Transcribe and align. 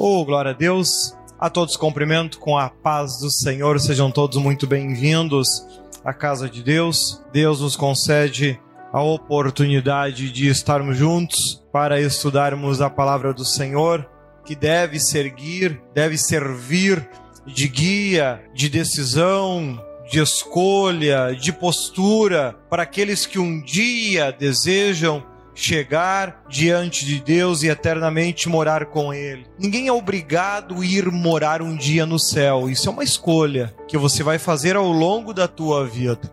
Oh, 0.00 0.24
glória 0.24 0.52
a 0.52 0.54
Deus. 0.54 1.12
A 1.40 1.50
todos 1.50 1.76
cumprimento 1.76 2.38
com 2.38 2.56
a 2.56 2.68
paz 2.68 3.18
do 3.18 3.28
Senhor. 3.32 3.80
Sejam 3.80 4.12
todos 4.12 4.38
muito 4.38 4.64
bem-vindos 4.64 5.66
à 6.04 6.12
casa 6.14 6.48
de 6.48 6.62
Deus. 6.62 7.20
Deus 7.32 7.60
nos 7.60 7.74
concede 7.74 8.60
a 8.92 9.02
oportunidade 9.02 10.30
de 10.30 10.46
estarmos 10.46 10.96
juntos 10.96 11.66
para 11.72 12.00
estudarmos 12.00 12.80
a 12.80 12.88
palavra 12.88 13.34
do 13.34 13.44
Senhor, 13.44 14.08
que 14.44 14.54
deve 14.54 15.00
seguir, 15.00 15.82
deve 15.92 16.16
servir 16.16 17.10
de 17.44 17.66
guia, 17.66 18.40
de 18.54 18.68
decisão, 18.68 19.82
de 20.08 20.20
escolha, 20.20 21.34
de 21.34 21.52
postura 21.52 22.56
para 22.70 22.84
aqueles 22.84 23.26
que 23.26 23.40
um 23.40 23.60
dia 23.60 24.30
desejam 24.30 25.26
chegar 25.58 26.44
diante 26.48 27.04
de 27.04 27.20
Deus 27.20 27.64
e 27.64 27.68
eternamente 27.68 28.48
morar 28.48 28.86
com 28.86 29.12
Ele. 29.12 29.44
Ninguém 29.58 29.88
é 29.88 29.92
obrigado 29.92 30.80
a 30.80 30.86
ir 30.86 31.10
morar 31.10 31.60
um 31.60 31.76
dia 31.76 32.06
no 32.06 32.18
céu. 32.18 32.70
Isso 32.70 32.88
é 32.88 32.92
uma 32.92 33.02
escolha 33.02 33.74
que 33.88 33.98
você 33.98 34.22
vai 34.22 34.38
fazer 34.38 34.76
ao 34.76 34.86
longo 34.86 35.34
da 35.34 35.48
tua 35.48 35.84
vida. 35.84 36.30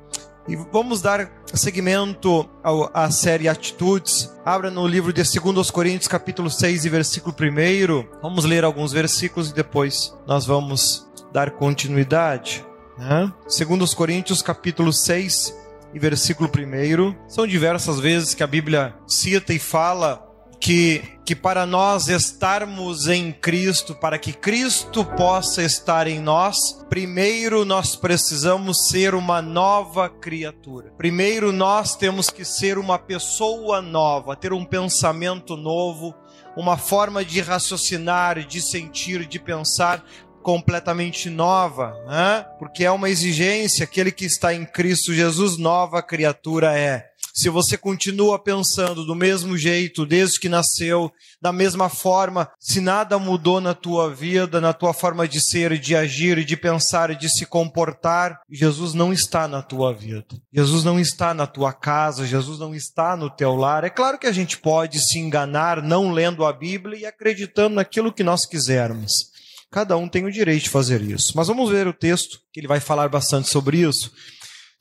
E 0.48 0.56
vamos 0.56 1.02
dar 1.02 1.32
seguimento 1.52 2.48
à 2.94 3.10
série 3.10 3.50
Atitudes. 3.50 4.32
Abra 4.46 4.70
no 4.70 4.86
livro 4.86 5.12
de 5.12 5.24
2 5.24 5.72
Coríntios, 5.72 6.08
capítulo 6.08 6.52
6 6.52 6.86
e 6.86 6.90
versículo 6.90 7.36
1. 7.36 8.20
Vamos 8.22 8.46
ler 8.46 8.64
alguns 8.64 8.92
versículos 8.92 9.50
e 9.50 9.56
depois 9.56 10.16
nós 10.28 10.46
vamos 10.46 11.10
dar 11.34 11.50
continuidade. 11.50 12.64
Né? 12.96 13.34
2 13.44 13.94
Coríntios, 13.96 14.44
capítulo 14.44 14.94
6 14.94 15.65
e 15.96 16.00
versículo 16.00 16.50
1. 16.50 17.30
São 17.30 17.48
diversas 17.48 18.02
vezes 18.02 18.34
que 18.34 18.44
a 18.44 18.48
Bíblia 18.48 18.94
cita 19.08 19.54
e 19.54 19.60
fala 19.60 20.22
que, 20.60 21.02
que 21.24 21.34
para 21.36 21.66
nós 21.66 22.10
estarmos 22.10 23.08
em 23.08 23.32
Cristo, 23.32 23.96
para 23.96 24.18
que 24.18 24.34
Cristo 24.34 25.06
possa 25.06 25.64
estar 25.64 26.06
em 26.06 26.20
nós, 26.20 26.86
primeiro 26.90 27.64
nós 27.64 27.96
precisamos 27.96 28.90
ser 28.90 29.16
uma 29.16 29.42
nova 29.42 30.10
criatura. 30.10 30.92
Primeiro 30.98 31.54
nós 31.54 31.96
temos 31.96 32.30
que 32.30 32.44
ser 32.44 32.78
uma 32.78 33.00
pessoa 33.00 33.82
nova, 33.82 34.36
ter 34.36 34.52
um 34.52 34.66
pensamento 34.66 35.56
novo, 35.56 36.14
uma 36.58 36.78
forma 36.78 37.24
de 37.24 37.42
raciocinar, 37.42 38.46
de 38.46 38.62
sentir, 38.62 39.26
de 39.26 39.40
pensar 39.40 40.04
completamente 40.46 41.28
nova, 41.28 41.98
né? 42.06 42.46
porque 42.60 42.86
é 42.86 42.92
uma 42.92 43.10
exigência, 43.10 43.84
aquele 43.84 44.12
que 44.12 44.26
está 44.26 44.54
em 44.54 44.64
Cristo 44.64 45.12
Jesus, 45.12 45.58
nova 45.58 46.04
criatura 46.04 46.78
é. 46.78 47.04
Se 47.34 47.50
você 47.50 47.76
continua 47.76 48.38
pensando 48.38 49.04
do 49.04 49.16
mesmo 49.16 49.58
jeito 49.58 50.06
desde 50.06 50.40
que 50.40 50.48
nasceu, 50.48 51.12
da 51.42 51.52
mesma 51.52 51.90
forma, 51.90 52.48
se 52.60 52.80
nada 52.80 53.18
mudou 53.18 53.60
na 53.60 53.74
tua 53.74 54.14
vida, 54.14 54.62
na 54.62 54.72
tua 54.72 54.94
forma 54.94 55.28
de 55.28 55.42
ser, 55.42 55.80
de 55.80 55.96
agir, 55.96 56.46
de 56.46 56.56
pensar, 56.56 57.14
de 57.16 57.28
se 57.28 57.46
comportar, 57.48 58.40
Jesus 58.50 58.94
não 58.94 59.12
está 59.12 59.48
na 59.48 59.64
tua 59.64 59.94
vida. 59.94 60.28
Jesus 60.54 60.84
não 60.84 61.00
está 61.00 61.34
na 61.34 61.48
tua 61.48 61.74
casa, 61.74 62.26
Jesus 62.26 62.60
não 62.60 62.74
está 62.74 63.18
no 63.18 63.32
teu 63.32 63.56
lar. 63.56 63.84
É 63.84 63.90
claro 63.90 64.20
que 64.20 64.28
a 64.28 64.32
gente 64.32 64.60
pode 64.60 65.00
se 65.00 65.18
enganar 65.18 65.82
não 65.82 66.12
lendo 66.12 66.46
a 66.46 66.54
Bíblia 66.54 67.00
e 67.00 67.06
acreditando 67.06 67.76
naquilo 67.76 68.14
que 68.14 68.24
nós 68.24 68.46
quisermos. 68.46 69.35
Cada 69.76 69.98
um 69.98 70.08
tem 70.08 70.24
o 70.24 70.32
direito 70.32 70.64
de 70.64 70.70
fazer 70.70 71.02
isso. 71.02 71.34
Mas 71.36 71.48
vamos 71.50 71.70
ver 71.70 71.86
o 71.86 71.92
texto, 71.92 72.40
que 72.54 72.62
ele 72.62 72.68
vai 72.68 72.80
falar 72.80 73.10
bastante 73.10 73.50
sobre 73.50 73.80
isso. 73.80 74.10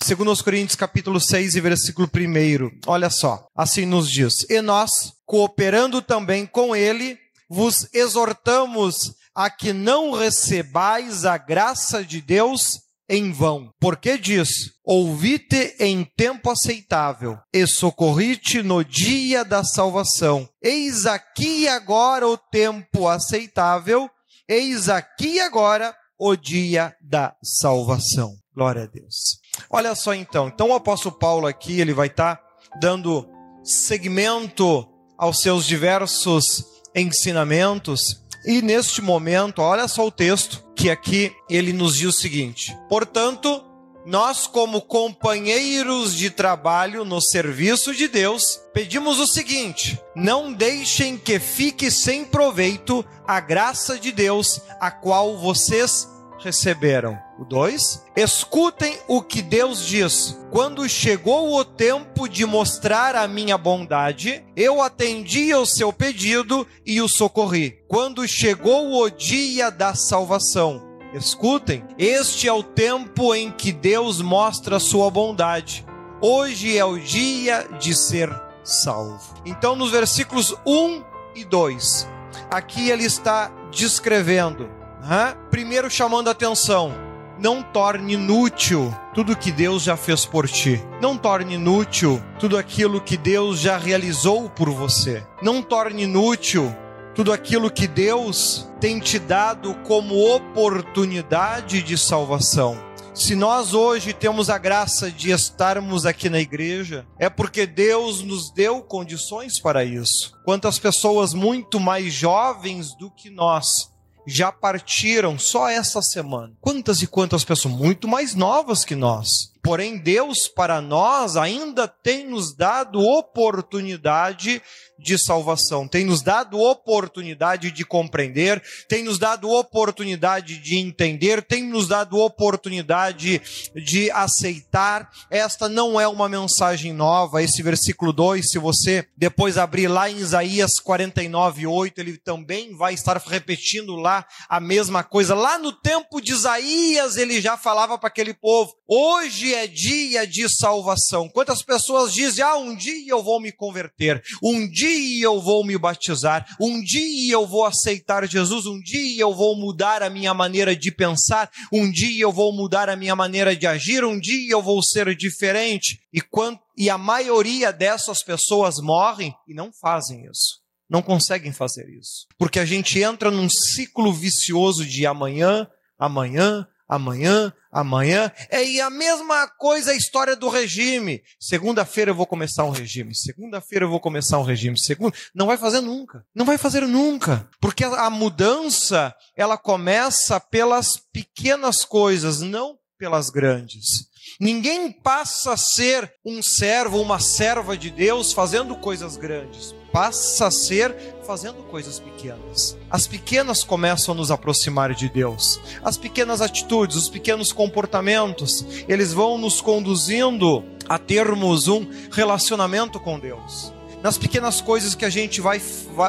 Segundo 0.00 0.30
os 0.30 0.40
Coríntios 0.40 0.76
capítulo 0.76 1.20
6 1.20 1.56
e 1.56 1.60
versículo 1.60 2.08
1, 2.08 2.78
olha 2.86 3.10
só, 3.10 3.44
assim 3.56 3.86
nos 3.86 4.08
diz: 4.08 4.48
E 4.48 4.62
nós, 4.62 5.12
cooperando 5.26 6.00
também 6.00 6.46
com 6.46 6.76
ele, 6.76 7.18
vos 7.50 7.88
exortamos 7.92 9.12
a 9.34 9.50
que 9.50 9.72
não 9.72 10.12
recebais 10.12 11.24
a 11.24 11.36
graça 11.38 12.04
de 12.04 12.20
Deus 12.20 12.78
em 13.08 13.32
vão. 13.32 13.70
Porque 13.80 14.16
diz: 14.16 14.48
Ouvi-te 14.84 15.74
em 15.80 16.04
tempo 16.16 16.50
aceitável, 16.50 17.36
e 17.52 17.66
socorri-te 17.66 18.62
no 18.62 18.84
dia 18.84 19.44
da 19.44 19.64
salvação. 19.64 20.48
Eis 20.62 21.04
aqui 21.04 21.66
agora 21.66 22.28
o 22.28 22.38
tempo 22.38 23.08
aceitável, 23.08 24.08
Eis 24.48 24.90
aqui 24.90 25.40
agora 25.40 25.96
o 26.18 26.36
dia 26.36 26.94
da 27.00 27.34
salvação. 27.42 28.34
Glória 28.54 28.82
a 28.82 28.86
Deus. 28.86 29.40
Olha 29.70 29.94
só 29.94 30.14
então. 30.14 30.48
Então 30.48 30.68
o 30.68 30.74
apóstolo 30.74 31.18
Paulo 31.18 31.46
aqui, 31.46 31.80
ele 31.80 31.94
vai 31.94 32.08
estar 32.08 32.36
tá 32.36 32.42
dando 32.78 33.26
segmento 33.62 34.86
aos 35.16 35.40
seus 35.40 35.64
diversos 35.64 36.62
ensinamentos. 36.94 38.22
E 38.44 38.60
neste 38.60 39.00
momento, 39.00 39.62
olha 39.62 39.88
só 39.88 40.06
o 40.06 40.12
texto, 40.12 40.62
que 40.76 40.90
aqui 40.90 41.34
ele 41.48 41.72
nos 41.72 41.96
diz 41.96 42.08
o 42.08 42.20
seguinte: 42.20 42.76
Portanto, 42.86 43.64
nós, 44.04 44.46
como 44.46 44.82
companheiros 44.82 46.14
de 46.14 46.30
trabalho 46.30 47.04
no 47.04 47.20
serviço 47.20 47.94
de 47.94 48.06
Deus, 48.06 48.60
pedimos 48.72 49.18
o 49.18 49.26
seguinte: 49.26 49.98
não 50.14 50.52
deixem 50.52 51.16
que 51.16 51.38
fique 51.38 51.90
sem 51.90 52.24
proveito 52.24 53.04
a 53.26 53.40
graça 53.40 53.98
de 53.98 54.12
Deus, 54.12 54.60
a 54.78 54.90
qual 54.90 55.38
vocês 55.38 56.08
receberam. 56.44 57.18
O 57.38 57.44
2. 57.44 58.04
Escutem 58.14 58.96
o 59.08 59.22
que 59.22 59.42
Deus 59.42 59.84
diz. 59.84 60.38
Quando 60.52 60.88
chegou 60.88 61.58
o 61.58 61.64
tempo 61.64 62.28
de 62.28 62.44
mostrar 62.44 63.16
a 63.16 63.26
minha 63.26 63.58
bondade, 63.58 64.44
eu 64.54 64.80
atendi 64.80 65.50
ao 65.50 65.66
seu 65.66 65.92
pedido 65.92 66.66
e 66.86 67.00
o 67.00 67.08
socorri. 67.08 67.78
Quando 67.88 68.28
chegou 68.28 69.02
o 69.02 69.10
dia 69.10 69.70
da 69.70 69.94
salvação, 69.94 70.93
Escutem, 71.14 71.84
este 71.96 72.48
é 72.48 72.52
o 72.52 72.64
tempo 72.64 73.32
em 73.36 73.48
que 73.52 73.70
Deus 73.70 74.20
mostra 74.20 74.78
a 74.78 74.80
sua 74.80 75.08
bondade. 75.08 75.86
Hoje 76.20 76.76
é 76.76 76.84
o 76.84 76.98
dia 76.98 77.68
de 77.78 77.94
ser 77.94 78.28
salvo. 78.64 79.22
Então, 79.46 79.76
nos 79.76 79.92
versículos 79.92 80.52
1 80.66 81.04
e 81.36 81.44
2, 81.44 82.08
aqui 82.50 82.90
ele 82.90 83.04
está 83.04 83.48
descrevendo, 83.70 84.68
né? 85.08 85.36
primeiro 85.52 85.88
chamando 85.88 86.26
a 86.26 86.32
atenção, 86.32 86.92
não 87.38 87.62
torne 87.62 88.14
inútil 88.14 88.92
tudo 89.14 89.36
que 89.36 89.52
Deus 89.52 89.84
já 89.84 89.96
fez 89.96 90.26
por 90.26 90.48
ti. 90.48 90.82
Não 91.00 91.16
torne 91.16 91.54
inútil 91.54 92.20
tudo 92.40 92.58
aquilo 92.58 93.00
que 93.00 93.16
Deus 93.16 93.60
já 93.60 93.76
realizou 93.76 94.50
por 94.50 94.68
você. 94.70 95.24
Não 95.40 95.62
torne 95.62 96.02
inútil 96.02 96.74
tudo 97.14 97.32
aquilo 97.32 97.70
que 97.70 97.86
Deus 97.86 98.68
tem 98.80 98.98
te 98.98 99.18
dado 99.18 99.74
como 99.86 100.34
oportunidade 100.34 101.82
de 101.82 101.96
salvação. 101.96 102.76
Se 103.14 103.36
nós 103.36 103.72
hoje 103.72 104.12
temos 104.12 104.50
a 104.50 104.58
graça 104.58 105.08
de 105.08 105.30
estarmos 105.30 106.04
aqui 106.04 106.28
na 106.28 106.40
igreja, 106.40 107.06
é 107.16 107.30
porque 107.30 107.64
Deus 107.64 108.20
nos 108.22 108.50
deu 108.50 108.82
condições 108.82 109.60
para 109.60 109.84
isso. 109.84 110.36
Quantas 110.44 110.80
pessoas 110.80 111.32
muito 111.32 111.78
mais 111.78 112.12
jovens 112.12 112.92
do 112.96 113.08
que 113.08 113.30
nós 113.30 113.92
já 114.26 114.50
partiram 114.50 115.38
só 115.38 115.68
essa 115.68 116.02
semana? 116.02 116.54
Quantas 116.60 117.02
e 117.02 117.06
quantas 117.06 117.44
pessoas 117.44 117.74
muito 117.74 118.08
mais 118.08 118.34
novas 118.34 118.84
que 118.84 118.96
nós? 118.96 119.52
Porém, 119.62 119.96
Deus 119.96 120.48
para 120.48 120.80
nós 120.80 121.36
ainda 121.36 121.86
tem 121.86 122.26
nos 122.26 122.52
dado 122.54 123.00
oportunidade 123.00 124.60
de 124.98 125.18
salvação, 125.18 125.88
tem 125.88 126.04
nos 126.04 126.22
dado 126.22 126.58
oportunidade 126.60 127.70
de 127.70 127.84
compreender, 127.84 128.62
tem 128.88 129.02
nos 129.02 129.18
dado 129.18 129.50
oportunidade 129.50 130.58
de 130.58 130.78
entender, 130.78 131.42
tem 131.42 131.64
nos 131.64 131.88
dado 131.88 132.18
oportunidade 132.18 133.42
de 133.74 134.10
aceitar. 134.12 135.10
Esta 135.30 135.68
não 135.68 136.00
é 136.00 136.06
uma 136.06 136.28
mensagem 136.28 136.92
nova, 136.92 137.42
esse 137.42 137.62
versículo 137.62 138.12
2, 138.12 138.50
se 138.50 138.58
você 138.58 139.06
depois 139.16 139.58
abrir 139.58 139.88
lá 139.88 140.08
em 140.08 140.18
Isaías 140.18 140.78
49, 140.78 141.66
8, 141.66 142.00
ele 142.00 142.16
também 142.16 142.74
vai 142.76 142.94
estar 142.94 143.16
repetindo 143.18 143.96
lá 143.96 144.24
a 144.48 144.60
mesma 144.60 145.02
coisa. 145.02 145.34
Lá 145.34 145.58
no 145.58 145.72
tempo 145.72 146.20
de 146.20 146.32
Isaías, 146.32 147.16
ele 147.16 147.40
já 147.40 147.56
falava 147.56 147.98
para 147.98 148.08
aquele 148.08 148.32
povo: 148.32 148.72
hoje 148.86 149.54
é 149.54 149.66
dia 149.66 150.26
de 150.26 150.48
salvação. 150.48 151.28
Quantas 151.28 151.62
pessoas 151.62 152.12
dizem: 152.12 152.44
ah, 152.44 152.56
um 152.56 152.74
dia 152.76 153.12
eu 153.12 153.22
vou 153.22 153.40
me 153.40 153.50
converter, 153.50 154.22
um 154.42 154.68
dia 154.68 154.83
dia 154.84 155.24
eu 155.24 155.40
vou 155.40 155.64
me 155.64 155.78
batizar, 155.78 156.46
um 156.60 156.82
dia 156.82 157.32
eu 157.32 157.46
vou 157.46 157.64
aceitar 157.64 158.28
Jesus, 158.28 158.66
um 158.66 158.78
dia 158.78 159.22
eu 159.22 159.34
vou 159.34 159.56
mudar 159.56 160.02
a 160.02 160.10
minha 160.10 160.34
maneira 160.34 160.76
de 160.76 160.90
pensar, 160.90 161.50
um 161.72 161.90
dia 161.90 162.22
eu 162.22 162.30
vou 162.30 162.52
mudar 162.52 162.88
a 162.90 162.96
minha 162.96 163.16
maneira 163.16 163.56
de 163.56 163.66
agir, 163.66 164.04
um 164.04 164.18
dia 164.18 164.52
eu 164.52 164.62
vou 164.62 164.82
ser 164.82 165.14
diferente. 165.16 166.00
E, 166.12 166.20
quando, 166.20 166.58
e 166.76 166.90
a 166.90 166.98
maioria 166.98 167.72
dessas 167.72 168.22
pessoas 168.22 168.78
morrem 168.78 169.34
e 169.48 169.54
não 169.54 169.72
fazem 169.72 170.26
isso. 170.26 170.62
Não 170.88 171.00
conseguem 171.00 171.52
fazer 171.52 171.88
isso. 171.88 172.26
Porque 172.38 172.60
a 172.60 172.66
gente 172.66 173.00
entra 173.00 173.30
num 173.30 173.48
ciclo 173.48 174.12
vicioso 174.12 174.84
de 174.84 175.06
amanhã, 175.06 175.66
amanhã, 175.98 176.68
amanhã, 176.88 177.52
amanhã. 177.70 178.30
É 178.50 178.64
e 178.64 178.80
a 178.80 178.90
mesma 178.90 179.48
coisa 179.48 179.92
a 179.92 179.96
história 179.96 180.36
do 180.36 180.48
regime. 180.48 181.22
Segunda-feira 181.40 182.10
eu 182.10 182.14
vou 182.14 182.26
começar 182.26 182.64
um 182.64 182.70
regime. 182.70 183.14
Segunda-feira 183.14 183.84
eu 183.84 183.90
vou 183.90 184.00
começar 184.00 184.38
um 184.38 184.42
regime. 184.42 184.78
Segunda, 184.78 185.16
não 185.34 185.46
vai 185.46 185.56
fazer 185.56 185.80
nunca. 185.80 186.24
Não 186.34 186.44
vai 186.44 186.58
fazer 186.58 186.86
nunca, 186.86 187.48
porque 187.60 187.84
a 187.84 188.10
mudança 188.10 189.14
ela 189.36 189.56
começa 189.56 190.38
pelas 190.38 190.96
pequenas 191.12 191.84
coisas, 191.84 192.40
não 192.40 192.78
pelas 192.98 193.30
grandes. 193.30 194.08
Ninguém 194.40 194.90
passa 194.90 195.52
a 195.52 195.56
ser 195.56 196.12
um 196.24 196.42
servo, 196.42 197.00
uma 197.00 197.20
serva 197.20 197.76
de 197.76 197.90
Deus 197.90 198.32
fazendo 198.32 198.74
coisas 198.76 199.16
grandes. 199.16 199.74
Passa 199.94 200.48
a 200.48 200.50
ser 200.50 200.92
fazendo 201.24 201.62
coisas 201.70 202.00
pequenas. 202.00 202.76
As 202.90 203.06
pequenas 203.06 203.62
começam 203.62 204.12
a 204.12 204.16
nos 204.16 204.32
aproximar 204.32 204.92
de 204.92 205.08
Deus. 205.08 205.60
As 205.84 205.96
pequenas 205.96 206.40
atitudes, 206.40 206.96
os 206.96 207.08
pequenos 207.08 207.52
comportamentos, 207.52 208.66
eles 208.88 209.12
vão 209.12 209.38
nos 209.38 209.60
conduzindo 209.60 210.64
a 210.88 210.98
termos 210.98 211.68
um 211.68 211.86
relacionamento 212.10 212.98
com 212.98 213.20
Deus 213.20 213.73
nas 214.04 214.18
pequenas 214.18 214.60
coisas 214.60 214.94
que 214.94 215.06
a 215.06 215.08
gente 215.08 215.40
vai, 215.40 215.58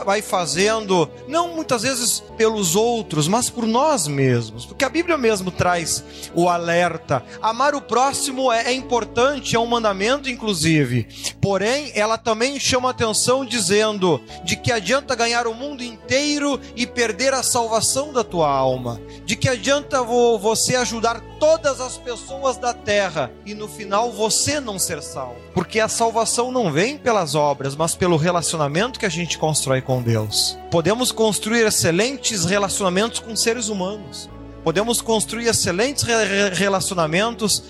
vai 0.05 0.21
fazendo, 0.21 1.09
não 1.29 1.55
muitas 1.55 1.83
vezes 1.83 2.21
pelos 2.35 2.75
outros, 2.75 3.25
mas 3.25 3.49
por 3.49 3.65
nós 3.65 4.05
mesmos, 4.05 4.65
porque 4.65 4.83
a 4.83 4.89
Bíblia 4.89 5.17
mesmo 5.17 5.49
traz 5.49 6.03
o 6.33 6.49
alerta. 6.49 7.23
Amar 7.41 7.73
o 7.73 7.79
próximo 7.79 8.51
é, 8.51 8.65
é 8.65 8.73
importante, 8.73 9.55
é 9.55 9.59
um 9.59 9.65
mandamento, 9.65 10.29
inclusive, 10.29 11.07
porém, 11.39 11.93
ela 11.95 12.17
também 12.17 12.59
chama 12.59 12.89
atenção 12.89 13.45
dizendo 13.45 14.21
de 14.43 14.57
que 14.57 14.73
adianta 14.73 15.15
ganhar 15.15 15.47
o 15.47 15.53
mundo 15.53 15.81
inteiro 15.81 16.59
e 16.75 16.85
perder 16.85 17.33
a 17.33 17.43
salvação 17.43 18.11
da 18.11 18.25
tua 18.25 18.49
alma, 18.49 18.99
de 19.23 19.37
que 19.37 19.47
adianta 19.47 20.03
você 20.03 20.75
ajudar 20.75 21.21
todas 21.39 21.79
as 21.79 21.97
pessoas 21.97 22.57
da 22.57 22.73
terra 22.73 23.31
e 23.45 23.53
no 23.53 23.69
final 23.69 24.11
você 24.11 24.59
não 24.59 24.77
ser 24.77 25.01
salvo, 25.01 25.39
porque 25.55 25.79
a 25.79 25.87
salvação 25.87 26.51
não 26.51 26.69
vem 26.69 26.97
pelas 26.97 27.33
obras, 27.33 27.77
mas 27.77 27.95
pelo 27.95 28.17
relacionamento 28.17 28.99
que 28.99 29.05
a 29.05 29.09
gente 29.09 29.37
constrói 29.37 29.81
com 29.81 30.01
Deus. 30.01 30.57
Podemos 30.69 31.13
construir 31.13 31.65
excelentes 31.65 32.43
relacionamentos 32.43 33.21
com 33.21 33.33
seres 33.37 33.69
humanos. 33.69 34.29
Podemos 34.65 35.01
construir 35.01 35.47
excelentes 35.47 36.03
relacionamentos 36.53 37.63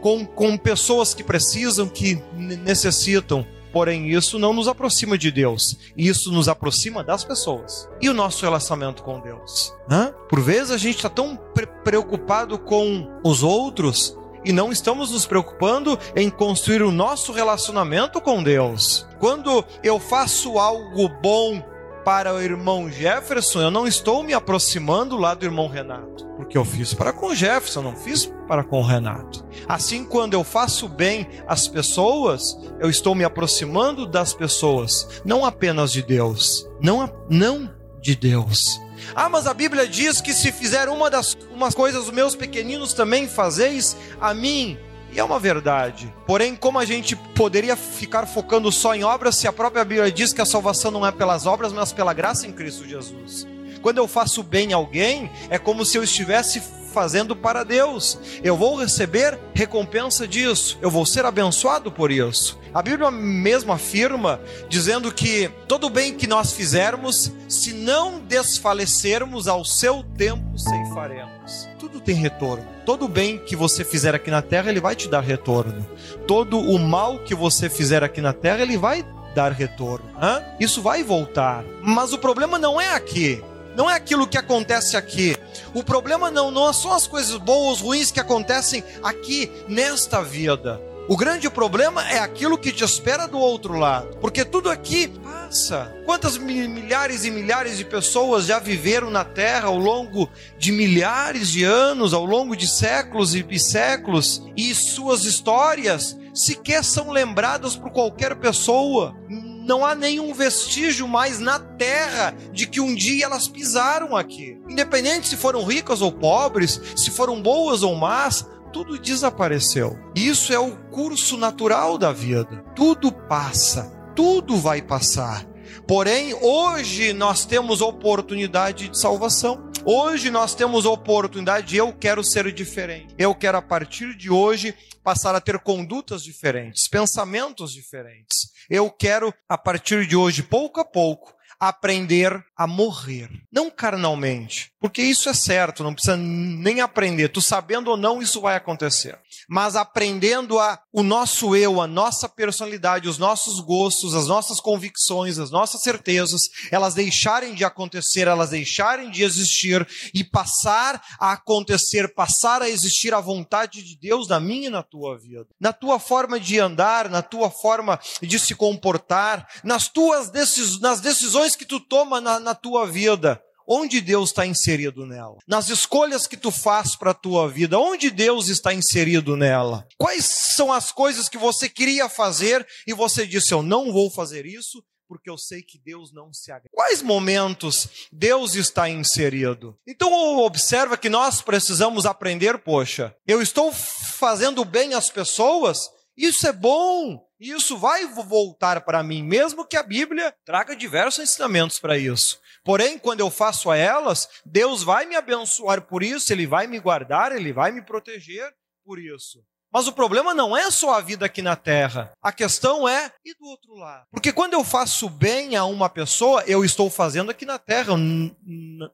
com, 0.00 0.24
com 0.24 0.56
pessoas 0.56 1.14
que 1.14 1.24
precisam, 1.24 1.88
que 1.88 2.22
necessitam. 2.36 3.44
Porém, 3.72 4.10
isso 4.10 4.38
não 4.38 4.52
nos 4.52 4.68
aproxima 4.68 5.18
de 5.18 5.32
Deus. 5.32 5.76
Isso 5.96 6.30
nos 6.30 6.46
aproxima 6.46 7.02
das 7.02 7.24
pessoas. 7.24 7.88
E 8.00 8.08
o 8.08 8.14
nosso 8.14 8.44
relacionamento 8.44 9.02
com 9.02 9.18
Deus? 9.18 9.74
Hã? 9.90 10.14
Por 10.28 10.40
vezes 10.40 10.70
a 10.70 10.76
gente 10.76 10.96
está 10.96 11.08
tão 11.08 11.36
pre 11.36 11.66
preocupado 11.66 12.56
com 12.58 13.08
os 13.24 13.42
outros 13.42 14.16
e 14.44 14.52
não 14.52 14.72
estamos 14.72 15.10
nos 15.10 15.26
preocupando 15.26 15.98
em 16.16 16.28
construir 16.30 16.82
o 16.82 16.90
nosso 16.90 17.32
relacionamento 17.32 18.20
com 18.20 18.42
Deus. 18.42 19.06
Quando 19.18 19.64
eu 19.82 19.98
faço 19.98 20.58
algo 20.58 21.08
bom 21.08 21.62
para 22.04 22.34
o 22.34 22.40
irmão 22.40 22.90
Jefferson, 22.90 23.60
eu 23.60 23.70
não 23.70 23.86
estou 23.86 24.22
me 24.22 24.34
aproximando 24.34 25.16
lá 25.16 25.34
do 25.34 25.44
irmão 25.44 25.68
Renato, 25.68 26.26
porque 26.36 26.58
eu 26.58 26.64
fiz 26.64 26.92
para 26.92 27.12
com 27.12 27.34
Jefferson, 27.34 27.82
não 27.82 27.96
fiz 27.96 28.26
para 28.48 28.64
com 28.64 28.80
o 28.80 28.84
Renato. 28.84 29.44
Assim, 29.68 30.04
quando 30.04 30.34
eu 30.34 30.42
faço 30.42 30.88
bem 30.88 31.28
às 31.46 31.68
pessoas, 31.68 32.58
eu 32.80 32.90
estou 32.90 33.14
me 33.14 33.24
aproximando 33.24 34.06
das 34.06 34.34
pessoas, 34.34 35.22
não 35.24 35.44
apenas 35.44 35.92
de 35.92 36.02
Deus, 36.02 36.68
não, 36.80 37.08
não 37.30 37.70
de 38.00 38.16
Deus. 38.16 38.80
Ah, 39.14 39.28
mas 39.28 39.46
a 39.46 39.54
Bíblia 39.54 39.88
diz 39.88 40.20
que 40.20 40.32
se 40.32 40.52
fizer 40.52 40.88
uma 40.88 41.10
das 41.10 41.36
umas 41.50 41.74
coisas, 41.74 42.04
os 42.04 42.10
meus 42.10 42.34
pequeninos 42.34 42.92
também 42.92 43.28
fazeis 43.28 43.96
a 44.20 44.32
mim. 44.34 44.78
E 45.12 45.20
é 45.20 45.24
uma 45.24 45.38
verdade. 45.38 46.12
Porém, 46.26 46.56
como 46.56 46.78
a 46.78 46.84
gente 46.86 47.14
poderia 47.14 47.76
ficar 47.76 48.26
focando 48.26 48.72
só 48.72 48.94
em 48.94 49.04
obras 49.04 49.36
se 49.36 49.46
a 49.46 49.52
própria 49.52 49.84
Bíblia 49.84 50.10
diz 50.10 50.32
que 50.32 50.40
a 50.40 50.46
salvação 50.46 50.90
não 50.90 51.06
é 51.06 51.12
pelas 51.12 51.44
obras, 51.44 51.72
mas 51.72 51.92
pela 51.92 52.14
graça 52.14 52.46
em 52.46 52.52
Cristo 52.52 52.88
Jesus? 52.88 53.46
Quando 53.82 53.98
eu 53.98 54.08
faço 54.08 54.42
bem 54.42 54.72
a 54.72 54.76
alguém, 54.76 55.30
é 55.50 55.58
como 55.58 55.84
se 55.84 55.98
eu 55.98 56.02
estivesse 56.02 56.62
fazendo 56.92 57.34
para 57.34 57.64
Deus. 57.64 58.18
Eu 58.44 58.56
vou 58.56 58.76
receber 58.76 59.38
recompensa 59.54 60.28
disso. 60.28 60.78
Eu 60.80 60.90
vou 60.90 61.04
ser 61.04 61.24
abençoado 61.24 61.90
por 61.90 62.12
isso. 62.12 62.58
A 62.74 62.80
Bíblia 62.80 63.10
mesmo 63.10 63.72
afirma, 63.72 64.40
dizendo 64.68 65.12
que 65.12 65.50
todo 65.68 65.90
bem 65.90 66.14
que 66.14 66.26
nós 66.26 66.52
fizermos, 66.52 67.32
se 67.48 67.72
não 67.72 68.18
desfalecermos, 68.20 69.46
ao 69.46 69.64
seu 69.64 70.02
tempo 70.16 70.58
ceifaremos. 70.58 71.68
Tudo 71.78 72.00
tem 72.00 72.14
retorno. 72.14 72.66
Todo 72.86 73.08
bem 73.08 73.38
que 73.38 73.54
você 73.54 73.84
fizer 73.84 74.14
aqui 74.14 74.30
na 74.30 74.40
terra, 74.40 74.70
ele 74.70 74.80
vai 74.80 74.94
te 74.94 75.08
dar 75.08 75.20
retorno. 75.20 75.86
Todo 76.26 76.58
o 76.58 76.78
mal 76.78 77.18
que 77.18 77.34
você 77.34 77.68
fizer 77.68 78.02
aqui 78.02 78.20
na 78.20 78.32
terra, 78.32 78.62
ele 78.62 78.78
vai 78.78 79.04
dar 79.34 79.52
retorno. 79.52 80.08
Hã? 80.20 80.42
Isso 80.58 80.80
vai 80.80 81.02
voltar. 81.02 81.64
Mas 81.82 82.12
o 82.12 82.18
problema 82.18 82.58
não 82.58 82.80
é 82.80 82.94
aqui. 82.94 83.42
Não 83.76 83.90
é 83.90 83.94
aquilo 83.94 84.26
que 84.26 84.38
acontece 84.38 84.96
aqui. 84.96 85.36
O 85.74 85.82
problema 85.82 86.30
não, 86.30 86.50
não 86.50 86.72
são 86.72 86.92
as 86.92 87.06
coisas 87.06 87.36
boas, 87.36 87.80
ruins 87.80 88.10
que 88.10 88.20
acontecem 88.20 88.84
aqui 89.02 89.50
nesta 89.68 90.22
vida. 90.22 90.80
O 91.08 91.16
grande 91.16 91.50
problema 91.50 92.08
é 92.08 92.20
aquilo 92.20 92.56
que 92.56 92.70
te 92.70 92.84
espera 92.84 93.26
do 93.26 93.36
outro 93.36 93.76
lado, 93.76 94.16
porque 94.18 94.44
tudo 94.44 94.70
aqui 94.70 95.08
passa. 95.08 95.92
Quantas 96.06 96.38
milhares 96.38 97.24
e 97.24 97.30
milhares 97.30 97.76
de 97.76 97.84
pessoas 97.84 98.46
já 98.46 98.60
viveram 98.60 99.10
na 99.10 99.24
Terra 99.24 99.66
ao 99.66 99.76
longo 99.76 100.30
de 100.56 100.70
milhares 100.70 101.50
de 101.50 101.64
anos, 101.64 102.14
ao 102.14 102.24
longo 102.24 102.54
de 102.54 102.68
séculos 102.68 103.34
e 103.34 103.58
séculos, 103.58 104.42
e 104.56 104.72
suas 104.74 105.24
histórias 105.24 106.16
sequer 106.32 106.84
são 106.84 107.10
lembradas 107.10 107.76
por 107.76 107.90
qualquer 107.90 108.36
pessoa 108.36 109.14
não 109.64 109.84
há 109.84 109.94
nenhum 109.94 110.34
vestígio 110.34 111.06
mais 111.06 111.38
na 111.38 111.58
terra 111.58 112.34
de 112.52 112.66
que 112.66 112.80
um 112.80 112.94
dia 112.94 113.24
elas 113.26 113.48
pisaram 113.48 114.16
aqui. 114.16 114.60
Independente 114.68 115.28
se 115.28 115.36
foram 115.36 115.64
ricas 115.64 116.00
ou 116.00 116.12
pobres, 116.12 116.80
se 116.96 117.10
foram 117.10 117.40
boas 117.40 117.82
ou 117.82 117.94
más, 117.94 118.46
tudo 118.72 118.98
desapareceu. 118.98 119.98
Isso 120.14 120.52
é 120.52 120.58
o 120.58 120.76
curso 120.90 121.36
natural 121.36 121.98
da 121.98 122.12
vida. 122.12 122.64
Tudo 122.74 123.12
passa, 123.12 123.92
tudo 124.14 124.56
vai 124.56 124.80
passar. 124.80 125.46
Porém, 125.86 126.34
hoje 126.34 127.12
nós 127.12 127.44
temos 127.44 127.80
oportunidade 127.80 128.88
de 128.88 128.98
salvação. 128.98 129.70
Hoje 129.84 130.30
nós 130.30 130.54
temos 130.54 130.86
oportunidade 130.86 131.66
de 131.68 131.76
eu 131.76 131.92
quero 131.92 132.22
ser 132.22 132.52
diferente. 132.52 133.14
Eu 133.18 133.34
quero 133.34 133.58
a 133.58 133.62
partir 133.62 134.16
de 134.16 134.30
hoje 134.30 134.74
passar 135.02 135.34
a 135.34 135.40
ter 135.40 135.58
condutas 135.58 136.22
diferentes, 136.22 136.88
pensamentos 136.88 137.72
diferentes. 137.72 138.52
Eu 138.70 138.90
quero 138.90 139.34
a 139.48 139.58
partir 139.58 140.06
de 140.06 140.16
hoje, 140.16 140.42
pouco 140.42 140.80
a 140.80 140.84
pouco, 140.84 141.34
aprender 141.58 142.44
a 142.62 142.66
morrer. 142.66 143.28
Não 143.50 143.70
carnalmente, 143.70 144.72
porque 144.80 145.02
isso 145.02 145.28
é 145.28 145.34
certo, 145.34 145.82
não 145.82 145.92
precisa 145.92 146.16
nem 146.16 146.80
aprender. 146.80 147.28
Tu 147.28 147.40
sabendo 147.40 147.90
ou 147.90 147.96
não, 147.96 148.22
isso 148.22 148.40
vai 148.40 148.56
acontecer. 148.56 149.18
Mas 149.48 149.76
aprendendo 149.76 150.58
a 150.58 150.80
o 150.92 151.02
nosso 151.02 151.56
eu, 151.56 151.80
a 151.80 151.86
nossa 151.86 152.28
personalidade, 152.28 153.08
os 153.08 153.18
nossos 153.18 153.58
gostos, 153.60 154.14
as 154.14 154.26
nossas 154.26 154.60
convicções, 154.60 155.38
as 155.38 155.50
nossas 155.50 155.82
certezas, 155.82 156.42
elas 156.70 156.94
deixarem 156.94 157.54
de 157.54 157.64
acontecer, 157.64 158.28
elas 158.28 158.50
deixarem 158.50 159.10
de 159.10 159.22
existir 159.22 159.86
e 160.12 160.22
passar 160.22 161.02
a 161.18 161.32
acontecer, 161.32 162.14
passar 162.14 162.60
a 162.60 162.68
existir 162.68 163.14
a 163.14 163.20
vontade 163.20 163.82
de 163.82 163.96
Deus 163.96 164.28
na 164.28 164.38
minha 164.38 164.68
e 164.68 164.70
na 164.70 164.82
tua 164.82 165.18
vida. 165.18 165.46
Na 165.58 165.72
tua 165.72 165.98
forma 165.98 166.38
de 166.38 166.58
andar, 166.60 167.08
na 167.08 167.22
tua 167.22 167.50
forma 167.50 167.98
de 168.20 168.38
se 168.38 168.54
comportar, 168.54 169.48
nas 169.64 169.88
tuas 169.88 170.30
decis 170.30 170.78
nas 170.78 171.00
decisões 171.00 171.56
que 171.56 171.64
tu 171.64 171.80
toma 171.80 172.20
na, 172.20 172.38
na 172.38 172.51
tua 172.54 172.86
vida, 172.86 173.42
onde 173.66 174.00
Deus 174.00 174.30
está 174.30 174.46
inserido 174.46 175.06
nela? 175.06 175.38
Nas 175.46 175.68
escolhas 175.68 176.26
que 176.26 176.36
tu 176.36 176.50
faz 176.50 176.96
para 176.96 177.12
a 177.12 177.14
tua 177.14 177.48
vida, 177.48 177.78
onde 177.78 178.10
Deus 178.10 178.48
está 178.48 178.72
inserido 178.72 179.36
nela? 179.36 179.86
Quais 179.98 180.24
são 180.24 180.72
as 180.72 180.92
coisas 180.92 181.28
que 181.28 181.38
você 181.38 181.68
queria 181.68 182.08
fazer 182.08 182.66
e 182.86 182.92
você 182.92 183.26
disse, 183.26 183.52
eu 183.52 183.62
não 183.62 183.92
vou 183.92 184.10
fazer 184.10 184.46
isso, 184.46 184.82
porque 185.12 185.28
eu 185.28 185.36
sei 185.36 185.62
que 185.62 185.78
Deus 185.78 186.10
não 186.10 186.32
se 186.32 186.50
agrada. 186.50 186.70
Quais 186.72 187.02
momentos 187.02 188.08
Deus 188.10 188.54
está 188.54 188.88
inserido? 188.88 189.78
Então 189.86 190.10
observa 190.38 190.96
que 190.96 191.10
nós 191.10 191.42
precisamos 191.42 192.06
aprender, 192.06 192.56
poxa, 192.56 193.14
eu 193.26 193.42
estou 193.42 193.70
fazendo 193.72 194.64
bem 194.64 194.94
às 194.94 195.10
pessoas, 195.10 195.78
isso 196.16 196.46
é 196.46 196.52
bom, 196.52 197.22
isso 197.50 197.76
vai 197.76 198.06
voltar 198.06 198.82
para 198.82 199.02
mim, 199.02 199.22
mesmo 199.22 199.64
que 199.64 199.76
a 199.76 199.82
Bíblia 199.82 200.34
traga 200.44 200.76
diversos 200.76 201.22
ensinamentos 201.22 201.78
para 201.78 201.98
isso. 201.98 202.40
Porém, 202.64 202.98
quando 202.98 203.20
eu 203.20 203.30
faço 203.30 203.70
a 203.70 203.76
elas, 203.76 204.28
Deus 204.44 204.82
vai 204.82 205.06
me 205.06 205.16
abençoar 205.16 205.82
por 205.82 206.02
isso, 206.02 206.32
Ele 206.32 206.46
vai 206.46 206.66
me 206.66 206.78
guardar, 206.78 207.32
Ele 207.32 207.52
vai 207.52 207.72
me 207.72 207.82
proteger 207.82 208.54
por 208.84 208.98
isso. 208.98 209.42
Mas 209.72 209.88
o 209.88 209.92
problema 209.92 210.34
não 210.34 210.54
é 210.54 210.70
só 210.70 210.92
a 210.92 211.00
vida 211.00 211.24
aqui 211.24 211.40
na 211.40 211.56
terra. 211.56 212.12
A 212.22 212.30
questão 212.30 212.86
é 212.86 213.10
e 213.24 213.34
do 213.34 213.46
outro 213.46 213.74
lado. 213.74 214.06
Porque 214.10 214.30
quando 214.30 214.52
eu 214.52 214.62
faço 214.62 215.08
bem 215.08 215.56
a 215.56 215.64
uma 215.64 215.88
pessoa, 215.88 216.44
eu 216.46 216.62
estou 216.62 216.90
fazendo 216.90 217.30
aqui 217.30 217.46
na 217.46 217.58
terra, 217.58 217.94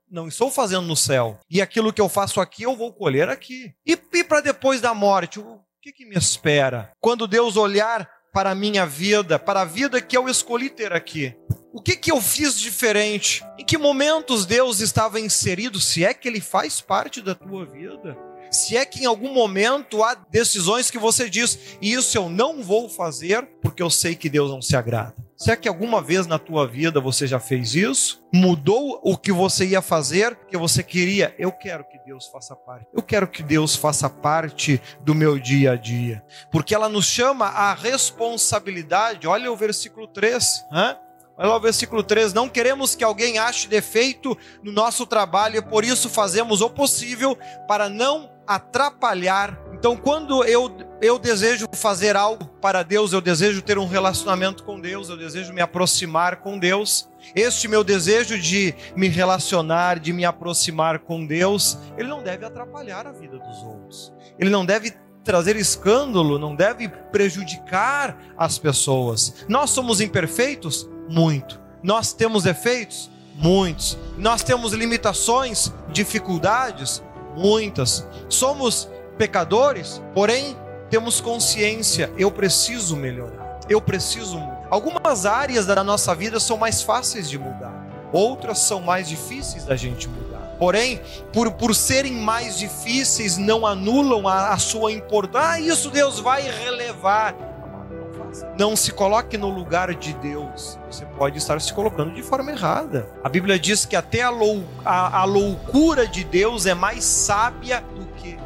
não 0.08 0.28
estou 0.28 0.52
fazendo 0.52 0.86
no 0.86 0.94
céu. 0.94 1.36
E 1.50 1.60
aquilo 1.60 1.92
que 1.92 2.00
eu 2.00 2.08
faço 2.08 2.40
aqui, 2.40 2.62
eu 2.62 2.76
vou 2.76 2.92
colher 2.92 3.28
aqui. 3.28 3.74
E, 3.84 3.98
e 4.12 4.22
para 4.22 4.40
depois 4.40 4.80
da 4.80 4.94
morte, 4.94 5.40
o 5.40 5.60
que, 5.82 5.92
que 5.92 6.06
me 6.06 6.16
espera? 6.16 6.92
Quando 7.00 7.26
Deus 7.26 7.56
olhar 7.56 8.08
para 8.38 8.50
a 8.50 8.54
minha 8.54 8.86
vida, 8.86 9.36
para 9.36 9.62
a 9.62 9.64
vida 9.64 10.00
que 10.00 10.16
eu 10.16 10.28
escolhi 10.28 10.70
ter 10.70 10.92
aqui. 10.92 11.34
O 11.72 11.82
que, 11.82 11.96
que 11.96 12.12
eu 12.12 12.20
fiz 12.20 12.56
diferente? 12.56 13.44
Em 13.58 13.64
que 13.64 13.76
momentos 13.76 14.46
Deus 14.46 14.78
estava 14.78 15.18
inserido? 15.18 15.80
Se 15.80 16.04
é 16.04 16.14
que 16.14 16.28
Ele 16.28 16.40
faz 16.40 16.80
parte 16.80 17.20
da 17.20 17.34
tua 17.34 17.66
vida? 17.66 18.16
Se 18.48 18.76
é 18.76 18.86
que 18.86 19.02
em 19.02 19.06
algum 19.06 19.34
momento 19.34 20.04
há 20.04 20.14
decisões 20.14 20.88
que 20.88 20.98
você 20.98 21.28
diz, 21.28 21.58
isso 21.82 22.16
eu 22.16 22.28
não 22.28 22.62
vou 22.62 22.88
fazer 22.88 23.44
porque 23.60 23.82
eu 23.82 23.90
sei 23.90 24.14
que 24.14 24.28
Deus 24.28 24.52
não 24.52 24.62
se 24.62 24.76
agrada. 24.76 25.16
Se 25.38 25.52
é 25.52 25.56
que 25.56 25.68
alguma 25.68 26.02
vez 26.02 26.26
na 26.26 26.36
tua 26.36 26.66
vida 26.66 27.00
você 27.00 27.24
já 27.24 27.38
fez 27.38 27.72
isso? 27.72 28.20
Mudou 28.34 29.00
o 29.04 29.16
que 29.16 29.30
você 29.30 29.64
ia 29.64 29.80
fazer 29.80 30.34
que 30.48 30.56
você 30.56 30.82
queria? 30.82 31.32
Eu 31.38 31.52
quero 31.52 31.84
que 31.84 31.96
Deus 32.04 32.26
faça 32.26 32.56
parte. 32.56 32.88
Eu 32.92 33.00
quero 33.00 33.28
que 33.28 33.40
Deus 33.40 33.76
faça 33.76 34.10
parte 34.10 34.82
do 35.00 35.14
meu 35.14 35.38
dia 35.38 35.72
a 35.72 35.76
dia. 35.76 36.24
Porque 36.50 36.74
ela 36.74 36.88
nos 36.88 37.06
chama 37.06 37.46
à 37.46 37.72
responsabilidade. 37.72 39.28
Olha 39.28 39.52
o 39.52 39.56
versículo 39.56 40.08
3. 40.08 40.64
Hein? 40.72 40.96
Olha 41.36 41.48
lá 41.50 41.56
o 41.56 41.60
versículo 41.60 42.02
3: 42.02 42.32
Não 42.32 42.48
queremos 42.48 42.96
que 42.96 43.04
alguém 43.04 43.38
ache 43.38 43.68
defeito 43.68 44.36
no 44.60 44.72
nosso 44.72 45.06
trabalho 45.06 45.58
e 45.58 45.62
por 45.62 45.84
isso 45.84 46.08
fazemos 46.08 46.60
o 46.60 46.68
possível 46.68 47.38
para 47.68 47.88
não 47.88 48.28
atrapalhar. 48.44 49.56
Então, 49.78 49.96
quando 49.96 50.42
eu, 50.44 50.76
eu 51.00 51.20
desejo 51.20 51.68
fazer 51.72 52.16
algo 52.16 52.46
para 52.60 52.82
Deus, 52.82 53.12
eu 53.12 53.20
desejo 53.20 53.62
ter 53.62 53.78
um 53.78 53.86
relacionamento 53.86 54.64
com 54.64 54.80
Deus, 54.80 55.08
eu 55.08 55.16
desejo 55.16 55.52
me 55.52 55.60
aproximar 55.60 56.36
com 56.36 56.58
Deus. 56.58 57.08
Este 57.32 57.68
meu 57.68 57.84
desejo 57.84 58.36
de 58.36 58.74
me 58.96 59.06
relacionar, 59.06 60.00
de 60.00 60.12
me 60.12 60.24
aproximar 60.24 60.98
com 60.98 61.24
Deus, 61.24 61.78
ele 61.96 62.08
não 62.08 62.24
deve 62.24 62.44
atrapalhar 62.44 63.06
a 63.06 63.12
vida 63.12 63.38
dos 63.38 63.62
outros. 63.62 64.12
Ele 64.36 64.50
não 64.50 64.66
deve 64.66 64.92
trazer 65.22 65.54
escândalo, 65.54 66.40
não 66.40 66.56
deve 66.56 66.88
prejudicar 66.88 68.18
as 68.36 68.58
pessoas. 68.58 69.46
Nós 69.48 69.70
somos 69.70 70.00
imperfeitos? 70.00 70.88
Muito. 71.08 71.60
Nós 71.84 72.12
temos 72.12 72.42
defeitos? 72.42 73.08
Muitos. 73.36 73.96
Nós 74.16 74.42
temos 74.42 74.72
limitações, 74.72 75.72
dificuldades? 75.92 77.00
muitas. 77.38 78.06
Somos 78.28 78.88
pecadores, 79.18 80.00
porém 80.14 80.56
temos 80.88 81.20
consciência, 81.20 82.10
eu 82.16 82.30
preciso 82.30 82.96
melhorar. 82.96 83.58
Eu 83.68 83.80
preciso 83.80 84.38
mudar. 84.38 84.66
Algumas 84.70 85.26
áreas 85.26 85.66
da 85.66 85.84
nossa 85.84 86.14
vida 86.14 86.40
são 86.40 86.56
mais 86.56 86.82
fáceis 86.82 87.28
de 87.28 87.38
mudar, 87.38 87.86
outras 88.12 88.60
são 88.60 88.80
mais 88.80 89.08
difíceis 89.08 89.64
da 89.64 89.76
gente 89.76 90.08
mudar. 90.08 90.38
Porém, 90.58 91.00
por, 91.32 91.50
por 91.52 91.74
serem 91.74 92.14
mais 92.14 92.58
difíceis, 92.58 93.36
não 93.36 93.66
anulam 93.66 94.26
a, 94.26 94.50
a 94.50 94.58
sua 94.58 94.90
importância. 94.90 95.50
Ah, 95.50 95.60
isso 95.60 95.90
Deus 95.90 96.18
vai 96.18 96.42
relevar. 96.42 97.34
Não 98.58 98.74
se 98.74 98.90
coloque 98.92 99.38
no 99.38 99.48
lugar 99.48 99.94
de 99.94 100.12
Deus. 100.14 100.78
Você 100.90 101.04
pode 101.04 101.38
estar 101.38 101.60
se 101.60 101.72
colocando 101.72 102.12
de 102.12 102.22
forma 102.22 102.50
errada. 102.50 103.08
A 103.22 103.28
Bíblia 103.28 103.58
diz 103.58 103.84
que 103.84 103.94
até 103.94 104.22
a, 104.22 104.30
lou 104.30 104.64
a, 104.84 105.20
a 105.20 105.24
loucura 105.24 106.06
de 106.06 106.24
Deus 106.24 106.66
é 106.66 106.74
mais 106.74 107.04
sábia 107.04 107.84
do 107.94 108.04
que. 108.16 108.36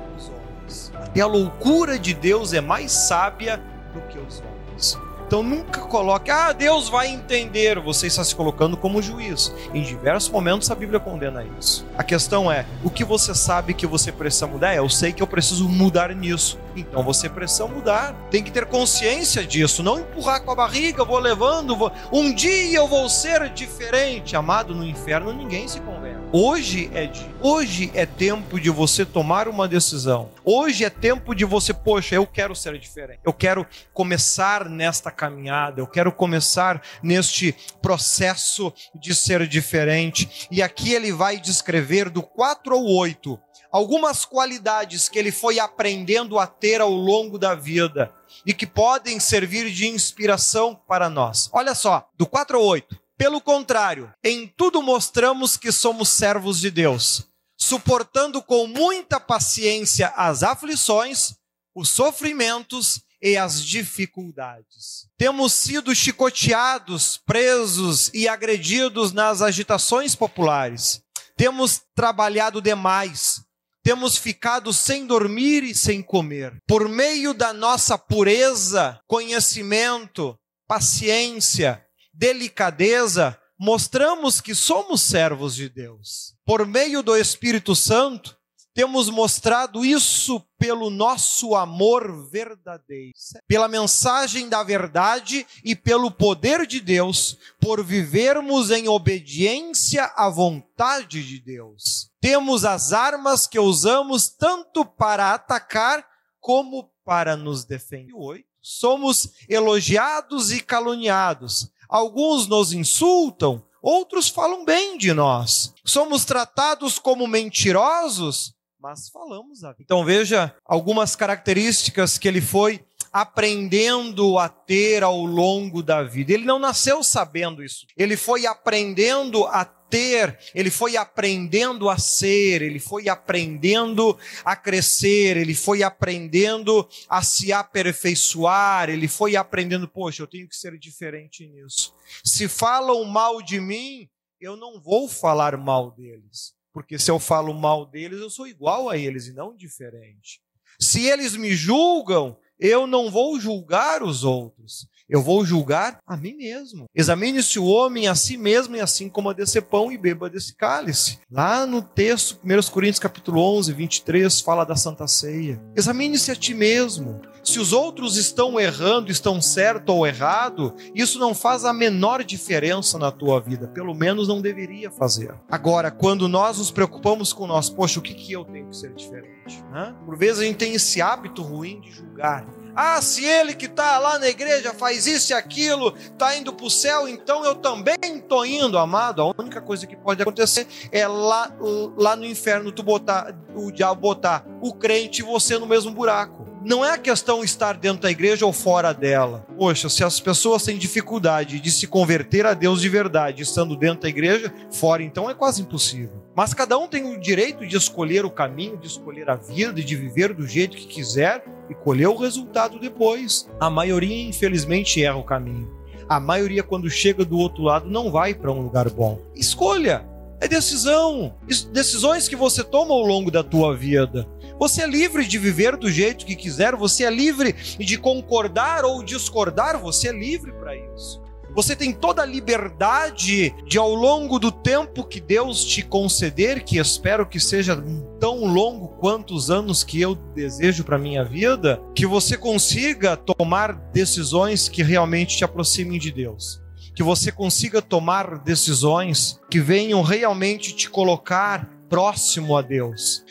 Até 1.12 1.20
a 1.20 1.26
loucura 1.26 1.98
de 1.98 2.14
Deus 2.14 2.54
é 2.54 2.60
mais 2.62 2.90
sábia 2.90 3.60
do 3.92 4.00
que 4.08 4.18
os 4.18 4.40
homens. 4.40 4.98
Então 5.26 5.42
nunca 5.42 5.82
coloque, 5.82 6.30
ah, 6.30 6.52
Deus 6.52 6.88
vai 6.88 7.08
entender. 7.08 7.78
Você 7.80 8.06
está 8.06 8.24
se 8.24 8.34
colocando 8.34 8.78
como 8.78 9.02
juiz. 9.02 9.52
Em 9.74 9.82
diversos 9.82 10.30
momentos 10.30 10.70
a 10.70 10.74
Bíblia 10.74 10.98
condena 10.98 11.44
isso. 11.58 11.86
A 11.98 12.02
questão 12.02 12.50
é, 12.50 12.64
o 12.82 12.88
que 12.88 13.04
você 13.04 13.34
sabe 13.34 13.74
que 13.74 13.86
você 13.86 14.10
precisa 14.10 14.46
mudar? 14.46 14.72
É, 14.72 14.78
eu 14.78 14.88
sei 14.88 15.12
que 15.12 15.22
eu 15.22 15.26
preciso 15.26 15.68
mudar 15.68 16.14
nisso. 16.14 16.58
Então 16.76 17.02
você 17.02 17.28
precisa 17.28 17.66
mudar. 17.66 18.14
Tem 18.30 18.42
que 18.42 18.50
ter 18.50 18.66
consciência 18.66 19.44
disso. 19.44 19.82
Não 19.82 20.00
empurrar 20.00 20.42
com 20.42 20.50
a 20.50 20.54
barriga, 20.54 21.04
vou 21.04 21.18
levando. 21.18 21.76
Vou... 21.76 21.92
Um 22.12 22.32
dia 22.34 22.78
eu 22.78 22.88
vou 22.88 23.08
ser 23.08 23.48
diferente. 23.50 24.36
Amado, 24.36 24.74
no 24.74 24.84
inferno 24.84 25.32
ninguém 25.32 25.68
se 25.68 25.80
convence. 25.80 26.22
Hoje 26.34 26.90
é 26.94 27.06
dia. 27.06 27.30
Hoje 27.42 27.90
é 27.94 28.06
tempo 28.06 28.58
de 28.58 28.70
você 28.70 29.04
tomar 29.04 29.48
uma 29.48 29.68
decisão. 29.68 30.30
Hoje 30.42 30.82
é 30.82 30.88
tempo 30.88 31.34
de 31.34 31.44
você, 31.44 31.74
poxa, 31.74 32.14
eu 32.14 32.26
quero 32.26 32.56
ser 32.56 32.78
diferente. 32.78 33.20
Eu 33.22 33.34
quero 33.34 33.66
começar 33.92 34.66
nesta 34.66 35.10
caminhada. 35.10 35.82
Eu 35.82 35.86
quero 35.86 36.10
começar 36.10 36.80
neste 37.02 37.54
processo 37.82 38.72
de 38.94 39.14
ser 39.14 39.46
diferente. 39.46 40.48
E 40.50 40.62
aqui 40.62 40.94
ele 40.94 41.12
vai 41.12 41.38
descrever 41.38 42.08
do 42.08 42.22
4 42.22 42.74
ao 42.74 42.84
8 42.84 43.38
algumas 43.72 44.26
qualidades 44.26 45.08
que 45.08 45.18
ele 45.18 45.32
foi 45.32 45.58
aprendendo 45.58 46.38
a 46.38 46.46
ter 46.46 46.80
ao 46.82 46.90
longo 46.90 47.38
da 47.38 47.54
vida 47.54 48.14
e 48.44 48.52
que 48.52 48.66
podem 48.66 49.18
servir 49.18 49.70
de 49.70 49.88
inspiração 49.88 50.74
para 50.86 51.08
nós. 51.08 51.48
Olha 51.52 51.74
só, 51.74 52.06
do 52.14 52.26
4 52.26 52.58
ao 52.58 52.64
8. 52.64 53.00
Pelo 53.16 53.40
contrário, 53.40 54.12
em 54.22 54.46
tudo 54.46 54.82
mostramos 54.82 55.56
que 55.56 55.72
somos 55.72 56.10
servos 56.10 56.60
de 56.60 56.70
Deus, 56.70 57.26
suportando 57.56 58.42
com 58.42 58.66
muita 58.66 59.18
paciência 59.18 60.08
as 60.16 60.42
aflições, 60.42 61.34
os 61.74 61.88
sofrimentos 61.88 63.00
e 63.22 63.36
as 63.36 63.64
dificuldades. 63.64 65.06
Temos 65.16 65.52
sido 65.52 65.94
chicoteados, 65.94 67.20
presos 67.24 68.10
e 68.12 68.26
agredidos 68.26 69.12
nas 69.12 69.40
agitações 69.40 70.16
populares. 70.16 71.00
Temos 71.36 71.80
trabalhado 71.94 72.60
demais, 72.60 73.40
temos 73.82 74.16
ficado 74.16 74.72
sem 74.72 75.06
dormir 75.06 75.62
e 75.64 75.74
sem 75.74 76.02
comer. 76.02 76.56
Por 76.66 76.88
meio 76.88 77.34
da 77.34 77.52
nossa 77.52 77.98
pureza, 77.98 79.00
conhecimento, 79.06 80.38
paciência, 80.66 81.84
delicadeza, 82.12 83.38
mostramos 83.58 84.40
que 84.40 84.54
somos 84.54 85.02
servos 85.02 85.54
de 85.54 85.68
Deus. 85.68 86.34
Por 86.44 86.66
meio 86.66 87.02
do 87.02 87.16
Espírito 87.16 87.74
Santo, 87.74 88.36
temos 88.74 89.10
mostrado 89.10 89.84
isso 89.84 90.40
pelo 90.58 90.88
nosso 90.88 91.54
amor 91.54 92.28
verdadeiro, 92.30 93.12
pela 93.46 93.68
mensagem 93.68 94.48
da 94.48 94.62
verdade 94.62 95.46
e 95.64 95.76
pelo 95.76 96.10
poder 96.10 96.66
de 96.66 96.80
Deus, 96.80 97.36
por 97.60 97.84
vivermos 97.84 98.70
em 98.70 98.88
obediência 98.88 100.04
à 100.16 100.28
vontade 100.30 101.22
de 101.26 101.38
Deus. 101.38 102.10
Temos 102.20 102.64
as 102.64 102.92
armas 102.92 103.46
que 103.46 103.58
usamos 103.58 104.28
tanto 104.28 104.84
para 104.84 105.34
atacar 105.34 106.06
como 106.40 106.90
para 107.04 107.36
nos 107.36 107.64
defender. 107.64 108.44
Somos 108.60 109.32
elogiados 109.48 110.52
e 110.52 110.60
caluniados. 110.60 111.68
Alguns 111.88 112.46
nos 112.46 112.72
insultam, 112.72 113.62
outros 113.82 114.28
falam 114.28 114.64
bem 114.64 114.96
de 114.96 115.12
nós. 115.12 115.74
Somos 115.84 116.24
tratados 116.24 116.98
como 116.98 117.26
mentirosos, 117.26 118.54
mas 118.82 119.08
falamos 119.08 119.62
a 119.62 119.70
vida. 119.70 119.84
Então 119.84 120.04
veja 120.04 120.54
algumas 120.64 121.14
características 121.14 122.18
que 122.18 122.26
ele 122.26 122.40
foi 122.40 122.84
aprendendo 123.12 124.38
a 124.38 124.48
ter 124.48 125.04
ao 125.04 125.24
longo 125.24 125.82
da 125.82 126.02
vida. 126.02 126.32
Ele 126.32 126.44
não 126.44 126.58
nasceu 126.58 127.04
sabendo 127.04 127.62
isso. 127.62 127.86
Ele 127.96 128.16
foi 128.16 128.44
aprendendo 128.46 129.44
a 129.46 129.64
ter, 129.64 130.38
ele 130.54 130.70
foi 130.70 130.96
aprendendo 130.96 131.90
a 131.90 131.98
ser, 131.98 132.62
ele 132.62 132.80
foi 132.80 133.08
aprendendo 133.08 134.18
a 134.42 134.56
crescer, 134.56 135.36
ele 135.36 135.54
foi 135.54 135.82
aprendendo 135.82 136.88
a 137.08 137.22
se 137.22 137.52
aperfeiçoar, 137.52 138.88
ele 138.88 139.06
foi 139.06 139.36
aprendendo, 139.36 139.86
poxa, 139.86 140.22
eu 140.22 140.26
tenho 140.26 140.48
que 140.48 140.56
ser 140.56 140.76
diferente 140.78 141.46
nisso. 141.46 141.94
Se 142.24 142.48
falam 142.48 143.04
mal 143.04 143.42
de 143.42 143.60
mim, 143.60 144.08
eu 144.40 144.56
não 144.56 144.80
vou 144.80 145.06
falar 145.06 145.56
mal 145.58 145.90
deles. 145.90 146.54
Porque 146.72 146.98
se 146.98 147.10
eu 147.10 147.18
falo 147.18 147.52
mal 147.52 147.84
deles, 147.84 148.20
eu 148.20 148.30
sou 148.30 148.46
igual 148.46 148.88
a 148.88 148.96
eles 148.96 149.26
e 149.26 149.32
não 149.32 149.54
diferente. 149.54 150.40
Se 150.80 151.06
eles 151.06 151.36
me 151.36 151.54
julgam, 151.54 152.38
eu 152.58 152.86
não 152.86 153.10
vou 153.10 153.38
julgar 153.38 154.02
os 154.02 154.24
outros. 154.24 154.88
Eu 155.12 155.20
vou 155.20 155.44
julgar 155.44 155.98
a 156.06 156.16
mim 156.16 156.32
mesmo. 156.32 156.86
Examine-se 156.94 157.58
o 157.58 157.66
homem 157.66 158.08
a 158.08 158.14
si 158.14 158.38
mesmo, 158.38 158.76
e 158.76 158.80
assim 158.80 159.10
coma 159.10 159.34
desse 159.34 159.60
pão 159.60 159.92
e 159.92 159.98
beba 159.98 160.30
desse 160.30 160.56
cálice. 160.56 161.18
Lá 161.30 161.66
no 161.66 161.82
texto, 161.82 162.40
1 162.42 162.72
Coríntios 162.72 162.98
capítulo 162.98 163.38
11, 163.58 163.74
23, 163.74 164.40
fala 164.40 164.64
da 164.64 164.74
Santa 164.74 165.06
Ceia. 165.06 165.60
Examine-se 165.76 166.30
a 166.30 166.34
ti 166.34 166.54
mesmo. 166.54 167.20
Se 167.44 167.60
os 167.60 167.74
outros 167.74 168.16
estão 168.16 168.58
errando, 168.58 169.10
estão 169.10 169.42
certo 169.42 169.90
ou 169.90 170.06
errado, 170.06 170.74
isso 170.94 171.18
não 171.18 171.34
faz 171.34 171.66
a 171.66 171.74
menor 171.74 172.24
diferença 172.24 172.98
na 172.98 173.12
tua 173.12 173.38
vida. 173.38 173.68
Pelo 173.68 173.94
menos 173.94 174.28
não 174.28 174.40
deveria 174.40 174.90
fazer. 174.90 175.34
Agora, 175.50 175.90
quando 175.90 176.26
nós 176.26 176.56
nos 176.56 176.70
preocupamos 176.70 177.34
com 177.34 177.46
nós, 177.46 177.68
poxa, 177.68 177.98
o 177.98 178.02
que, 178.02 178.14
que 178.14 178.32
eu 178.32 178.46
tenho 178.46 178.68
que 178.68 178.76
ser 178.78 178.94
diferente? 178.94 179.62
Né? 179.70 179.94
Por 180.06 180.16
vezes 180.16 180.38
a 180.40 180.44
gente 180.44 180.56
tem 180.56 180.72
esse 180.72 181.02
hábito 181.02 181.42
ruim 181.42 181.82
de 181.82 181.90
julgar. 181.90 182.46
Ah, 182.74 183.00
se 183.02 183.24
ele 183.24 183.54
que 183.54 183.66
está 183.66 183.98
lá 183.98 184.18
na 184.18 184.28
igreja 184.28 184.72
faz 184.72 185.06
isso 185.06 185.32
e 185.32 185.34
aquilo, 185.34 185.94
está 185.96 186.36
indo 186.36 186.52
para 186.52 186.66
o 186.66 186.70
céu, 186.70 187.06
então 187.06 187.44
eu 187.44 187.54
também 187.54 187.96
estou 188.02 188.46
indo, 188.46 188.78
amado. 188.78 189.22
A 189.22 189.32
única 189.38 189.60
coisa 189.60 189.86
que 189.86 189.96
pode 189.96 190.22
acontecer 190.22 190.66
é 190.90 191.06
lá, 191.06 191.52
lá 191.96 192.16
no 192.16 192.24
inferno 192.24 192.72
tu 192.72 192.82
botar, 192.82 193.34
o 193.54 193.70
diabo 193.70 194.00
botar 194.00 194.46
o 194.60 194.72
crente 194.72 195.20
e 195.20 195.24
você 195.24 195.58
no 195.58 195.66
mesmo 195.66 195.92
buraco. 195.92 196.42
Não 196.64 196.84
é 196.84 196.92
a 196.92 196.98
questão 196.98 197.42
estar 197.42 197.76
dentro 197.76 198.02
da 198.02 198.10
igreja 198.10 198.46
ou 198.46 198.52
fora 198.52 198.94
dela. 198.94 199.44
Poxa, 199.58 199.88
se 199.88 200.04
as 200.04 200.20
pessoas 200.20 200.62
têm 200.62 200.78
dificuldade 200.78 201.58
de 201.58 201.70
se 201.72 201.88
converter 201.88 202.46
a 202.46 202.54
Deus 202.54 202.80
de 202.80 202.88
verdade 202.88 203.42
estando 203.42 203.76
dentro 203.76 204.02
da 204.02 204.08
igreja, 204.08 204.52
fora 204.70 205.02
então 205.02 205.28
é 205.28 205.34
quase 205.34 205.60
impossível. 205.60 206.22
Mas 206.36 206.54
cada 206.54 206.78
um 206.78 206.86
tem 206.86 207.04
o 207.04 207.20
direito 207.20 207.66
de 207.66 207.76
escolher 207.76 208.24
o 208.24 208.30
caminho, 208.30 208.76
de 208.76 208.86
escolher 208.86 209.28
a 209.28 209.34
vida, 209.34 209.82
de 209.82 209.96
viver 209.96 210.32
do 210.32 210.46
jeito 210.46 210.76
que 210.76 210.86
quiser 210.86 211.44
e 211.72 211.74
colher 211.74 212.08
o 212.08 212.16
resultado 212.16 212.78
depois. 212.78 213.48
A 213.58 213.68
maioria, 213.68 214.28
infelizmente, 214.28 215.02
erra 215.02 215.16
o 215.16 215.24
caminho. 215.24 215.68
A 216.08 216.20
maioria, 216.20 216.62
quando 216.62 216.90
chega 216.90 217.24
do 217.24 217.38
outro 217.38 217.62
lado, 217.62 217.88
não 217.88 218.10
vai 218.10 218.34
para 218.34 218.52
um 218.52 218.62
lugar 218.62 218.88
bom. 218.90 219.18
Escolha! 219.34 220.06
É 220.40 220.48
decisão. 220.48 221.34
Decisões 221.72 222.28
que 222.28 222.34
você 222.34 222.64
toma 222.64 222.92
ao 222.92 223.02
longo 223.02 223.30
da 223.30 223.44
tua 223.44 223.76
vida. 223.76 224.28
Você 224.58 224.82
é 224.82 224.86
livre 224.86 225.24
de 225.24 225.38
viver 225.38 225.76
do 225.76 225.90
jeito 225.90 226.26
que 226.26 226.36
quiser, 226.36 226.74
você 226.74 227.04
é 227.04 227.10
livre 227.10 227.52
de 227.52 227.96
concordar 227.96 228.84
ou 228.84 229.02
discordar, 229.02 229.78
você 229.78 230.08
é 230.08 230.12
livre 230.12 230.52
para 230.52 230.76
isso. 230.76 231.21
Você 231.54 231.76
tem 231.76 231.92
toda 231.92 232.22
a 232.22 232.26
liberdade 232.26 233.54
de, 233.66 233.76
ao 233.76 233.94
longo 233.94 234.38
do 234.38 234.50
tempo 234.50 235.04
que 235.04 235.20
Deus 235.20 235.64
te 235.64 235.82
conceder, 235.82 236.64
que 236.64 236.78
espero 236.78 237.28
que 237.28 237.38
seja 237.38 237.76
tão 238.18 238.46
longo 238.46 238.88
quanto 238.88 239.34
os 239.34 239.50
anos 239.50 239.84
que 239.84 240.00
eu 240.00 240.14
desejo 240.14 240.82
para 240.82 240.98
minha 240.98 241.22
vida, 241.22 241.82
que 241.94 242.06
você 242.06 242.38
consiga 242.38 243.16
tomar 243.16 243.74
decisões 243.92 244.66
que 244.66 244.82
realmente 244.82 245.36
te 245.36 245.44
aproximem 245.44 245.98
de 245.98 246.10
Deus. 246.10 246.62
Que 246.94 247.02
você 247.02 247.30
consiga 247.30 247.82
tomar 247.82 248.38
decisões 248.38 249.38
que 249.50 249.60
venham 249.60 250.02
realmente 250.02 250.74
te 250.74 250.88
colocar 250.88 251.68
próximo 251.88 252.56
a 252.56 252.62
Deus. 252.62 253.24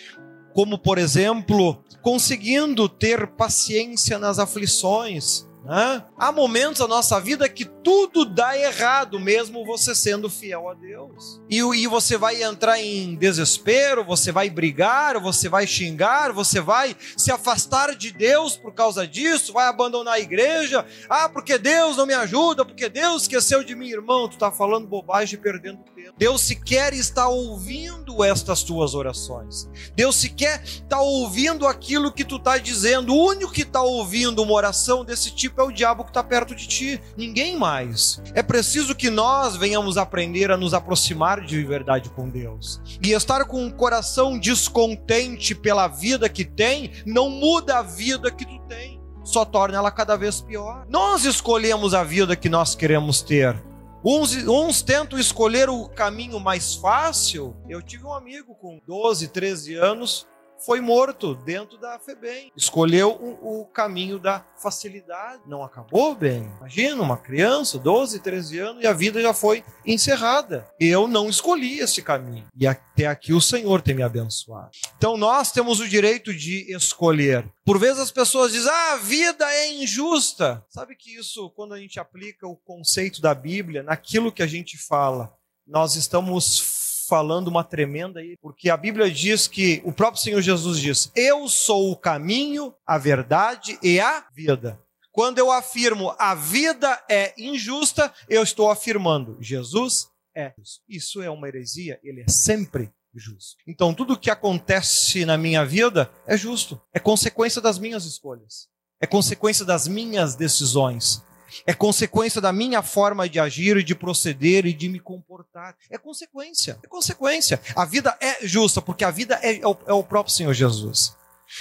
Como, 0.54 0.78
por 0.78 1.00
exemplo, 1.00 1.84
conseguindo 2.02 2.88
ter 2.88 3.28
paciência 3.28 4.20
nas 4.20 4.38
aflições, 4.38 5.48
né? 5.64 6.04
Há 6.18 6.32
momentos 6.32 6.80
na 6.80 6.88
nossa 6.88 7.20
vida 7.20 7.48
que 7.48 7.66
tudo 7.66 8.26
dá 8.26 8.58
errado, 8.58 9.20
mesmo 9.20 9.66
você 9.66 9.94
sendo 9.94 10.30
fiel 10.30 10.68
a 10.68 10.74
Deus. 10.74 11.40
E, 11.50 11.58
e 11.58 11.88
você 11.88 12.18
vai 12.18 12.42
entrar 12.42 12.80
em 12.80 13.16
desespero, 13.16 14.04
você 14.04 14.32
vai 14.32 14.50
brigar, 14.50 15.20
você 15.20 15.48
vai 15.48 15.68
xingar, 15.68 16.32
você 16.32 16.60
vai 16.60 16.96
se 17.16 17.32
afastar 17.32 17.96
de 17.96 18.12
Deus 18.12 18.58
por 18.58 18.74
causa 18.74 19.08
disso, 19.08 19.54
vai 19.54 19.68
abandonar 19.68 20.16
a 20.16 20.20
igreja. 20.20 20.86
Ah, 21.08 21.30
porque 21.30 21.58
Deus 21.58 21.98
não 21.98 22.08
me 22.08 22.14
ajuda, 22.14 22.66
porque 22.66 22.90
Deus 22.90 23.24
esqueceu 23.24 23.64
de 23.64 23.76
mim, 23.76 23.90
irmão. 23.90 24.28
Tu 24.28 24.34
está 24.34 24.52
falando 24.52 24.88
bobagem 24.88 25.38
e 25.38 25.42
perdendo 25.42 25.84
tempo. 25.96 26.14
Deus 26.18 26.42
sequer 26.42 26.94
está 26.94 27.28
ouvindo 27.28 28.24
estas 28.24 28.64
tuas 28.64 28.96
orações. 28.96 29.70
Deus 29.96 30.16
sequer 30.16 30.64
está 30.64 31.00
ouvindo 31.00 31.68
aquilo 31.68 32.12
que 32.12 32.26
tu 32.26 32.38
está 32.38 32.58
dizendo. 32.58 33.14
O 33.14 33.28
único 33.28 33.52
que 33.52 33.62
está 33.62 33.82
ouvindo 33.82 34.42
uma 34.42 34.54
oração 34.54 35.06
desse 35.06 35.32
tipo 35.32 35.51
é 35.58 35.64
o 35.64 35.72
diabo 35.72 36.04
que 36.04 36.10
está 36.10 36.24
perto 36.24 36.56
de 36.56 36.68
ti. 36.68 37.02
Ninguém 37.18 37.58
mais. 37.58 38.22
É 38.34 38.42
preciso 38.44 38.96
que 38.96 39.10
nós 39.10 39.56
venhamos 39.56 39.98
aprender 39.98 40.52
a 40.52 40.58
nos 40.58 40.74
aproximar 40.74 41.42
de 41.42 41.64
verdade 41.64 42.10
com 42.10 42.30
Deus. 42.30 42.82
E 43.04 43.12
estar 43.12 43.46
com 43.46 43.64
um 43.64 43.72
coração 43.72 44.38
descontente 44.38 45.54
pela 45.54 45.88
vida 45.88 46.30
que 46.30 46.46
tem, 46.46 46.92
não 47.06 47.30
muda 47.30 47.80
a 47.80 47.82
vida 47.82 48.32
que 48.32 48.46
tu 48.46 48.60
tem. 48.68 49.00
Só 49.24 49.46
torna 49.46 49.78
ela 49.78 49.92
cada 49.92 50.16
vez 50.16 50.42
pior. 50.42 50.86
Nós 50.90 51.26
escolhemos 51.26 51.94
a 51.94 52.04
vida 52.04 52.36
que 52.36 52.50
nós 52.50 52.74
queremos 52.76 53.22
ter. 53.22 53.56
Uns, 54.04 54.36
uns 54.48 54.82
tentam 54.82 55.20
escolher 55.20 55.70
o 55.70 55.88
caminho 55.88 56.40
mais 56.40 56.74
fácil. 56.74 57.56
Eu 57.70 57.84
tive 57.84 58.04
um 58.04 58.14
amigo 58.14 58.56
com 58.56 58.82
12, 58.88 59.28
13 59.28 59.76
anos 59.76 60.28
foi 60.66 60.80
morto 60.80 61.36
dentro 61.36 61.78
da 61.78 62.00
FEBEM. 62.00 62.52
Escolheu 62.56 63.12
o, 63.12 63.62
o, 63.62 63.66
caminho 63.66 64.20
da 64.20 64.46
facilidade. 64.62 65.42
Não 65.46 65.64
acabou 65.64 66.16
bem. 66.16 66.52
Imagina 66.58 67.02
uma 67.02 67.18
criança, 67.18 67.80
12, 67.80 68.20
13 68.20 68.60
anos, 68.60 68.84
e 68.84 68.88
a 68.88 68.94
vida 68.94 69.22
já 69.22 69.34
foi 69.34 69.64
encerrada. 69.86 70.68
Eu 70.80 71.08
não 71.08 71.30
escolhi 71.30 71.80
esse 71.80 72.02
caminho. 72.02 72.46
E 72.56 72.68
até 72.68 73.08
aqui 73.08 73.34
o 73.34 73.42
Senhor 73.42 73.82
tem 73.82 73.96
me 73.96 74.04
abençoado. 74.04 74.72
Então 74.98 75.18
nós 75.18 75.52
temos 75.52 75.80
o 75.80 75.88
direito 75.88 76.34
de 76.34 76.74
escolher. 76.74 77.48
Por 77.66 77.80
vezes 77.80 78.00
as 78.00 78.12
pessoas 78.12 78.52
dizem, 78.52 78.72
ah, 78.72 78.94
a 78.94 78.98
vida 78.98 79.46
é 79.46 79.74
injusta. 79.74 80.64
Sabe 80.70 80.96
que 80.96 81.16
isso, 81.16 81.50
quando 81.52 81.74
a 81.74 81.80
gente 81.80 82.00
aplica 82.00 82.48
o 82.48 82.56
conceito 82.56 83.22
da 83.22 83.34
Bíblia 83.34 83.84
naquilo 83.84 84.32
que 84.32 84.44
a 84.44 84.48
gente 84.48 84.78
fala, 84.78 85.34
nós 85.66 85.96
estamos 85.96 86.81
falando 87.12 87.50
uma 87.50 87.62
tremenda 87.62 88.22
aí, 88.22 88.38
porque 88.42 88.70
a 88.70 88.78
Bíblia 88.78 89.12
diz 89.12 89.46
que 89.46 89.82
o 89.84 89.92
próprio 89.92 90.24
Senhor 90.24 90.42
Jesus 90.42 90.80
diz: 90.80 91.12
Eu 91.14 91.50
sou 91.50 91.92
o 91.92 91.98
caminho, 91.98 92.74
a 92.88 92.98
verdade 92.98 93.78
e 93.84 94.00
a 94.00 94.26
vida. 94.34 94.80
Quando 95.12 95.38
eu 95.38 95.52
afirmo 95.52 96.16
a 96.18 96.34
vida 96.34 97.04
é 97.10 97.34
injusta, 97.38 98.14
eu 98.30 98.42
estou 98.42 98.72
afirmando 98.72 99.38
Jesus 99.42 100.10
é 100.34 100.54
justo. 100.58 100.82
Isso 100.88 101.22
é 101.22 101.30
uma 101.30 101.50
heresia, 101.50 102.00
ele 102.02 102.22
é 102.22 102.32
sempre 102.32 102.90
justo. 103.14 103.58
Então 103.68 103.94
tudo 103.94 104.18
que 104.18 104.32
acontece 104.32 105.26
na 105.26 105.38
minha 105.38 105.66
vida 105.66 106.10
é 106.26 106.38
justo, 106.38 106.82
é 106.94 107.00
consequência 107.00 107.60
das 107.60 107.78
minhas 107.78 108.06
escolhas, 108.06 108.70
é 109.02 109.06
consequência 109.06 109.66
das 109.66 109.86
minhas 109.86 110.34
decisões 110.34 111.22
é 111.66 111.74
consequência 111.74 112.42
da 112.42 112.52
minha 112.52 112.82
forma 112.82 113.28
de 113.28 113.40
agir 113.40 113.78
e 113.78 113.84
de 113.84 113.96
proceder 113.96 114.66
e 114.66 114.74
de 114.74 114.90
me 114.90 115.00
comportar. 115.00 115.76
É 115.90 115.98
consequência, 115.98 116.80
é 116.84 116.88
consequência. 116.88 117.62
A 117.76 117.86
vida 117.86 118.18
é 118.20 118.46
justa, 118.46 118.82
porque 118.82 119.04
a 119.04 119.12
vida 119.12 119.40
é, 119.42 119.60
é, 119.60 119.68
o, 119.68 119.78
é 119.88 119.94
o 119.94 120.04
próprio 120.04 120.34
Senhor 120.34 120.54
Jesus. 120.54 121.16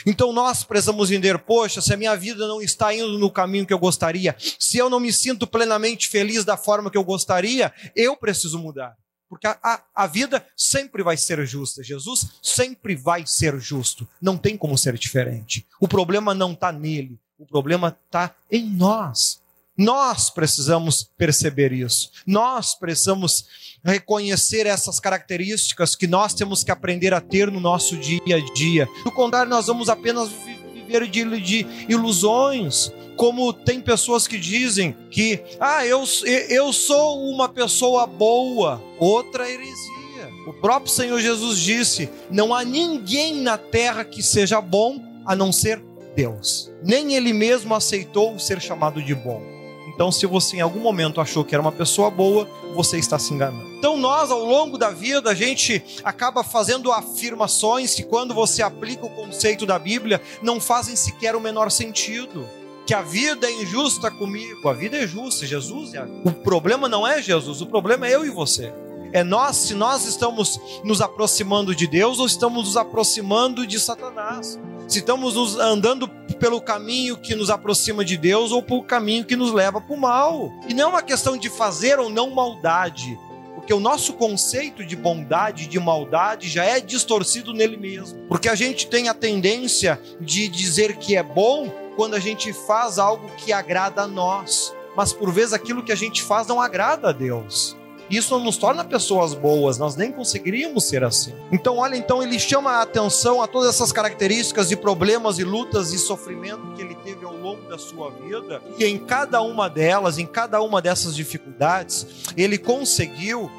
Então 0.06 0.32
nós 0.32 0.62
precisamos 0.62 1.10
entender, 1.10 1.38
poxa, 1.38 1.80
se 1.80 1.92
a 1.92 1.96
minha 1.96 2.16
vida 2.16 2.46
não 2.46 2.62
está 2.62 2.94
indo 2.94 3.18
no 3.18 3.30
caminho 3.30 3.66
que 3.66 3.72
eu 3.72 3.78
gostaria, 3.78 4.36
se 4.38 4.78
eu 4.78 4.88
não 4.88 5.00
me 5.00 5.12
sinto 5.12 5.46
plenamente 5.46 6.08
feliz 6.08 6.44
da 6.44 6.56
forma 6.56 6.90
que 6.90 6.96
eu 6.96 7.04
gostaria, 7.04 7.72
eu 7.96 8.16
preciso 8.16 8.58
mudar. 8.58 8.96
Porque 9.28 9.46
a, 9.46 9.56
a, 9.62 9.82
a, 9.94 10.06
vida 10.08 10.44
sempre 10.56 11.04
vai 11.04 11.16
ser 11.16 11.46
justa. 11.46 11.84
Jesus 11.84 12.26
sempre 12.42 12.96
vai 12.96 13.24
ser 13.24 13.60
justo. 13.60 14.08
Não 14.20 14.36
tem 14.36 14.56
como 14.56 14.76
ser 14.76 14.98
diferente. 14.98 15.64
O 15.80 15.86
problema 15.86 16.34
não 16.34 16.52
está 16.52 16.72
nele. 16.72 17.16
O 17.38 17.46
problema 17.46 17.96
está 18.06 18.34
em 18.50 18.68
nós. 18.68 19.39
Nós 19.80 20.28
precisamos 20.28 21.10
perceber 21.16 21.72
isso. 21.72 22.10
Nós 22.26 22.74
precisamos 22.74 23.46
reconhecer 23.82 24.66
essas 24.66 25.00
características 25.00 25.96
que 25.96 26.06
nós 26.06 26.34
temos 26.34 26.62
que 26.62 26.70
aprender 26.70 27.14
a 27.14 27.20
ter 27.20 27.50
no 27.50 27.60
nosso 27.60 27.96
dia 27.96 28.20
a 28.36 28.52
dia. 28.52 28.86
Do 29.02 29.10
contrário, 29.10 29.48
nós 29.48 29.68
vamos 29.68 29.88
apenas 29.88 30.28
viver 30.74 31.08
de, 31.08 31.40
de 31.40 31.66
ilusões. 31.88 32.92
Como 33.16 33.54
tem 33.54 33.80
pessoas 33.80 34.26
que 34.26 34.38
dizem 34.38 34.94
que, 35.10 35.42
ah, 35.58 35.86
eu, 35.86 36.04
eu 36.50 36.74
sou 36.74 37.30
uma 37.30 37.48
pessoa 37.48 38.06
boa. 38.06 38.82
Outra 38.98 39.50
heresia. 39.50 40.28
O 40.46 40.52
próprio 40.52 40.92
Senhor 40.92 41.18
Jesus 41.22 41.58
disse: 41.58 42.10
não 42.30 42.54
há 42.54 42.62
ninguém 42.66 43.40
na 43.40 43.56
terra 43.56 44.04
que 44.04 44.22
seja 44.22 44.60
bom 44.60 45.02
a 45.24 45.34
não 45.34 45.50
ser 45.50 45.82
Deus. 46.14 46.70
Nem 46.82 47.14
ele 47.14 47.32
mesmo 47.32 47.74
aceitou 47.74 48.38
ser 48.38 48.60
chamado 48.60 49.02
de 49.02 49.14
bom. 49.14 49.59
Então, 49.94 50.10
se 50.10 50.26
você 50.26 50.56
em 50.56 50.60
algum 50.60 50.80
momento 50.80 51.20
achou 51.20 51.44
que 51.44 51.54
era 51.54 51.60
uma 51.60 51.72
pessoa 51.72 52.10
boa, 52.10 52.48
você 52.74 52.98
está 52.98 53.18
se 53.18 53.34
enganando. 53.34 53.68
Então, 53.78 53.96
nós, 53.96 54.30
ao 54.30 54.44
longo 54.44 54.78
da 54.78 54.90
vida, 54.90 55.30
a 55.30 55.34
gente 55.34 55.82
acaba 56.04 56.42
fazendo 56.42 56.92
afirmações 56.92 57.94
que, 57.94 58.02
quando 58.02 58.34
você 58.34 58.62
aplica 58.62 59.06
o 59.06 59.10
conceito 59.10 59.66
da 59.66 59.78
Bíblia, 59.78 60.20
não 60.42 60.60
fazem 60.60 60.96
sequer 60.96 61.34
o 61.34 61.40
menor 61.40 61.70
sentido. 61.70 62.48
Que 62.86 62.94
a 62.94 63.02
vida 63.02 63.46
é 63.46 63.52
injusta 63.52 64.10
comigo, 64.10 64.68
a 64.68 64.72
vida 64.72 64.96
é 64.96 65.06
justa, 65.06 65.46
Jesus 65.46 65.94
é. 65.94 66.04
O 66.24 66.32
problema 66.32 66.88
não 66.88 67.06
é 67.06 67.22
Jesus, 67.22 67.60
o 67.60 67.66
problema 67.66 68.06
é 68.06 68.14
eu 68.14 68.24
e 68.24 68.30
você. 68.30 68.72
É 69.12 69.22
nós, 69.24 69.56
se 69.56 69.74
nós 69.74 70.06
estamos 70.06 70.60
nos 70.84 71.00
aproximando 71.00 71.74
de 71.74 71.86
Deus 71.86 72.18
ou 72.18 72.26
estamos 72.26 72.64
nos 72.64 72.76
aproximando 72.76 73.66
de 73.66 73.78
Satanás. 73.78 74.58
Se 74.90 74.98
estamos 74.98 75.56
andando 75.56 76.08
pelo 76.40 76.60
caminho 76.60 77.16
que 77.16 77.36
nos 77.36 77.48
aproxima 77.48 78.04
de 78.04 78.16
Deus 78.16 78.50
ou 78.50 78.60
pelo 78.60 78.82
caminho 78.82 79.24
que 79.24 79.36
nos 79.36 79.52
leva 79.52 79.80
para 79.80 79.94
o 79.94 79.96
mal. 79.96 80.52
E 80.68 80.74
não 80.74 80.84
é 80.84 80.86
uma 80.88 81.02
questão 81.02 81.36
de 81.36 81.48
fazer 81.48 82.00
ou 82.00 82.10
não 82.10 82.30
maldade, 82.30 83.16
porque 83.54 83.72
o 83.72 83.78
nosso 83.78 84.14
conceito 84.14 84.84
de 84.84 84.96
bondade, 84.96 85.68
de 85.68 85.78
maldade, 85.78 86.48
já 86.48 86.64
é 86.64 86.80
distorcido 86.80 87.54
nele 87.54 87.76
mesmo. 87.76 88.18
Porque 88.26 88.48
a 88.48 88.56
gente 88.56 88.88
tem 88.88 89.08
a 89.08 89.14
tendência 89.14 90.00
de 90.20 90.48
dizer 90.48 90.96
que 90.96 91.14
é 91.14 91.22
bom 91.22 91.70
quando 91.94 92.14
a 92.14 92.20
gente 92.20 92.52
faz 92.52 92.98
algo 92.98 93.30
que 93.36 93.52
agrada 93.52 94.02
a 94.02 94.08
nós, 94.08 94.74
mas 94.96 95.12
por 95.12 95.30
vezes 95.30 95.52
aquilo 95.52 95.84
que 95.84 95.92
a 95.92 95.96
gente 95.96 96.20
faz 96.20 96.48
não 96.48 96.60
agrada 96.60 97.10
a 97.10 97.12
Deus. 97.12 97.76
Isso 98.10 98.36
não 98.36 98.44
nos 98.44 98.56
torna 98.56 98.84
pessoas 98.84 99.34
boas, 99.34 99.78
nós 99.78 99.94
nem 99.94 100.10
conseguiríamos 100.10 100.84
ser 100.84 101.04
assim. 101.04 101.32
Então, 101.52 101.78
olha, 101.78 101.96
então 101.96 102.22
ele 102.22 102.38
chama 102.38 102.72
a 102.72 102.82
atenção 102.82 103.40
a 103.40 103.46
todas 103.46 103.68
essas 103.68 103.92
características 103.92 104.68
de 104.68 104.76
problemas 104.76 105.38
e 105.38 105.44
lutas 105.44 105.92
e 105.92 105.98
sofrimento 105.98 106.72
que 106.74 106.82
ele 106.82 106.96
teve 106.96 107.24
ao 107.24 107.36
longo 107.36 107.68
da 107.68 107.78
sua 107.78 108.10
vida, 108.10 108.60
e 108.78 108.84
em 108.84 108.98
cada 108.98 109.40
uma 109.40 109.68
delas, 109.68 110.18
em 110.18 110.26
cada 110.26 110.60
uma 110.60 110.82
dessas 110.82 111.14
dificuldades, 111.14 112.06
ele 112.36 112.58
conseguiu 112.58 113.50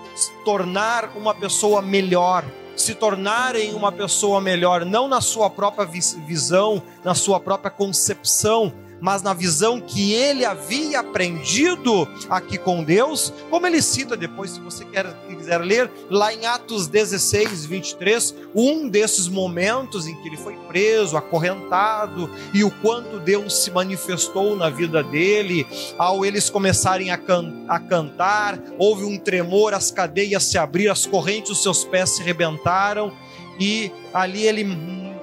tornar 0.44 1.16
uma 1.16 1.34
pessoa 1.34 1.82
melhor, 1.82 2.44
se 2.76 2.94
tornarem 2.94 3.74
uma 3.74 3.92
pessoa 3.92 4.42
melhor, 4.42 4.86
não 4.86 5.08
na 5.08 5.22
sua 5.22 5.50
própria 5.50 5.86
visão, 5.86 6.82
na 7.04 7.14
sua 7.14 7.40
própria 7.40 7.72
concepção, 7.72 8.74
mas 9.02 9.24
na 9.24 9.34
visão 9.34 9.82
que 9.82 10.14
ele 10.14 10.46
havia 10.46 11.00
aprendido 11.00 12.08
aqui 12.30 12.58
com 12.58 12.84
Deus, 12.84 13.34
como 13.50 13.66
ele 13.66 13.82
cita 13.82 14.16
depois, 14.16 14.52
se 14.52 14.60
você 14.62 14.86
quer, 14.86 15.12
quiser 15.28 15.58
ler, 15.58 15.92
lá 16.10 16.32
em 16.32 16.46
Atos 16.46 16.88
16, 16.88 17.66
23, 17.66 18.36
um 18.56 18.88
desses 18.88 19.28
momentos 19.28 20.06
em 20.06 20.16
que 20.22 20.28
ele 20.28 20.38
foi 20.38 20.56
preso, 20.68 21.18
acorrentado, 21.18 22.30
e 22.54 22.64
o 22.64 22.70
quanto 22.70 23.20
Deus 23.20 23.64
se 23.64 23.72
manifestou 23.72 24.56
na 24.56 24.70
vida 24.70 25.04
dele, 25.04 25.66
ao 25.98 26.24
eles 26.24 26.50
começarem 26.50 27.10
a, 27.10 27.18
can 27.18 27.66
a 27.68 27.80
cantar, 27.80 28.62
houve 28.78 29.04
um 29.04 29.18
tremor, 29.18 29.74
as 29.74 29.90
cadeias 29.90 30.44
se 30.44 30.58
abriram, 30.58 30.92
as 30.92 31.08
correntes 31.08 31.50
dos 31.50 31.64
seus 31.64 31.84
pés 31.84 32.12
se 32.12 32.22
rebentaram, 32.24 33.12
e 33.62 33.92
ali 34.12 34.48
ele 34.48 34.66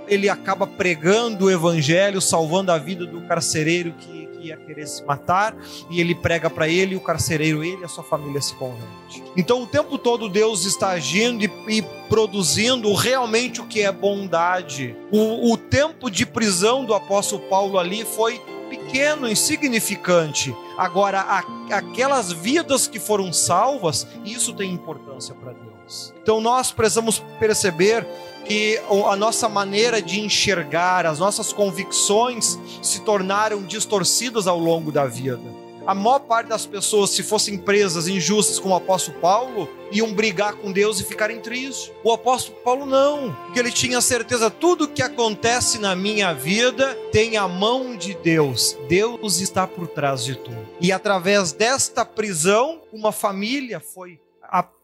ele 0.06 0.28
acaba 0.28 0.66
pregando 0.66 1.46
o 1.46 1.50
evangelho, 1.50 2.18
salvando 2.18 2.72
a 2.72 2.78
vida 2.78 3.04
do 3.04 3.20
carcereiro 3.22 3.92
que, 3.92 4.26
que 4.28 4.46
ia 4.46 4.56
querer 4.56 4.86
se 4.86 5.04
matar, 5.04 5.54
e 5.90 6.00
ele 6.00 6.14
prega 6.14 6.48
para 6.48 6.66
ele, 6.66 6.96
o 6.96 7.00
carcereiro, 7.00 7.62
ele 7.62 7.82
e 7.82 7.84
a 7.84 7.88
sua 7.88 8.02
família 8.02 8.40
se 8.40 8.54
converte. 8.54 9.22
Então, 9.36 9.62
o 9.62 9.66
tempo 9.66 9.98
todo 9.98 10.28
Deus 10.28 10.64
está 10.64 10.90
agindo 10.90 11.44
e, 11.44 11.50
e 11.68 11.82
produzindo 12.08 12.90
realmente 12.94 13.60
o 13.60 13.66
que 13.66 13.82
é 13.82 13.92
bondade. 13.92 14.96
O, 15.10 15.52
o 15.52 15.58
tempo 15.58 16.10
de 16.10 16.24
prisão 16.24 16.86
do 16.86 16.94
apóstolo 16.94 17.42
Paulo 17.42 17.78
ali 17.78 18.02
foi 18.02 18.40
pequeno, 18.70 19.28
insignificante. 19.28 20.56
Agora, 20.78 21.20
a, 21.20 21.44
aquelas 21.76 22.32
vidas 22.32 22.86
que 22.86 22.98
foram 22.98 23.30
salvas, 23.30 24.06
isso 24.24 24.54
tem 24.54 24.72
importância 24.72 25.34
para 25.34 25.52
Deus. 25.52 26.14
Então, 26.22 26.40
nós 26.40 26.70
precisamos 26.70 27.18
perceber 27.38 28.06
que 28.44 28.80
a 29.08 29.16
nossa 29.16 29.48
maneira 29.48 30.00
de 30.00 30.20
enxergar, 30.20 31.06
as 31.06 31.18
nossas 31.18 31.52
convicções 31.52 32.58
se 32.82 33.00
tornaram 33.00 33.62
distorcidas 33.62 34.46
ao 34.46 34.58
longo 34.58 34.90
da 34.90 35.06
vida. 35.06 35.40
A 35.88 35.94
maior 35.94 36.18
parte 36.18 36.48
das 36.48 36.66
pessoas, 36.66 37.08
se 37.08 37.22
fossem 37.22 37.56
presas 37.56 38.06
injustas 38.06 38.58
como 38.58 38.74
o 38.74 38.76
apóstolo 38.76 39.18
Paulo, 39.20 39.66
iam 39.90 40.12
brigar 40.12 40.52
com 40.56 40.70
Deus 40.70 41.00
e 41.00 41.04
ficarem 41.04 41.40
tristes. 41.40 41.90
O 42.04 42.12
apóstolo 42.12 42.58
Paulo 42.58 42.84
não, 42.84 43.34
porque 43.46 43.58
ele 43.58 43.72
tinha 43.72 43.98
certeza 44.02 44.50
tudo 44.50 44.86
que 44.86 45.00
acontece 45.00 45.78
na 45.78 45.96
minha 45.96 46.34
vida 46.34 46.94
tem 47.10 47.38
a 47.38 47.48
mão 47.48 47.96
de 47.96 48.12
Deus. 48.12 48.76
Deus 48.86 49.40
está 49.40 49.66
por 49.66 49.88
trás 49.88 50.22
de 50.22 50.34
tudo. 50.36 50.58
E 50.78 50.92
através 50.92 51.52
desta 51.52 52.04
prisão, 52.04 52.82
uma 52.92 53.10
família 53.10 53.80
foi 53.80 54.20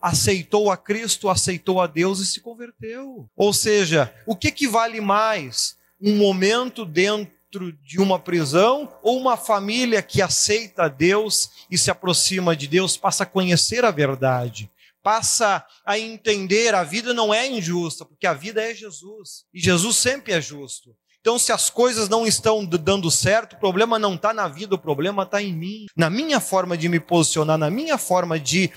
aceitou 0.00 0.70
a 0.70 0.76
Cristo, 0.76 1.28
aceitou 1.28 1.80
a 1.80 1.86
Deus 1.86 2.20
e 2.20 2.26
se 2.26 2.40
converteu. 2.40 3.28
Ou 3.36 3.52
seja, 3.52 4.14
o 4.26 4.36
que, 4.36 4.50
que 4.50 4.68
vale 4.68 5.00
mais? 5.00 5.76
Um 6.00 6.16
momento 6.16 6.84
dentro 6.84 7.72
de 7.82 8.00
uma 8.00 8.18
prisão 8.18 8.92
ou 9.02 9.18
uma 9.18 9.36
família 9.36 10.02
que 10.02 10.20
aceita 10.20 10.88
Deus 10.88 11.50
e 11.70 11.78
se 11.78 11.90
aproxima 11.90 12.56
de 12.56 12.66
Deus, 12.66 12.96
passa 12.96 13.22
a 13.22 13.26
conhecer 13.26 13.84
a 13.84 13.90
verdade, 13.90 14.70
passa 15.02 15.64
a 15.84 15.98
entender 15.98 16.74
a 16.74 16.82
vida 16.82 17.14
não 17.14 17.32
é 17.32 17.46
injusta, 17.46 18.04
porque 18.04 18.26
a 18.26 18.34
vida 18.34 18.62
é 18.62 18.74
Jesus 18.74 19.44
e 19.52 19.60
Jesus 19.60 19.96
sempre 19.96 20.32
é 20.32 20.40
justo. 20.40 20.96
Então, 21.24 21.38
se 21.38 21.50
as 21.52 21.70
coisas 21.70 22.06
não 22.06 22.26
estão 22.26 22.62
dando 22.66 23.10
certo, 23.10 23.56
o 23.56 23.58
problema 23.58 23.98
não 23.98 24.14
está 24.14 24.34
na 24.34 24.46
vida, 24.46 24.74
o 24.74 24.78
problema 24.78 25.22
está 25.22 25.40
em 25.40 25.54
mim, 25.54 25.86
na 25.96 26.10
minha 26.10 26.38
forma 26.38 26.76
de 26.76 26.86
me 26.86 27.00
posicionar, 27.00 27.56
na 27.56 27.70
minha 27.70 27.96
forma 27.96 28.38
de 28.38 28.70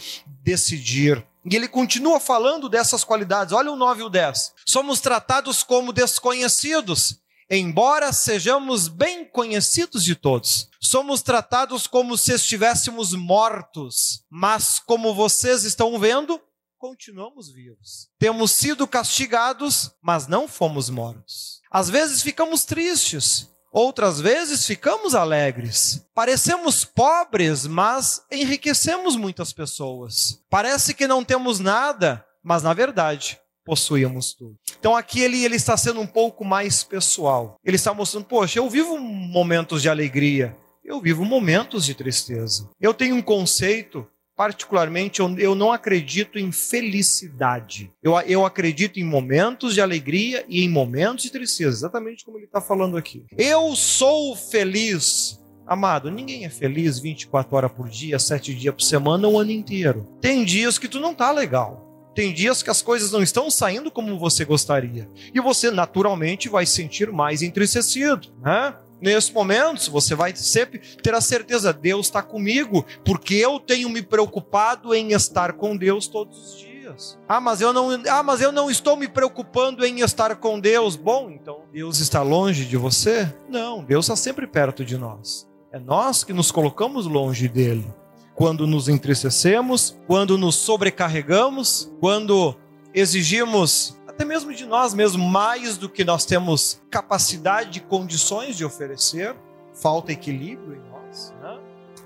decidir. 0.46 1.28
E 1.44 1.54
ele 1.54 1.68
continua 1.68 2.22
falando 2.22 2.70
dessas 2.70 3.04
qualidades. 3.04 3.52
Olha 3.52 3.70
o 3.70 3.76
9 3.76 4.00
e 4.00 4.04
o 4.06 4.10
10. 4.10 4.54
Somos 4.66 5.02
tratados 5.02 5.62
como 5.62 5.92
desconhecidos, 5.92 7.20
embora 7.52 8.14
sejamos 8.14 8.88
bem 8.88 9.26
conhecidos 9.26 10.02
de 10.02 10.16
todos. 10.16 10.70
Somos 10.80 11.22
tratados 11.22 11.86
como 11.86 12.18
se 12.18 12.32
estivéssemos 12.32 13.12
mortos, 13.12 14.24
mas 14.30 14.80
como 14.80 15.14
vocês 15.14 15.66
estão 15.66 16.00
vendo, 16.00 16.40
continuamos 16.78 17.52
vivos. 17.52 18.08
Temos 18.18 18.52
sido 18.52 18.88
castigados, 18.88 19.92
mas 20.02 20.30
não 20.30 20.48
fomos 20.48 20.90
mortos. 20.90 21.57
Às 21.72 21.90
vezes 21.90 22.22
ficamos 22.22 22.66
tristes, 22.66 23.50
outras 23.72 24.20
vezes 24.20 24.66
ficamos 24.66 25.14
alegres. 25.14 26.06
Parecemos 26.14 26.84
pobres, 26.84 27.68
mas 27.68 28.22
enriquecemos 28.32 29.16
muitas 29.16 29.54
pessoas. 29.54 30.42
Parece 30.50 30.94
que 30.94 31.08
não 31.08 31.24
temos 31.24 31.60
nada, 31.60 32.26
mas 32.44 32.64
na 32.64 32.74
verdade 32.74 33.40
possuímos 33.68 34.34
tudo. 34.34 34.58
Então 34.80 34.96
aqui 34.96 35.20
ele, 35.20 35.44
ele 35.44 35.58
está 35.58 35.76
sendo 35.76 36.00
um 36.00 36.08
pouco 36.08 36.46
mais 36.46 36.86
pessoal. 36.86 37.60
Ele 37.66 37.76
está 37.76 37.94
mostrando, 37.94 38.26
poxa, 38.26 38.60
eu 38.60 38.70
vivo 38.70 38.98
momentos 38.98 39.82
de 39.82 39.90
alegria, 39.90 40.56
eu 40.86 41.02
vivo 41.02 41.26
momentos 41.26 41.84
de 41.84 41.94
tristeza. 41.94 42.70
Eu 42.80 42.94
tenho 42.94 43.18
um 43.18 43.22
conceito 43.22 44.08
particularmente, 44.38 45.20
eu, 45.20 45.38
eu 45.40 45.56
não 45.56 45.72
acredito 45.72 46.38
em 46.38 46.52
felicidade. 46.52 47.92
Eu, 48.04 48.18
eu 48.22 48.46
acredito 48.46 49.00
em 49.00 49.04
momentos 49.04 49.74
de 49.74 49.82
alegria 49.82 50.46
e 50.48 50.64
em 50.64 50.70
momentos 50.70 51.24
de 51.24 51.32
tristeza, 51.32 51.76
exatamente 51.76 52.24
como 52.24 52.38
ele 52.38 52.46
está 52.46 52.62
falando 52.62 52.96
aqui. 52.96 53.26
Eu 53.36 53.76
sou 53.76 54.36
feliz. 54.36 55.44
Amado, 55.66 56.12
ninguém 56.12 56.46
é 56.46 56.50
feliz 56.50 57.00
24 57.00 57.58
horas 57.58 57.72
por 57.72 57.90
dia, 57.90 58.20
7 58.20 58.54
dias 58.54 58.76
por 58.76 58.84
semana, 58.84 59.28
o 59.28 59.40
ano 59.40 59.52
inteiro. 59.52 60.08
Tem 60.22 60.46
dias 60.46 60.78
que 60.78 60.88
tu 60.88 61.00
não 61.00 61.16
tá 61.16 61.32
legal. 61.32 61.86
Tem 62.14 62.34
dias 62.34 62.64
que 62.64 62.70
as 62.70 62.82
coisas 62.82 63.12
não 63.12 63.22
estão 63.22 63.50
saindo 63.52 63.92
como 63.92 64.18
você 64.18 64.46
gostaria. 64.46 65.10
E 65.34 65.40
você 65.40 65.70
naturalmente 65.70 66.48
vai 66.48 66.66
se 66.66 66.74
sentir 66.74 67.12
mais 67.12 67.42
entristecido, 67.42 68.30
né? 68.42 68.74
Nesses 69.02 69.32
momentos, 69.32 69.88
você 69.88 70.16
vai 70.16 70.36
sempre 70.36 70.80
ter 70.80 71.14
a 71.14 71.22
certeza: 71.22 71.72
Deus 71.72 72.08
está 72.08 72.22
comigo, 72.22 72.86
porque 73.06 73.36
eu 73.36 73.60
tenho 73.60 73.90
me 73.90 74.02
preocupado 74.02 74.94
em 74.94 75.14
estar 75.14 75.54
com 75.54 75.78
Deus 75.78 76.08
todos 76.08 76.54
os 76.54 76.60
dias. 76.60 77.20
Ah, 77.28 77.40
mas 77.40 77.62
eu 77.62 77.72
não, 77.72 77.90
ah, 78.10 78.24
mas 78.24 78.42
eu 78.42 78.52
não 78.52 78.72
estou 78.72 78.96
me 78.96 79.08
preocupando 79.08 79.86
em 79.86 80.00
estar 80.02 80.36
com 80.38 80.60
Deus. 80.60 80.96
Bom, 80.96 81.30
então 81.30 81.62
Deus 81.72 82.00
está 82.00 82.22
longe 82.22 82.66
de 82.66 82.78
você? 82.78 83.32
Não, 83.50 83.84
Deus 83.84 84.06
está 84.06 84.16
sempre 84.16 84.48
perto 84.48 84.84
de 84.84 84.98
nós. 84.98 85.48
É 85.72 85.80
nós 85.80 86.24
que 86.24 86.34
nos 86.34 86.52
colocamos 86.52 87.06
longe 87.06 87.48
dele. 87.48 87.86
Quando 88.34 88.68
nos 88.68 88.88
entristecemos, 88.88 89.98
quando 90.06 90.38
nos 90.38 90.56
sobrecarregamos, 90.56 91.92
quando 92.00 92.56
exigimos 92.94 93.97
até 94.18 94.26
mesmo 94.26 94.52
de 94.52 94.66
nós 94.66 94.96
mesmos, 94.96 95.24
mais 95.24 95.78
do 95.78 95.88
que 95.88 96.04
nós 96.04 96.26
temos 96.26 96.82
capacidade 96.90 97.78
e 97.78 97.82
condições 97.82 98.58
de 98.58 98.66
oferecer, 98.66 99.36
falta 99.76 100.12
equilíbrio 100.12 100.74
em 100.74 100.90
nós. 100.90 101.32
Né? 101.40 101.60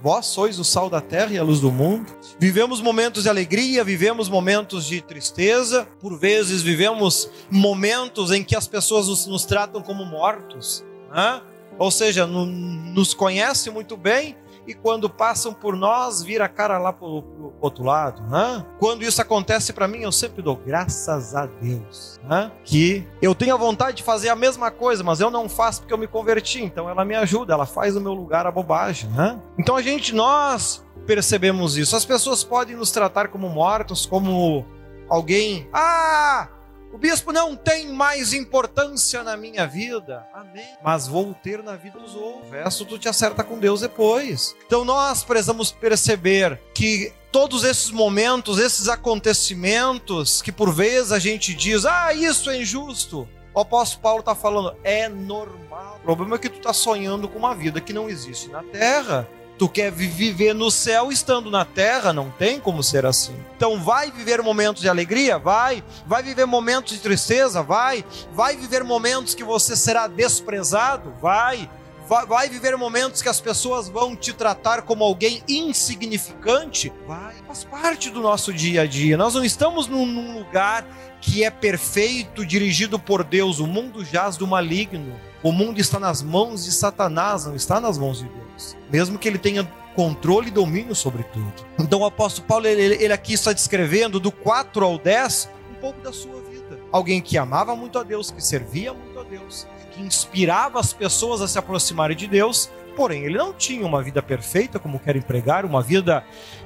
Vós 0.04 0.26
sois 0.26 0.60
o 0.60 0.64
sal 0.66 0.90
da 0.90 1.00
terra 1.00 1.32
e 1.32 1.38
a 1.38 1.44
luz 1.44 1.62
do 1.62 1.72
mundo. 1.72 2.12
Vivemos 2.38 2.82
momentos 2.82 3.24
de 3.24 3.30
alegria, 3.30 3.82
vivemos 3.82 4.28
momentos 4.28 4.86
de 4.86 5.00
tristeza, 5.00 5.88
por 6.02 6.20
vezes 6.20 6.62
vivemos 6.62 7.30
momentos 7.50 8.30
em 8.30 8.44
que 8.44 8.58
as 8.58 8.68
pessoas 8.68 9.08
nos, 9.08 9.26
nos 9.26 9.46
tratam 9.46 9.82
como 9.82 10.04
mortos, 10.04 10.84
né? 11.10 11.42
ou 11.80 11.90
seja, 11.90 12.28
no, 12.28 12.46
nos 12.46 13.14
conhecem 13.14 13.72
muito 13.72 13.96
bem, 13.96 14.36
e 14.68 14.74
quando 14.74 15.10
passam 15.10 15.54
por 15.54 15.76
nós, 15.76 16.22
vira 16.22 16.46
a 16.46 16.50
cara 16.50 16.78
lá 16.78 16.94
para 16.94 17.08
o 17.08 17.54
outro 17.60 17.84
lado. 17.84 18.22
Né? 18.24 18.66
Quando 18.80 19.04
isso 19.04 19.22
acontece 19.22 19.74
para 19.74 19.88
mim, 19.88 20.00
eu 20.00 20.12
sempre 20.12 20.42
dou 20.42 20.56
graças 20.56 21.36
a 21.36 21.46
Deus. 21.46 22.20
Né? 22.24 22.52
Que 22.64 23.08
eu 23.22 23.34
tenho 23.34 23.54
a 23.54 23.58
vontade 23.58 23.98
de 23.98 24.04
fazer 24.04 24.30
a 24.30 24.36
mesma 24.36 24.70
coisa, 24.70 25.04
mas 25.04 25.20
eu 25.20 25.32
não 25.32 25.50
faço 25.50 25.82
porque 25.82 25.94
eu 25.94 25.98
me 25.98 26.08
converti. 26.08 26.64
Então 26.64 26.90
ela 26.90 27.04
me 27.04 27.16
ajuda, 27.16 27.54
ela 27.54 27.66
faz 27.66 27.96
no 27.96 28.02
meu 28.02 28.14
lugar 28.14 28.46
a 28.46 28.52
bobagem. 28.52 29.10
Né? 29.12 29.40
Então 29.58 29.76
a 29.76 29.82
gente, 29.82 30.14
nós 30.14 30.86
percebemos 31.06 31.78
isso. 31.78 31.96
As 31.96 32.06
pessoas 32.06 32.44
podem 32.44 32.76
nos 32.76 32.92
tratar 32.92 33.30
como 33.30 33.50
mortos, 33.50 34.06
como 34.06 34.66
alguém. 35.10 35.68
Ah! 35.74 36.48
O 36.94 36.98
bispo 36.98 37.32
não 37.32 37.56
tem 37.56 37.88
mais 37.88 38.34
importância 38.34 39.24
na 39.24 39.38
minha 39.38 39.66
vida. 39.66 40.28
Amém. 40.34 40.66
Mas 40.84 41.08
vou 41.08 41.34
ter 41.34 41.64
na 41.64 41.76
vida 41.78 41.98
dos 41.98 42.16
outros. 42.16 42.50
O 42.50 42.52
resto 42.52 42.86
tu 42.86 43.00
te 43.00 43.08
acerta 43.08 43.44
com 43.44 43.58
Deus 43.58 43.82
depois. 43.82 44.56
Então 44.66 44.84
nós 44.84 45.24
precisamos 45.24 45.72
perceber 45.72 46.60
que 46.74 47.14
todos 47.32 47.64
esses 47.64 47.92
momentos, 47.92 48.60
esses 48.60 48.90
acontecimentos 48.90 50.42
que 50.42 50.52
por 50.52 50.74
vezes 50.74 51.14
a 51.14 51.20
gente 51.20 51.54
diz, 51.54 51.86
ah, 51.86 52.14
isso 52.14 52.50
é 52.50 52.58
injusto. 52.58 53.28
O 53.54 53.60
apóstolo 53.60 54.02
Paulo 54.02 54.20
está 54.20 54.36
falando, 54.36 54.76
é 54.84 55.08
normal. 55.08 55.98
O 56.00 56.04
problema 56.04 56.36
é 56.36 56.40
que 56.40 56.50
tu 56.50 56.58
está 56.58 56.74
sonhando 56.74 57.28
com 57.28 57.40
uma 57.40 57.56
vida 57.56 57.80
que 57.80 57.94
não 57.94 58.10
existe 58.10 58.50
na 58.50 58.64
terra. 58.64 59.28
Tu 59.62 59.70
quer 59.70 59.92
viver 59.92 60.56
no 60.56 60.72
céu 60.72 61.12
estando 61.12 61.52
na 61.52 61.64
terra, 61.64 62.12
não 62.12 62.32
tem 62.32 62.60
como 62.60 62.82
ser 62.82 63.06
assim. 63.06 63.36
Então 63.56 63.80
vai 63.80 64.10
viver 64.10 64.42
momentos 64.42 64.82
de 64.82 64.90
alegria? 64.90 65.38
Vai. 65.38 65.84
Vai 66.04 66.24
viver 66.24 66.48
momentos 66.48 66.94
de 66.94 67.00
tristeza? 67.00 67.62
Vai. 67.62 68.04
Vai 68.34 68.58
viver 68.58 68.84
momentos 68.84 69.36
que 69.36 69.44
você 69.44 69.76
será 69.76 70.08
desprezado? 70.08 71.14
Vai. 71.22 71.70
Vai, 72.08 72.26
vai 72.26 72.50
viver 72.50 72.76
momentos 72.76 73.22
que 73.22 73.30
as 73.30 73.40
pessoas 73.40 73.88
vão 73.88 74.16
te 74.16 74.34
tratar 74.34 74.82
como 74.82 75.04
alguém 75.04 75.44
insignificante? 75.48 76.92
Vai. 77.08 77.36
Faz 77.46 77.64
parte 77.64 78.10
do 78.10 78.20
nosso 78.20 78.52
dia 78.52 78.82
a 78.82 78.88
dia. 78.88 79.16
Nós 79.16 79.36
não 79.36 79.46
estamos 79.46 79.86
num, 79.86 80.08
num 80.08 80.40
lugar 80.40 80.84
que 81.22 81.44
é 81.44 81.52
perfeito, 81.52 82.44
dirigido 82.44 82.98
por 82.98 83.24
Deus. 83.24 83.60
O 83.60 83.68
mundo 83.68 84.04
jaz 84.04 84.38
do 84.38 84.48
maligno. 84.48 85.22
O 85.44 85.52
mundo 85.52 85.80
está 85.80 86.00
nas 86.00 86.22
mãos 86.22 86.66
de 86.66 86.72
Satanás, 86.72 87.46
não 87.46 87.56
está 87.56 87.80
nas 87.80 87.98
mãos 87.98 88.20
de 88.20 88.26
Deus. 88.26 88.78
Mesmo 88.92 89.18
que 89.18 89.28
ele 89.28 89.40
tenha 89.40 89.64
controle 89.96 90.48
e 90.48 90.52
domínio 90.52 90.96
sobre 90.96 91.24
tudo. 91.24 91.66
Então 91.80 92.02
o 92.02 92.06
apóstolo 92.06 92.48
Paulo, 92.48 92.68
ele, 92.68 93.04
ele 93.04 93.14
aqui 93.14 93.34
está 93.34 93.52
descrevendo 93.52 94.20
do 94.20 94.32
4 94.32 94.86
ao 94.86 94.98
10 94.98 95.50
um 95.72 95.82
pouco 95.82 96.02
da 96.02 96.14
sua 96.14 96.42
vida. 96.42 96.80
Alguém 96.92 97.22
que 97.22 97.38
amava 97.38 97.76
muito 97.76 97.98
a 97.98 98.04
Deus, 98.04 98.32
que 98.32 98.44
servia 98.44 98.94
muito 98.94 99.20
a 99.20 99.24
Deus, 99.24 99.68
que 99.94 100.02
inspirava 100.02 100.80
as 100.80 100.94
pessoas 100.94 101.42
a 101.42 101.48
se 101.48 101.58
aproximarem 101.58 102.16
de 102.16 102.28
Deus, 102.28 102.70
porém 102.96 103.24
ele 103.24 103.38
não 103.38 103.54
tinha 103.54 103.86
uma 103.86 104.02
vida 104.02 104.22
perfeita 104.22 104.80
como 104.80 105.00
quer 105.00 105.16
empregar, 105.16 105.66
uma 105.66 105.82
vida 105.82 106.24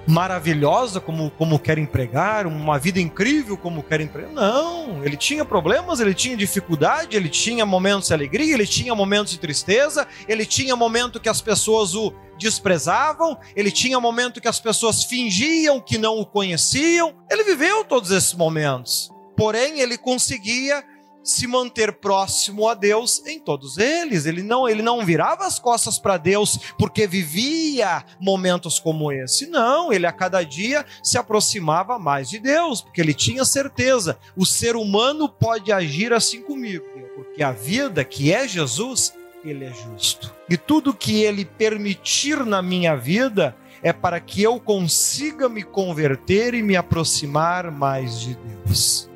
maravilhosa 0.08 1.00
como, 1.00 1.32
como 1.32 1.58
quer 1.58 1.78
empregar, 1.78 2.46
uma 2.46 2.78
vida 2.78 3.00
incrível 3.00 3.58
como 3.58 3.82
quer 3.82 4.02
empregar. 4.02 4.32
Não, 4.32 5.04
ele 5.04 5.18
tinha 5.18 5.46
problemas, 5.46 6.00
ele 6.00 6.14
tinha 6.14 6.36
dificuldade, 6.38 7.16
ele 7.16 7.30
tinha 7.30 7.66
momentos 7.66 8.08
de 8.08 8.14
alegria, 8.14 8.54
ele 8.54 8.68
tinha 8.68 8.94
momentos 8.94 9.34
de 9.34 9.40
tristeza, 9.40 10.08
ele 10.28 10.46
tinha 10.46 10.76
momento 10.76 11.20
que 11.20 11.30
as 11.30 11.42
pessoas 11.42 11.96
o 11.96 12.14
desprezavam, 12.38 13.38
ele 13.56 13.72
tinha 13.72 14.00
momento 14.00 14.42
que 14.42 14.48
as 14.48 14.60
pessoas 14.60 15.04
fingiam 15.04 15.80
que 15.80 15.98
não 15.98 16.20
o 16.20 16.26
conheciam. 16.26 17.16
Ele 17.30 17.44
viveu 17.44 17.86
todos 17.86 18.12
esses 18.12 18.34
momentos. 18.34 19.10
Porém, 19.38 19.80
ele 19.80 19.98
conseguia 19.98 20.84
se 21.26 21.48
manter 21.48 21.94
próximo 21.94 22.70
a 22.70 22.76
Deus 22.76 23.26
em 23.26 23.40
todos 23.40 23.80
eles. 23.80 24.28
Ele 24.28 24.44
não, 24.44 24.70
ele 24.70 24.84
não 24.84 25.04
virava 25.04 25.46
as 25.46 25.58
costas 25.58 25.98
para 25.98 26.18
Deus 26.18 26.60
porque 26.78 27.08
vivia 27.08 28.06
momentos 28.22 28.78
como 28.78 29.12
esse. 29.12 29.48
Não, 29.48 29.92
ele 29.92 30.06
a 30.06 30.12
cada 30.12 30.44
dia 30.44 30.86
se 31.04 31.18
aproximava 31.18 31.98
mais 31.98 32.30
de 32.30 32.38
Deus, 32.38 32.82
porque 32.82 33.02
ele 33.02 33.14
tinha 33.14 33.44
certeza, 33.44 34.20
o 34.38 34.46
ser 34.46 34.76
humano 34.76 35.28
pode 35.28 35.72
agir 35.72 36.14
assim 36.14 36.42
comigo, 36.44 36.86
porque 37.16 37.42
a 37.42 37.52
vida 37.52 38.06
que 38.06 38.32
é 38.32 38.48
Jesus, 38.48 39.14
ele 39.44 39.66
é 39.66 39.74
justo. 39.74 40.34
E 40.48 40.56
tudo 40.56 40.94
que 40.94 41.24
ele 41.24 41.44
permitir 41.44 42.46
na 42.46 42.62
minha 42.62 42.96
vida 42.96 43.56
é 43.82 43.92
para 43.92 44.20
que 44.20 44.44
eu 44.44 44.60
consiga 44.60 45.50
me 45.50 45.64
converter 45.64 46.54
e 46.54 46.62
me 46.62 46.76
aproximar 46.76 47.72
mais 47.72 48.20
de 48.20 48.36
Deus. 48.36 49.10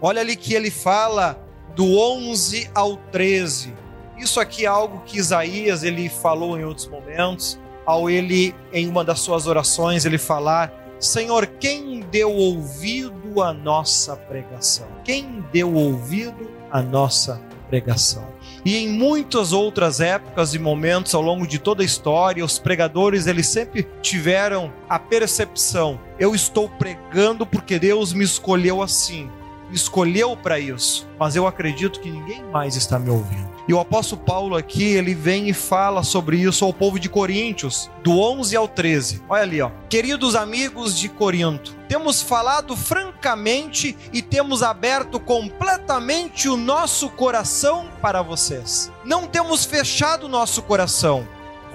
Olha 0.00 0.20
ali 0.20 0.36
que 0.36 0.54
ele 0.54 0.70
fala 0.70 1.45
do 1.76 1.98
11 1.98 2.70
ao 2.74 2.96
13. 2.96 3.74
Isso 4.16 4.40
aqui 4.40 4.64
é 4.64 4.66
algo 4.66 5.02
que 5.04 5.18
Isaías 5.18 5.82
ele 5.82 6.08
falou 6.08 6.58
em 6.58 6.64
outros 6.64 6.88
momentos, 6.88 7.60
ao 7.84 8.08
ele 8.08 8.54
em 8.72 8.88
uma 8.88 9.04
das 9.04 9.20
suas 9.20 9.46
orações 9.46 10.06
ele 10.06 10.16
falar: 10.16 10.72
Senhor, 10.98 11.46
quem 11.46 12.00
deu 12.00 12.32
ouvido 12.32 13.42
à 13.42 13.52
nossa 13.52 14.16
pregação? 14.16 14.86
Quem 15.04 15.44
deu 15.52 15.74
ouvido 15.74 16.50
à 16.70 16.80
nossa 16.80 17.42
pregação? 17.68 18.26
E 18.64 18.78
em 18.78 18.88
muitas 18.88 19.52
outras 19.52 20.00
épocas 20.00 20.54
e 20.54 20.58
momentos 20.58 21.14
ao 21.14 21.20
longo 21.20 21.46
de 21.46 21.58
toda 21.58 21.82
a 21.82 21.86
história, 21.86 22.42
os 22.42 22.58
pregadores 22.58 23.26
eles 23.26 23.46
sempre 23.46 23.86
tiveram 24.00 24.72
a 24.88 24.98
percepção: 24.98 26.00
eu 26.18 26.34
estou 26.34 26.70
pregando 26.70 27.44
porque 27.44 27.78
Deus 27.78 28.14
me 28.14 28.24
escolheu 28.24 28.80
assim 28.80 29.30
escolheu 29.72 30.36
para 30.36 30.58
isso, 30.58 31.08
mas 31.18 31.36
eu 31.36 31.46
acredito 31.46 32.00
que 32.00 32.10
ninguém 32.10 32.42
mais 32.44 32.76
está 32.76 32.98
me 32.98 33.10
ouvindo. 33.10 33.56
E 33.68 33.74
o 33.74 33.80
apóstolo 33.80 34.22
Paulo 34.22 34.56
aqui, 34.56 34.84
ele 34.84 35.12
vem 35.12 35.48
e 35.48 35.52
fala 35.52 36.04
sobre 36.04 36.38
isso 36.38 36.64
ao 36.64 36.72
povo 36.72 37.00
de 37.00 37.08
Coríntios, 37.08 37.90
do 38.02 38.20
11 38.20 38.56
ao 38.56 38.68
13. 38.68 39.22
Olha 39.28 39.42
ali, 39.42 39.60
ó. 39.60 39.70
Queridos 39.88 40.36
amigos 40.36 40.96
de 40.96 41.08
Corinto, 41.08 41.74
temos 41.88 42.22
falado 42.22 42.76
francamente 42.76 43.96
e 44.12 44.22
temos 44.22 44.62
aberto 44.62 45.18
completamente 45.18 46.48
o 46.48 46.56
nosso 46.56 47.08
coração 47.10 47.88
para 48.00 48.22
vocês. 48.22 48.92
Não 49.04 49.26
temos 49.26 49.64
fechado 49.64 50.28
nosso 50.28 50.62
coração 50.62 51.26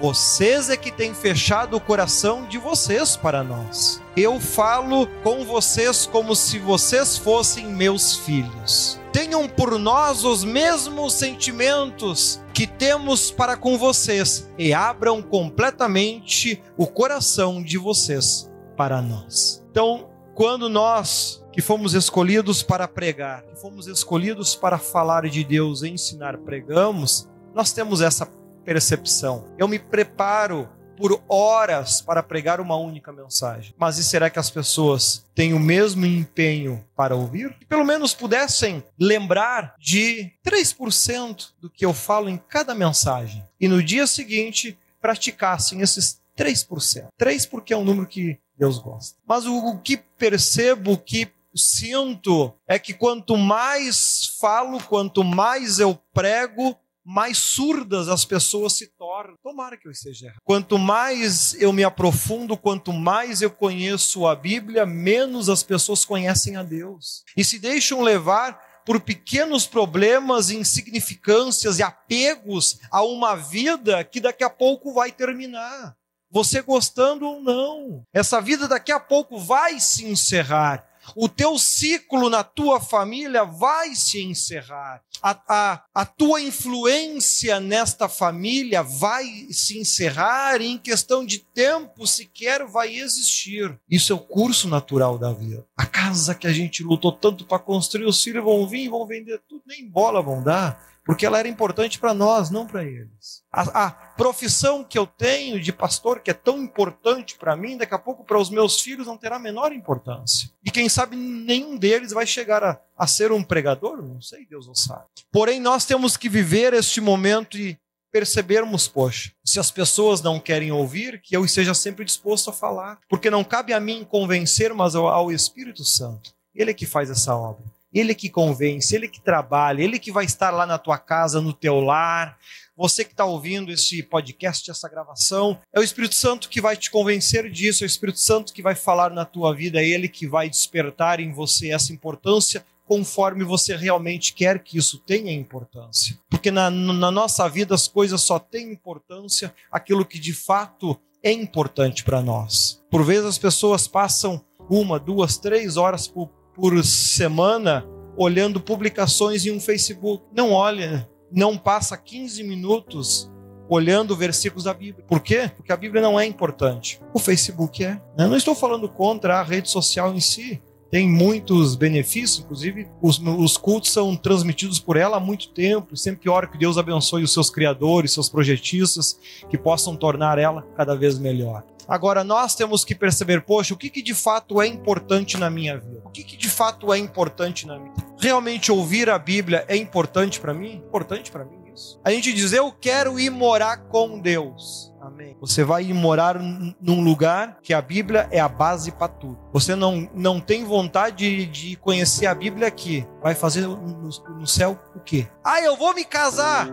vocês 0.02 0.68
é 0.68 0.76
que 0.76 0.90
têm 0.90 1.14
fechado 1.14 1.76
o 1.76 1.80
coração 1.80 2.44
de 2.48 2.58
vocês 2.58 3.16
para 3.16 3.44
nós. 3.44 4.02
Eu 4.16 4.40
falo 4.40 5.06
com 5.22 5.44
vocês 5.44 6.06
como 6.06 6.34
se 6.34 6.58
vocês 6.58 7.16
fossem 7.16 7.68
meus 7.68 8.16
filhos. 8.16 9.00
Tenham 9.12 9.48
por 9.48 9.78
nós 9.78 10.24
os 10.24 10.42
mesmos 10.42 11.12
sentimentos 11.12 12.42
que 12.52 12.66
temos 12.66 13.30
para 13.30 13.56
com 13.56 13.78
vocês 13.78 14.50
e 14.58 14.74
abram 14.74 15.22
completamente 15.22 16.60
o 16.76 16.88
coração 16.88 17.62
de 17.62 17.78
vocês 17.78 18.50
para 18.76 19.00
nós. 19.00 19.64
Então, 19.70 20.10
quando 20.34 20.68
nós 20.68 21.44
que 21.52 21.60
fomos 21.60 21.94
escolhidos 21.94 22.60
para 22.60 22.88
pregar, 22.88 23.42
que 23.42 23.54
fomos 23.54 23.86
escolhidos 23.86 24.56
para 24.56 24.78
falar 24.78 25.28
de 25.28 25.44
Deus 25.44 25.82
e 25.82 25.90
ensinar, 25.90 26.38
pregamos, 26.38 27.28
nós 27.54 27.72
temos 27.72 28.00
essa 28.00 28.26
percepção. 28.64 29.46
Eu 29.58 29.68
me 29.68 29.78
preparo 29.78 30.68
por 30.96 31.22
horas 31.28 32.00
para 32.00 32.22
pregar 32.22 32.60
uma 32.60 32.76
única 32.76 33.12
mensagem. 33.12 33.74
Mas 33.76 33.98
e 33.98 34.04
será 34.04 34.30
que 34.30 34.38
as 34.38 34.50
pessoas 34.50 35.26
têm 35.34 35.52
o 35.52 35.58
mesmo 35.58 36.06
empenho 36.06 36.84
para 36.94 37.16
ouvir? 37.16 37.52
Que 37.58 37.66
pelo 37.66 37.84
menos 37.84 38.14
pudessem 38.14 38.84
lembrar 38.98 39.74
de 39.80 40.30
3% 40.46 41.48
do 41.60 41.68
que 41.68 41.84
eu 41.84 41.92
falo 41.92 42.28
em 42.28 42.36
cada 42.36 42.74
mensagem 42.74 43.44
e 43.60 43.66
no 43.66 43.82
dia 43.82 44.06
seguinte 44.06 44.78
praticassem 45.00 45.80
esses 45.80 46.20
3%. 46.38 47.08
3 47.16 47.46
porque 47.46 47.74
é 47.74 47.76
um 47.76 47.84
número 47.84 48.06
que 48.06 48.38
Deus 48.56 48.78
gosta. 48.78 49.18
Mas 49.26 49.44
o, 49.44 49.56
o 49.56 49.78
que 49.78 49.96
percebo, 49.96 50.92
o 50.92 50.98
que 50.98 51.28
sinto 51.54 52.54
é 52.66 52.78
que 52.78 52.94
quanto 52.94 53.36
mais 53.36 54.36
falo, 54.40 54.82
quanto 54.84 55.22
mais 55.22 55.78
eu 55.78 55.98
prego, 56.14 56.76
mais 57.04 57.38
surdas 57.38 58.08
as 58.08 58.24
pessoas 58.24 58.74
se 58.74 58.86
tornam. 58.96 59.34
Tomara 59.42 59.76
que 59.76 59.86
eu 59.86 59.92
esteja 59.92 60.26
errado. 60.26 60.40
Quanto 60.44 60.78
mais 60.78 61.54
eu 61.60 61.72
me 61.72 61.84
aprofundo, 61.84 62.56
quanto 62.56 62.92
mais 62.92 63.42
eu 63.42 63.50
conheço 63.50 64.26
a 64.26 64.34
Bíblia, 64.34 64.86
menos 64.86 65.48
as 65.48 65.62
pessoas 65.62 66.04
conhecem 66.04 66.56
a 66.56 66.62
Deus. 66.62 67.24
E 67.36 67.44
se 67.44 67.58
deixam 67.58 68.00
levar 68.00 68.60
por 68.84 69.00
pequenos 69.00 69.66
problemas, 69.66 70.50
insignificâncias 70.50 71.78
e 71.78 71.82
apegos 71.82 72.80
a 72.90 73.02
uma 73.02 73.36
vida 73.36 74.02
que 74.04 74.20
daqui 74.20 74.44
a 74.44 74.50
pouco 74.50 74.92
vai 74.92 75.12
terminar. 75.12 75.94
Você 76.30 76.62
gostando 76.62 77.26
ou 77.26 77.42
não. 77.42 78.04
Essa 78.12 78.40
vida 78.40 78.66
daqui 78.66 78.90
a 78.90 78.98
pouco 78.98 79.38
vai 79.38 79.78
se 79.78 80.06
encerrar 80.06 80.91
o 81.16 81.28
teu 81.28 81.58
ciclo 81.58 82.30
na 82.30 82.42
tua 82.44 82.80
família 82.80 83.44
vai 83.44 83.94
se 83.94 84.22
encerrar. 84.22 85.02
A, 85.22 85.38
a, 85.48 85.84
a 85.94 86.04
tua 86.04 86.40
influência 86.40 87.60
nesta 87.60 88.08
família 88.08 88.82
vai 88.82 89.24
se 89.50 89.78
encerrar 89.78 90.60
e 90.60 90.66
em 90.66 90.78
questão 90.78 91.24
de 91.24 91.38
tempo 91.38 92.06
sequer 92.06 92.66
vai 92.66 92.96
existir. 92.96 93.78
Isso 93.88 94.12
é 94.12 94.16
o 94.16 94.20
curso 94.20 94.68
natural 94.68 95.18
da 95.18 95.32
vida. 95.32 95.64
A 95.76 95.86
casa 95.86 96.34
que 96.34 96.46
a 96.46 96.52
gente 96.52 96.82
lutou 96.82 97.12
tanto 97.12 97.44
para 97.44 97.58
construir, 97.58 98.06
os 98.06 98.22
filhos 98.22 98.44
vão 98.44 98.66
vir, 98.66 98.88
vão 98.88 99.06
vender 99.06 99.40
tudo, 99.48 99.62
nem 99.66 99.88
bola 99.88 100.22
vão 100.22 100.42
dar 100.42 100.91
porque 101.04 101.26
ela 101.26 101.38
era 101.38 101.48
importante 101.48 101.98
para 101.98 102.14
nós, 102.14 102.50
não 102.50 102.66
para 102.66 102.84
eles. 102.84 103.42
A, 103.50 103.86
a, 103.86 103.90
profissão 103.90 104.84
que 104.84 104.98
eu 104.98 105.06
tenho 105.06 105.60
de 105.60 105.72
pastor, 105.72 106.20
que 106.20 106.30
é 106.30 106.34
tão 106.34 106.58
importante 106.62 107.36
para 107.36 107.56
mim, 107.56 107.76
daqui 107.76 107.94
a 107.94 107.98
pouco 107.98 108.24
para 108.24 108.38
os 108.38 108.50
meus 108.50 108.80
filhos 108.80 109.06
não 109.06 109.16
terá 109.16 109.36
a 109.36 109.40
menor 109.40 109.72
importância. 109.72 110.50
E 110.64 110.70
quem 110.70 110.88
sabe 110.88 111.16
nenhum 111.16 111.76
deles 111.76 112.12
vai 112.12 112.26
chegar 112.26 112.62
a, 112.62 112.80
a 112.96 113.06
ser 113.06 113.32
um 113.32 113.42
pregador, 113.42 114.00
não 114.02 114.20
sei, 114.20 114.46
Deus 114.46 114.68
o 114.68 114.74
sabe. 114.74 115.04
Porém, 115.30 115.58
nós 115.58 115.84
temos 115.84 116.16
que 116.16 116.28
viver 116.28 116.72
este 116.72 117.00
momento 117.00 117.58
e 117.58 117.76
percebermos, 118.12 118.86
poxa, 118.86 119.32
se 119.42 119.58
as 119.58 119.70
pessoas 119.70 120.20
não 120.20 120.38
querem 120.38 120.70
ouvir, 120.70 121.20
que 121.22 121.34
eu 121.34 121.44
esteja 121.44 121.72
sempre 121.72 122.04
disposto 122.04 122.50
a 122.50 122.52
falar, 122.52 123.00
porque 123.08 123.30
não 123.30 123.42
cabe 123.42 123.72
a 123.72 123.80
mim 123.80 124.04
convencer, 124.04 124.72
mas 124.74 124.94
ao 124.94 125.32
Espírito 125.32 125.82
Santo. 125.82 126.32
Ele 126.54 126.70
é 126.70 126.74
que 126.74 126.84
faz 126.84 127.10
essa 127.10 127.34
obra. 127.34 127.64
Ele 127.92 128.14
que 128.14 128.28
convence, 128.28 128.94
ele 128.94 129.08
que 129.08 129.20
trabalha, 129.20 129.82
ele 129.82 129.98
que 129.98 130.12
vai 130.12 130.24
estar 130.24 130.50
lá 130.50 130.66
na 130.66 130.78
tua 130.78 130.98
casa, 130.98 131.40
no 131.40 131.52
teu 131.52 131.80
lar. 131.80 132.38
Você 132.76 133.04
que 133.04 133.10
está 133.12 133.24
ouvindo 133.24 133.70
esse 133.70 134.02
podcast, 134.02 134.70
essa 134.70 134.88
gravação, 134.88 135.58
é 135.74 135.78
o 135.78 135.82
Espírito 135.82 136.14
Santo 136.14 136.48
que 136.48 136.60
vai 136.60 136.76
te 136.76 136.90
convencer 136.90 137.50
disso, 137.50 137.84
é 137.84 137.86
o 137.86 137.86
Espírito 137.86 138.18
Santo 138.18 138.52
que 138.52 138.62
vai 138.62 138.74
falar 138.74 139.10
na 139.10 139.24
tua 139.24 139.54
vida, 139.54 139.80
é 139.80 139.86
ele 139.86 140.08
que 140.08 140.26
vai 140.26 140.48
despertar 140.48 141.20
em 141.20 141.32
você 141.32 141.70
essa 141.70 141.92
importância 141.92 142.64
conforme 142.86 143.44
você 143.44 143.76
realmente 143.76 144.32
quer 144.32 144.58
que 144.62 144.78
isso 144.78 144.98
tenha 144.98 145.32
importância. 145.32 146.18
Porque 146.30 146.50
na, 146.50 146.70
na 146.70 147.10
nossa 147.10 147.48
vida 147.48 147.74
as 147.74 147.86
coisas 147.86 148.20
só 148.20 148.38
têm 148.38 148.72
importância 148.72 149.54
aquilo 149.70 150.04
que 150.04 150.18
de 150.18 150.32
fato 150.32 150.98
é 151.22 151.30
importante 151.30 152.02
para 152.02 152.20
nós. 152.20 152.82
Por 152.90 153.04
vezes 153.04 153.26
as 153.26 153.38
pessoas 153.38 153.86
passam 153.86 154.44
uma, 154.68 154.98
duas, 154.98 155.38
três 155.38 155.76
horas 155.76 156.08
por, 156.08 156.30
por 156.54 156.82
semana 156.84 157.86
olhando 158.16 158.60
publicações 158.60 159.46
em 159.46 159.50
um 159.50 159.60
Facebook. 159.60 160.24
Não 160.34 160.52
olha, 160.52 161.08
não 161.30 161.56
passa 161.56 161.96
15 161.96 162.42
minutos 162.42 163.30
olhando 163.68 164.16
versículos 164.16 164.64
da 164.64 164.74
Bíblia. 164.74 165.04
Por 165.06 165.20
quê? 165.20 165.50
Porque 165.56 165.72
a 165.72 165.76
Bíblia 165.76 166.02
não 166.02 166.20
é 166.20 166.26
importante. 166.26 167.00
O 167.14 167.18
Facebook 167.18 167.82
é. 167.84 168.00
Eu 168.18 168.28
não 168.28 168.36
estou 168.36 168.54
falando 168.54 168.88
contra 168.88 169.40
a 169.40 169.42
rede 169.42 169.70
social 169.70 170.12
em 170.14 170.20
si 170.20 170.60
tem 170.92 171.08
muitos 171.08 171.74
benefícios, 171.74 172.40
inclusive 172.40 172.86
os, 173.00 173.18
os, 173.18 173.56
cultos 173.56 173.90
são 173.90 174.14
transmitidos 174.14 174.78
por 174.78 174.98
ela 174.98 175.16
há 175.16 175.20
muito 175.20 175.48
tempo. 175.48 175.96
Sempre 175.96 176.28
oro 176.28 176.50
que 176.50 176.58
Deus 176.58 176.76
abençoe 176.76 177.22
os 177.22 177.32
seus 177.32 177.48
criadores, 177.48 178.12
seus 178.12 178.28
projetistas, 178.28 179.18
que 179.48 179.56
possam 179.56 179.96
tornar 179.96 180.36
ela 180.36 180.66
cada 180.76 180.94
vez 180.94 181.18
melhor. 181.18 181.64
Agora, 181.88 182.22
nós 182.22 182.54
temos 182.54 182.84
que 182.84 182.94
perceber, 182.94 183.40
poxa, 183.40 183.72
o 183.72 183.76
que, 183.76 183.88
que 183.88 184.02
de 184.02 184.12
fato 184.12 184.60
é 184.60 184.66
importante 184.66 185.38
na 185.38 185.48
minha 185.48 185.78
vida? 185.78 186.02
O 186.04 186.10
que, 186.10 186.22
que 186.22 186.36
de 186.36 186.50
fato 186.50 186.92
é 186.92 186.98
importante 186.98 187.66
na 187.66 187.78
minha 187.78 187.94
vida? 187.94 188.06
Realmente 188.18 188.70
ouvir 188.70 189.08
a 189.08 189.18
Bíblia 189.18 189.64
é 189.68 189.76
importante 189.76 190.38
para 190.38 190.52
mim? 190.52 190.74
Importante 190.74 191.30
para 191.30 191.46
mim 191.46 191.61
isso. 191.74 192.00
A 192.04 192.10
gente 192.10 192.32
diz, 192.32 192.52
eu 192.52 192.72
quero 192.72 193.18
ir 193.18 193.30
morar 193.30 193.76
com 193.88 194.18
Deus. 194.18 194.92
Amém. 195.00 195.36
Você 195.40 195.64
vai 195.64 195.84
ir 195.84 195.94
morar 195.94 196.38
num 196.38 197.02
lugar 197.02 197.58
que 197.62 197.74
a 197.74 197.82
Bíblia 197.82 198.28
é 198.30 198.38
a 198.38 198.48
base 198.48 198.92
para 198.92 199.08
tudo. 199.08 199.38
Você 199.52 199.74
não, 199.74 200.08
não 200.14 200.40
tem 200.40 200.64
vontade 200.64 201.46
de 201.46 201.76
conhecer 201.76 202.26
a 202.26 202.34
Bíblia 202.34 202.68
aqui. 202.68 203.04
Vai 203.20 203.34
fazer 203.34 203.62
no, 203.62 203.76
no 204.08 204.46
céu 204.46 204.78
o 204.94 205.00
quê? 205.00 205.26
Ah, 205.44 205.60
eu 205.60 205.76
vou 205.76 205.92
me 205.94 206.04
casar. 206.04 206.68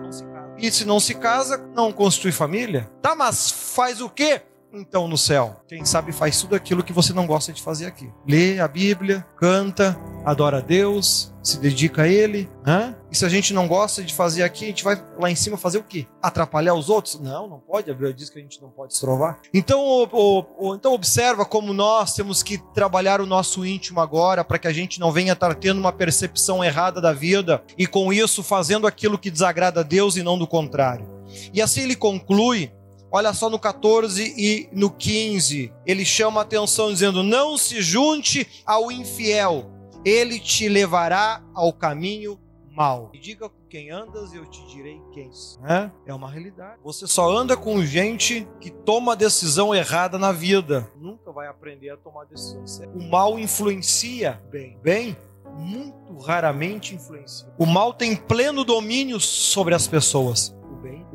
E 0.57 0.69
se 0.71 0.85
não 0.85 0.99
se 0.99 1.15
casa, 1.15 1.57
não 1.73 1.91
constitui 1.91 2.31
família? 2.31 2.91
Tá, 3.01 3.15
mas 3.15 3.49
faz 3.49 4.01
o 4.01 4.09
quê? 4.09 4.43
Então 4.73 5.07
no 5.07 5.17
céu? 5.17 5.61
Quem 5.67 5.83
sabe 5.85 6.11
faz 6.11 6.39
tudo 6.39 6.55
aquilo 6.55 6.83
que 6.83 6.93
você 6.93 7.13
não 7.13 7.25
gosta 7.25 7.51
de 7.51 7.61
fazer 7.61 7.85
aqui. 7.85 8.11
Lê 8.27 8.59
a 8.59 8.67
Bíblia, 8.67 9.25
canta, 9.35 9.99
adora 10.25 10.57
a 10.57 10.61
Deus, 10.61 11.33
se 11.41 11.59
dedica 11.59 12.03
a 12.03 12.07
Ele. 12.07 12.49
Né? 12.65 12.95
E 13.11 13.15
se 13.15 13.25
a 13.25 13.29
gente 13.29 13.53
não 13.53 13.67
gosta 13.67 14.03
de 14.03 14.13
fazer 14.13 14.43
aqui, 14.43 14.65
a 14.65 14.67
gente 14.67 14.83
vai 14.83 15.03
lá 15.19 15.29
em 15.29 15.35
cima 15.35 15.57
fazer 15.57 15.79
o 15.79 15.83
quê? 15.83 16.05
Atrapalhar 16.21 16.73
os 16.73 16.89
outros? 16.89 17.19
Não, 17.19 17.47
não 17.47 17.59
pode. 17.59 17.89
A 17.89 17.93
Bíblia 17.93 18.13
diz 18.13 18.29
que 18.29 18.39
a 18.39 18.41
gente 18.41 18.61
não 18.61 18.69
pode 18.69 18.93
estrovar. 18.93 19.39
Então, 19.53 19.81
o, 19.81 20.45
o, 20.57 20.75
então 20.75 20.93
observa 20.93 21.45
como 21.45 21.73
nós 21.73 22.13
temos 22.13 22.43
que 22.43 22.57
trabalhar 22.73 23.21
o 23.21 23.25
nosso 23.25 23.65
íntimo 23.65 23.99
agora 23.99 24.43
para 24.43 24.59
que 24.59 24.67
a 24.67 24.73
gente 24.73 24.99
não 24.99 25.11
venha 25.11 25.33
estar 25.33 25.53
tendo 25.55 25.79
uma 25.79 25.91
percepção 25.91 26.63
errada 26.63 27.01
da 27.01 27.13
vida 27.13 27.63
e 27.77 27.87
com 27.87 28.13
isso 28.13 28.43
fazendo 28.43 28.85
aquilo 28.85 29.17
que 29.17 29.31
desagrada 29.31 29.79
a 29.79 29.83
Deus 29.83 30.15
e 30.15 30.23
não 30.23 30.37
do 30.37 30.47
contrário. 30.47 31.19
E 31.53 31.61
assim 31.61 31.81
ele 31.81 31.95
conclui 31.95 32.71
Olha 33.11 33.33
só 33.33 33.49
no 33.49 33.57
14 33.57 34.35
e 34.37 34.69
no 34.71 34.91
15, 34.91 35.73
ele 35.85 36.05
chama 36.05 36.41
a 36.41 36.43
atenção 36.43 36.91
dizendo: 36.91 37.23
Não 37.23 37.57
se 37.57 37.81
junte 37.81 38.47
ao 38.65 38.91
infiel, 38.91 39.65
ele 40.05 40.39
te 40.39 40.69
levará 40.69 41.43
ao 41.53 41.73
caminho 41.73 42.39
mau. 42.71 43.09
E 43.13 43.19
diga 43.19 43.49
com 43.49 43.67
quem 43.67 43.89
andas 43.89 44.33
eu 44.33 44.45
te 44.45 44.65
direi 44.67 45.01
quem. 45.11 45.29
É, 45.67 45.91
é 46.05 46.13
uma 46.13 46.29
realidade. 46.29 46.79
Você 46.83 47.07
só 47.07 47.29
anda 47.29 47.57
com 47.57 47.83
gente 47.83 48.47
que 48.61 48.69
toma 48.69 49.15
decisão 49.15 49.73
errada 49.73 50.17
na 50.17 50.31
vida. 50.31 50.89
Nunca 50.95 51.31
vai 51.31 51.47
aprender 51.47 51.89
a 51.89 51.97
tomar 51.97 52.25
decisão 52.25 52.65
certa. 52.65 52.97
O 52.97 53.09
mal 53.09 53.37
influencia 53.37 54.41
bem. 54.49 54.77
Bem, 54.81 55.17
muito 55.57 56.17
raramente 56.19 56.95
influencia. 56.95 57.47
O 57.57 57.65
mal 57.65 57.93
tem 57.93 58.15
pleno 58.15 58.63
domínio 58.63 59.19
sobre 59.19 59.75
as 59.75 59.87
pessoas 59.87 60.55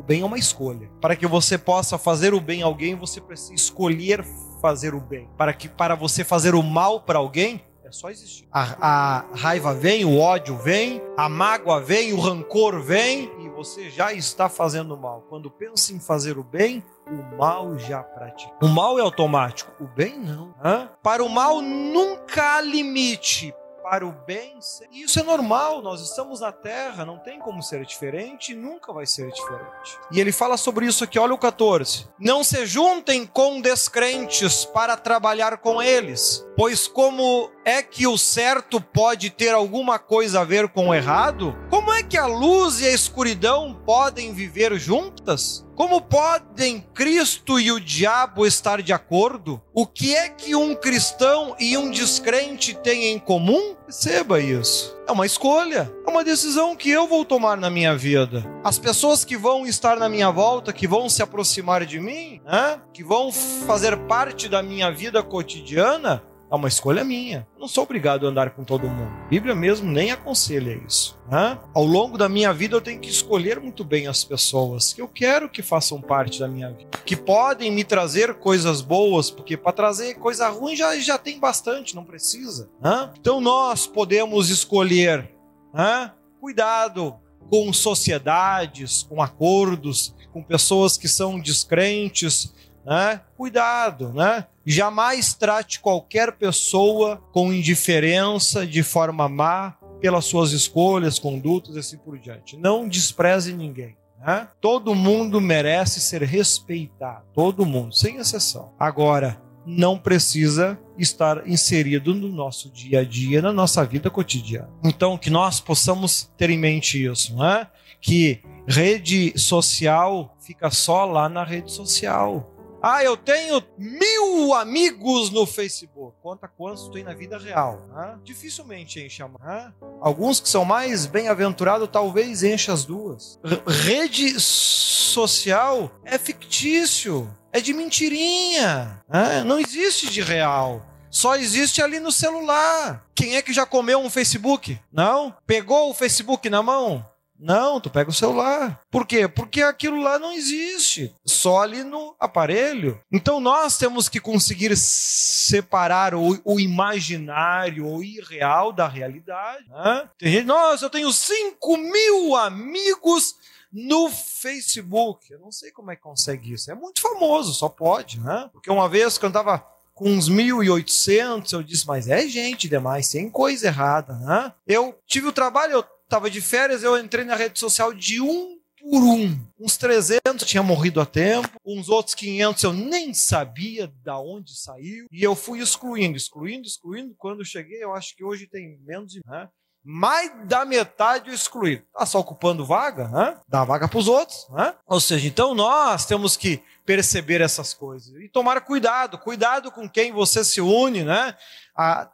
bem. 0.05 0.23
É 0.23 0.25
uma 0.25 0.39
escolha. 0.39 0.91
Para 1.01 1.17
que 1.17 1.27
você 1.27 1.59
possa 1.59 1.99
fazer 1.99 2.35
o 2.35 2.41
bem 2.41 2.63
a 2.63 2.67
alguém, 2.67 2.95
você 2.95 3.21
precisa 3.21 3.55
escolher 3.55 4.25
fazer 4.61 4.95
o 4.95 5.01
bem. 5.01 5.29
Para 5.37 5.53
que 5.53 5.69
para 5.69 5.95
você 5.95 6.25
fazer 6.25 6.55
o 6.55 6.63
mal 6.63 7.01
para 7.01 7.19
alguém, 7.19 7.63
é 7.85 7.93
só 7.93 8.09
existir. 8.09 8.49
A, 8.51 8.77
a, 8.81 9.25
raiva 9.35 9.75
vem, 9.75 10.05
o 10.05 10.19
ódio 10.19 10.57
vem, 10.57 11.03
a 11.17 11.29
mágoa 11.29 11.81
vem, 11.81 12.15
o 12.15 12.21
rancor 12.21 12.81
vem 12.81 13.31
e 13.41 13.49
você 13.51 13.91
já 13.91 14.13
está 14.13 14.49
fazendo 14.49 14.97
mal. 14.97 15.23
Quando 15.29 15.51
pensa 15.51 15.93
em 15.93 16.01
fazer 16.01 16.39
o 16.39 16.43
bem, 16.43 16.83
o 17.07 17.37
mal 17.37 17.79
já 17.79 18.03
pratica. 18.03 18.55
O 18.63 18.69
mal 18.69 18.99
é 18.99 19.03
automático, 19.03 19.71
o 19.79 19.87
bem 19.87 20.19
não. 20.19 20.55
Hã? 20.65 20.89
Para 21.03 21.23
o 21.23 21.29
mal 21.29 21.61
nunca 21.61 22.57
há 22.57 22.61
limite 22.63 23.55
para 23.85 24.07
o 24.07 24.13
bem. 24.13 24.59
E 24.91 25.03
isso 25.03 25.21
é 25.21 25.23
normal, 25.23 25.83
nós 25.83 26.01
estamos 26.01 26.41
na 26.41 26.51
terra, 26.51 27.05
não 27.05 27.19
tem 27.19 27.39
como 27.39 27.63
ser 27.63 27.85
diferente 27.85 28.53
e 28.53 28.55
nunca 28.57 28.95
vai 28.95 29.05
ser 29.05 29.31
diferente. 29.31 29.99
E 30.11 30.19
ele 30.19 30.33
fala 30.33 30.57
sobre 30.57 30.87
isso 30.87 31.05
aqui, 31.05 31.19
olha 31.19 31.35
o 31.35 31.39
14. 31.39 32.09
Não 32.19 32.43
se 32.43 32.65
juntem 32.65 33.27
com 33.27 33.61
descrentes 33.61 34.65
para 34.65 34.97
trabalhar 34.97 35.59
com 35.59 35.83
eles, 35.83 36.43
pois 36.57 36.89
como 36.89 37.51
é 37.63 37.83
que 37.83 38.07
o 38.07 38.17
certo 38.17 38.81
pode 38.81 39.29
ter 39.29 39.53
alguma 39.53 39.99
coisa 39.99 40.41
a 40.41 40.45
ver 40.45 40.71
com 40.71 40.89
o 40.89 40.95
errado? 40.95 41.55
Como 41.69 41.93
é 41.93 42.03
que 42.03 42.17
a 42.17 42.27
luz 42.27 42.81
e 42.81 42.87
a 42.87 42.91
escuridão 42.93 43.75
podem 43.85 44.33
viver 44.33 44.79
juntas? 44.79 45.63
Como 45.75 46.01
podem 46.01 46.81
Cristo 46.95 47.59
e 47.59 47.73
o 47.73 47.81
diabo 47.81 48.47
estar 48.47 48.81
de 48.81 48.93
acordo? 48.93 49.61
O 49.73 49.87
que 49.87 50.15
é 50.15 50.29
que 50.29 50.55
um 50.55 50.75
cristão 50.75 51.57
e 51.59 51.77
um 51.77 51.91
descrente 51.91 52.75
têm 52.75 53.13
em 53.13 53.19
comum? 53.19 53.75
Perceba 53.85 54.41
isso. 54.41 54.97
É 55.07 55.11
uma 55.11 55.27
escolha, 55.27 55.93
é 56.07 56.11
uma 56.11 56.23
decisão 56.23 56.77
que 56.77 56.91
eu 56.91 57.09
vou 57.09 57.25
tomar 57.25 57.57
na 57.57 57.69
minha 57.69 57.97
vida. 57.97 58.45
As 58.63 58.79
pessoas 58.79 59.25
que 59.25 59.37
vão 59.37 59.67
estar 59.67 59.97
na 59.97 60.09
minha 60.09 60.31
volta, 60.31 60.73
que 60.73 60.87
vão 60.87 61.09
se 61.09 61.23
aproximar 61.23 61.85
de 61.85 61.99
mim, 61.99 62.41
né? 62.45 62.81
que 62.93 63.03
vão 63.03 63.33
fazer 63.33 63.97
parte 64.07 64.49
da 64.49 64.63
minha 64.63 64.91
vida 64.93 65.23
cotidiana, 65.23 66.23
é 66.55 66.59
uma 66.59 66.69
escolha 66.69 67.05
minha. 67.05 67.47
Não 67.59 67.69
sou 67.69 67.85
obrigado 67.85 68.27
a 68.27 68.31
andar 68.31 68.51
com 68.51 68.65
todo 68.65 68.89
mundo. 68.89 69.13
A 69.25 69.29
Bíblia 69.29 69.55
mesmo 69.55 69.91
nem 69.91 70.11
aconselha 70.11 70.81
isso. 70.87 71.19
Né? 71.31 71.59
Ao 71.75 71.85
longo 71.85 72.17
da 72.17 72.29
minha 72.29 72.53
vida 72.53 72.77
eu 72.77 72.81
tenho 72.81 73.01
que 73.01 73.11
escolher 73.11 73.61
muito 73.61 73.85
bem 73.85 74.07
as 74.07 74.25
pessoas 74.25 74.93
que 74.93 75.03
eu 75.03 75.09
quero 75.09 75.49
que 75.49 75.63
façam 75.63 76.01
parte 76.01 76.39
da 76.39 76.49
minha 76.49 76.71
vida. 76.71 76.91
Que 77.05 77.17
podem 77.17 77.71
me 77.71 77.85
trazer 77.85 78.35
coisas 78.35 78.81
boas, 78.81 79.31
porque 79.31 79.57
para 79.57 79.73
trazer 79.73 80.15
coisa 80.15 80.49
ruim 80.49 80.77
já, 80.77 80.97
já 80.99 81.19
tem 81.19 81.39
bastante, 81.39 81.95
não 81.95 82.05
precisa. 82.05 82.71
Né? 82.81 83.11
Então 83.19 83.41
nós 83.41 83.87
podemos 83.87 84.49
escolher. 84.49 85.31
Né? 85.73 86.13
Cuidado 86.41 87.17
com 87.51 87.73
sociedades, 87.73 89.03
com 89.03 89.21
acordos, 89.21 90.15
com 90.33 90.43
pessoas 90.43 90.97
que 90.97 91.09
são 91.09 91.39
descrentes, 91.39 92.55
né? 92.85 93.21
Cuidado, 93.37 94.13
né? 94.13 94.47
Jamais 94.67 95.35
trate 95.35 95.81
qualquer 95.81 96.33
pessoa 96.33 97.23
com 97.33 97.53
indiferença, 97.53 98.67
de 98.67 98.83
forma 98.83 99.29
má, 99.29 99.77
pelas 100.01 100.25
suas 100.25 100.53
escolhas, 100.53 101.19
condutas 101.19 101.77
e 101.77 101.79
assim 101.79 101.99
por 101.99 102.19
diante. 102.19 102.57
Não 102.57 102.89
despreze 102.89 103.53
ninguém. 103.53 103.97
Né? 104.19 104.49
Todo 104.61 104.95
mundo 104.95 105.41
merece 105.41 106.01
ser 106.01 106.23
respeitado. 106.23 107.25
Todo 107.35 107.67
mundo, 107.67 107.95
sem 107.95 108.17
exceção. 108.17 108.73
Agora, 108.79 109.41
não 109.67 109.99
precisa 109.99 110.79
estar 110.99 111.49
inserido 111.49 112.15
no 112.15 112.29
nosso 112.29 112.71
dia 112.71 113.01
a 113.01 113.05
dia, 113.05 113.41
na 113.41 113.53
nossa 113.53 113.85
vida 113.85 114.11
cotidiana. 114.11 114.71
Então, 114.83 115.17
que 115.17 115.31
nós 115.31 115.61
possamos 115.61 116.31
ter 116.37 116.51
em 116.51 116.59
mente 116.59 117.05
isso, 117.05 117.37
né? 117.37 117.67
Que 118.01 118.43
rede 118.67 119.33
social 119.39 120.37
fica 120.41 120.71
só 120.71 121.05
lá 121.05 121.29
na 121.29 121.45
rede 121.45 121.73
social. 121.73 122.54
Ah, 122.87 123.03
eu 123.03 123.17
tenho 123.17 123.63
mil 123.79 124.53
amigos 124.53 125.31
no 125.31 125.47
Facebook. 125.47 126.15
Conta 126.23 126.47
quantos 126.47 126.91
tem 126.91 127.03
na 127.03 127.15
vida 127.15 127.39
real. 127.39 127.81
Né? 127.89 128.19
Dificilmente 128.23 129.01
enche 129.01 129.23
a 129.23 129.29
né? 129.29 129.73
Alguns 130.03 130.39
que 130.39 130.51
são 130.51 130.67
mais 130.67 131.07
bem-aventurados, 131.07 131.89
talvez 131.91 132.43
enche 132.43 132.71
as 132.71 132.85
duas. 132.85 133.41
Rede 133.67 134.39
social 134.39 135.91
é 136.05 136.19
fictício. 136.19 137.35
É 137.51 137.59
de 137.59 137.73
mentirinha. 137.73 139.03
Né? 139.09 139.43
Não 139.45 139.59
existe 139.59 140.11
de 140.11 140.21
real. 140.21 140.85
Só 141.11 141.37
existe 141.37 141.81
ali 141.81 141.99
no 142.01 142.13
celular. 142.13 143.07
Quem 143.15 143.37
é 143.37 143.41
que 143.41 143.55
já 143.55 143.65
comeu 143.65 143.99
um 144.01 144.11
Facebook? 144.11 144.79
Não? 144.93 145.35
Pegou 145.47 145.89
o 145.89 145.95
Facebook 145.95 146.51
na 146.51 146.63
mão? 146.63 147.03
Não, 147.45 147.79
tu 147.79 147.91
pega 147.91 148.09
o 148.09 148.15
celular. 148.15 148.81
Por 148.91 149.07
quê? 149.07 149.29
Porque 149.29 149.61
aquilo 149.61 150.01
lá 150.01 150.19
não 150.19 150.33
existe, 150.33 151.15
só 151.27 151.61
ali 151.61 151.85
no 151.85 152.17
aparelho. 152.19 152.99
Então 153.13 153.39
nós 153.39 153.77
temos 153.77 154.09
que 154.09 154.19
conseguir 154.19 154.75
separar 154.79 156.15
o, 156.15 156.41
o 156.43 156.59
imaginário, 156.59 157.87
o 157.87 158.03
irreal 158.03 158.73
da 158.73 158.89
realidade. 158.89 159.69
Né? 159.69 160.09
Tem 160.17 160.33
gente, 160.33 160.47
nossa, 160.47 160.87
eu 160.87 160.91
tenho 160.91 161.13
5 161.13 161.77
mil 161.77 162.35
amigos 162.35 163.35
no 163.71 164.09
Facebook. 164.09 165.31
Eu 165.31 165.41
não 165.41 165.53
sei 165.53 165.71
como 165.71 165.91
é 165.91 165.97
que 165.97 166.03
consegue 166.03 166.55
isso. 166.55 166.71
É 166.71 166.75
muito 166.75 167.03
famoso, 167.03 167.53
só 167.53 167.69
pode, 167.69 168.21
né? 168.21 168.49
Porque 168.55 168.71
uma 168.71 168.89
vez 168.89 169.19
eu 169.21 169.29
estava 169.29 169.67
com 169.93 170.11
uns 170.11 170.29
1.800, 170.29 171.53
eu 171.53 171.63
disse, 171.63 171.87
mas 171.87 172.09
é 172.09 172.27
gente 172.27 172.69
demais, 172.69 173.09
tem 173.11 173.31
coisa 173.31 173.69
errada, 173.69 174.15
né? 174.15 174.53
Eu 174.67 174.99
tive 175.07 175.29
o 175.29 175.33
trabalho, 175.33 175.75
eu 175.75 175.85
estava 176.15 176.31
de 176.31 176.41
férias, 176.41 176.85
eu 176.85 176.97
entrei 176.97 177.25
na 177.25 177.35
rede 177.35 177.59
social 177.59 177.93
de 177.93 178.21
um 178.21 178.57
por 178.79 179.03
um. 179.03 179.37
Uns 179.59 179.77
300 179.77 180.47
tinha 180.47 180.63
morrido 180.63 181.01
a 181.01 181.07
tempo, 181.07 181.49
uns 181.67 181.89
outros 181.89 182.15
500 182.15 182.63
eu 182.63 182.73
nem 182.73 183.13
sabia 183.13 183.93
da 184.05 184.17
onde 184.21 184.57
saiu, 184.57 185.07
e 185.11 185.25
eu 185.25 185.35
fui 185.35 185.59
excluindo, 185.59 186.17
excluindo, 186.17 186.69
excluindo. 186.69 187.15
Quando 187.19 187.41
eu 187.41 187.45
cheguei, 187.45 187.83
eu 187.83 187.93
acho 187.93 188.15
que 188.15 188.23
hoje 188.23 188.47
tem 188.47 188.79
menos 188.87 189.13
de. 189.13 189.23
Né? 189.27 189.49
mais 189.85 190.33
da 190.47 190.65
metade 190.65 191.29
eu 191.29 191.35
excluí. 191.35 191.85
Está 191.93 192.07
só 192.07 192.19
ocupando 192.19 192.65
vaga, 192.65 193.07
né? 193.09 193.37
dá 193.47 193.65
vaga 193.65 193.87
para 193.87 193.99
os 193.99 194.09
outros. 194.09 194.49
Né? 194.49 194.75
Ou 194.87 194.99
seja, 194.99 195.29
então 195.29 195.55
nós 195.55 196.07
temos 196.07 196.39
que 196.39 196.63
perceber 196.87 197.43
essas 197.43 197.75
coisas 197.75 198.15
e 198.19 198.29
tomar 198.31 198.63
cuidado, 198.63 199.19
cuidado 199.19 199.71
com 199.71 199.87
quem 199.87 200.11
você 200.11 200.43
se 200.43 200.61
une, 200.61 201.05
né? 201.05 201.37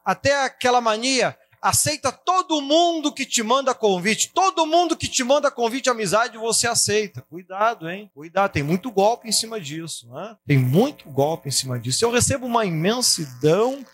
até 0.04 0.44
aquela 0.44 0.80
mania, 0.80 1.36
aceita 1.60 2.10
todo 2.10 2.60
mundo 2.60 3.12
que 3.12 3.26
te 3.26 3.42
manda 3.42 3.74
convite, 3.74 4.30
todo 4.32 4.66
mundo 4.66 4.96
que 4.96 5.08
te 5.08 5.22
manda 5.22 5.50
convite 5.50 5.84
de 5.84 5.90
amizade 5.90 6.38
você 6.38 6.66
aceita. 6.66 7.22
Cuidado, 7.22 7.88
hein? 7.88 8.10
Cuidado, 8.14 8.52
tem 8.52 8.62
muito 8.62 8.90
golpe 8.90 9.28
em 9.28 9.32
cima 9.32 9.60
disso, 9.60 10.08
né? 10.10 10.36
Tem 10.46 10.58
muito 10.58 11.08
golpe 11.10 11.48
em 11.48 11.52
cima 11.52 11.78
disso. 11.78 12.04
Eu 12.04 12.10
recebo 12.10 12.46
uma 12.46 12.64
imensidão 12.64 13.84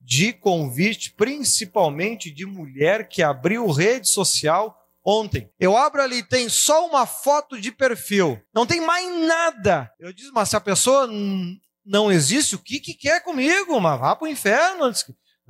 de 0.00 0.32
convite, 0.32 1.12
principalmente 1.12 2.30
de 2.30 2.44
mulher 2.44 3.08
que 3.08 3.22
abriu 3.22 3.70
rede 3.70 4.08
social 4.08 4.76
ontem. 5.04 5.48
Eu 5.58 5.76
abro 5.76 6.02
ali, 6.02 6.22
tem 6.22 6.48
só 6.48 6.86
uma 6.86 7.06
foto 7.06 7.60
de 7.60 7.70
perfil, 7.70 8.40
não 8.54 8.66
tem 8.66 8.80
mais 8.80 9.26
nada. 9.26 9.92
Eu 9.98 10.12
disse, 10.12 10.30
mas 10.32 10.48
se 10.48 10.56
a 10.56 10.60
pessoa 10.60 11.08
não 11.84 12.10
existe, 12.10 12.54
o 12.54 12.58
que, 12.58 12.80
que 12.80 12.94
quer 12.94 13.22
comigo? 13.22 13.80
Mas 13.80 14.00
vá 14.00 14.14
para 14.14 14.26
o 14.26 14.30
inferno. 14.30 14.92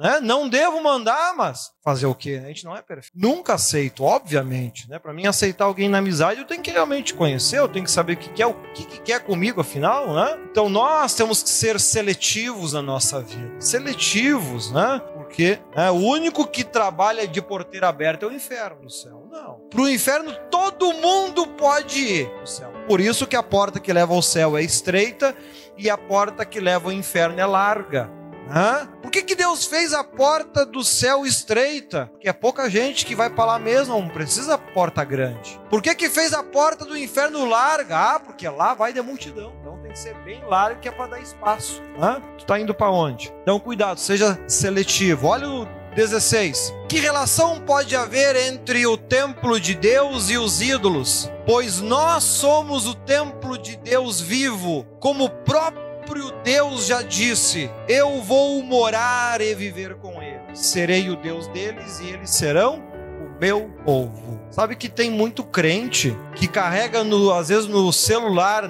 Né? 0.03 0.19
Não 0.21 0.49
devo 0.49 0.83
mandar, 0.83 1.33
mas 1.37 1.71
fazer 1.85 2.07
o 2.07 2.15
quê? 2.15 2.41
A 2.43 2.49
gente 2.49 2.65
não 2.65 2.77
é 2.77 2.83
perfeito. 2.83 3.13
Nunca 3.15 3.55
aceito, 3.55 4.03
obviamente. 4.03 4.91
Né? 4.91 4.99
Para 4.99 5.13
mim, 5.13 5.29
aceitar 5.29 5.67
alguém 5.67 5.89
na 5.89 5.99
amizade, 5.99 6.41
eu 6.41 6.47
tenho 6.47 6.61
que 6.61 6.73
realmente 6.73 7.15
conhecer, 7.15 7.61
eu 7.61 7.69
tenho 7.69 7.85
que 7.85 7.91
saber 7.91 8.15
o 8.15 8.17
que 8.17 8.29
quer, 8.31 8.47
o 8.47 8.55
que, 8.75 8.85
que 8.85 9.01
quer 9.01 9.21
comigo, 9.21 9.61
afinal. 9.61 10.13
Né? 10.13 10.41
Então, 10.51 10.69
nós 10.69 11.15
temos 11.15 11.41
que 11.45 11.51
ser 11.51 11.79
seletivos 11.79 12.73
na 12.73 12.83
nossa 12.83 13.21
vida. 13.21 13.61
Seletivos, 13.61 14.73
né? 14.73 15.01
Porque 15.15 15.61
né, 15.77 15.89
o 15.93 15.95
único 15.95 16.49
que 16.49 16.65
trabalha 16.65 17.27
de 17.29 17.41
porteira 17.41 17.89
aberta 17.89 18.27
é 18.27 18.29
o 18.29 18.33
inferno, 18.33 18.87
o 18.87 18.91
céu. 18.91 19.29
Não. 19.31 19.61
Para 19.71 19.83
o 19.83 19.89
inferno, 19.89 20.35
todo 20.51 20.93
mundo 20.95 21.47
pode 21.47 22.01
ir 22.01 22.31
o 22.43 22.47
céu. 22.47 22.73
Por 22.89 23.01
isso 23.01 23.25
que 23.25 23.37
a 23.37 23.43
porta 23.43 23.79
que 23.79 23.93
leva 23.93 24.13
ao 24.13 24.21
céu 24.21 24.59
é 24.59 24.63
estreita 24.63 25.35
e 25.79 25.89
a 25.89 25.97
porta 25.97 26.45
que 26.45 26.59
leva 26.59 26.89
ao 26.89 26.93
inferno 26.93 27.41
é 27.41 27.47
larga. 27.47 28.11
Hã? 28.51 28.89
Que, 29.13 29.21
que 29.21 29.35
Deus 29.35 29.67
fez 29.67 29.93
a 29.93 30.03
porta 30.03 30.65
do 30.65 30.83
céu 30.83 31.27
estreita? 31.27 32.07
Porque 32.07 32.31
é 32.31 32.33
pouca 32.33 32.71
gente 32.71 33.05
que 33.05 33.15
vai 33.15 33.29
para 33.29 33.45
lá 33.45 33.59
mesmo, 33.59 34.01
não 34.01 34.09
precisa 34.09 34.57
porta 34.57 35.05
grande. 35.05 35.61
Por 35.69 35.83
que, 35.83 35.95
que 35.95 36.09
fez 36.09 36.33
a 36.33 36.43
porta 36.43 36.87
do 36.87 36.97
inferno 36.97 37.45
larga? 37.45 38.15
Ah, 38.15 38.19
porque 38.19 38.49
lá 38.49 38.73
vai 38.73 38.91
de 38.91 39.03
multidão. 39.03 39.53
Então 39.61 39.79
tem 39.83 39.93
que 39.93 39.99
ser 39.99 40.15
bem 40.25 40.43
largo 40.47 40.81
que 40.81 40.89
é 40.89 40.91
para 40.91 41.09
dar 41.09 41.21
espaço. 41.21 41.83
Hã? 42.01 42.23
Tu 42.39 42.47
tá 42.47 42.59
indo 42.59 42.73
para 42.73 42.91
onde? 42.91 43.31
Então 43.43 43.61
cuidado, 43.61 44.01
seja 44.01 44.43
seletivo. 44.49 45.27
Olha 45.27 45.47
o 45.47 45.69
16. 45.95 46.73
Que 46.89 46.99
relação 46.99 47.61
pode 47.61 47.95
haver 47.95 48.35
entre 48.35 48.87
o 48.87 48.97
templo 48.97 49.61
de 49.61 49.75
Deus 49.75 50.31
e 50.31 50.39
os 50.39 50.63
ídolos? 50.63 51.31
Pois 51.47 51.83
nós 51.83 52.25
somos 52.25 52.87
o 52.87 52.95
templo 52.95 53.59
de 53.59 53.77
Deus 53.77 54.23
vivo, 54.23 54.87
como 54.99 55.25
o 55.25 55.31
próprio 55.31 55.92
próprio 56.13 56.31
Deus 56.45 56.87
já 56.87 57.01
disse: 57.01 57.71
Eu 57.89 58.21
vou 58.21 58.63
morar 58.63 59.41
e 59.41 59.55
viver 59.55 59.95
com 59.97 60.23
eles. 60.23 60.59
Serei 60.59 61.09
o 61.09 61.17
Deus 61.17 61.47
deles 61.49 62.01
e 62.01 62.09
eles 62.09 62.31
serão 62.31 62.83
o 63.19 63.41
meu 63.41 63.71
povo. 63.85 64.41
Sabe 64.51 64.77
que 64.77 64.89
tem 64.89 65.11
muito 65.11 65.43
crente 65.43 66.17
que 66.35 66.47
carrega, 66.47 67.03
no, 67.03 67.33
às 67.33 67.49
vezes, 67.49 67.67
no 67.67 67.91
celular, 67.93 68.69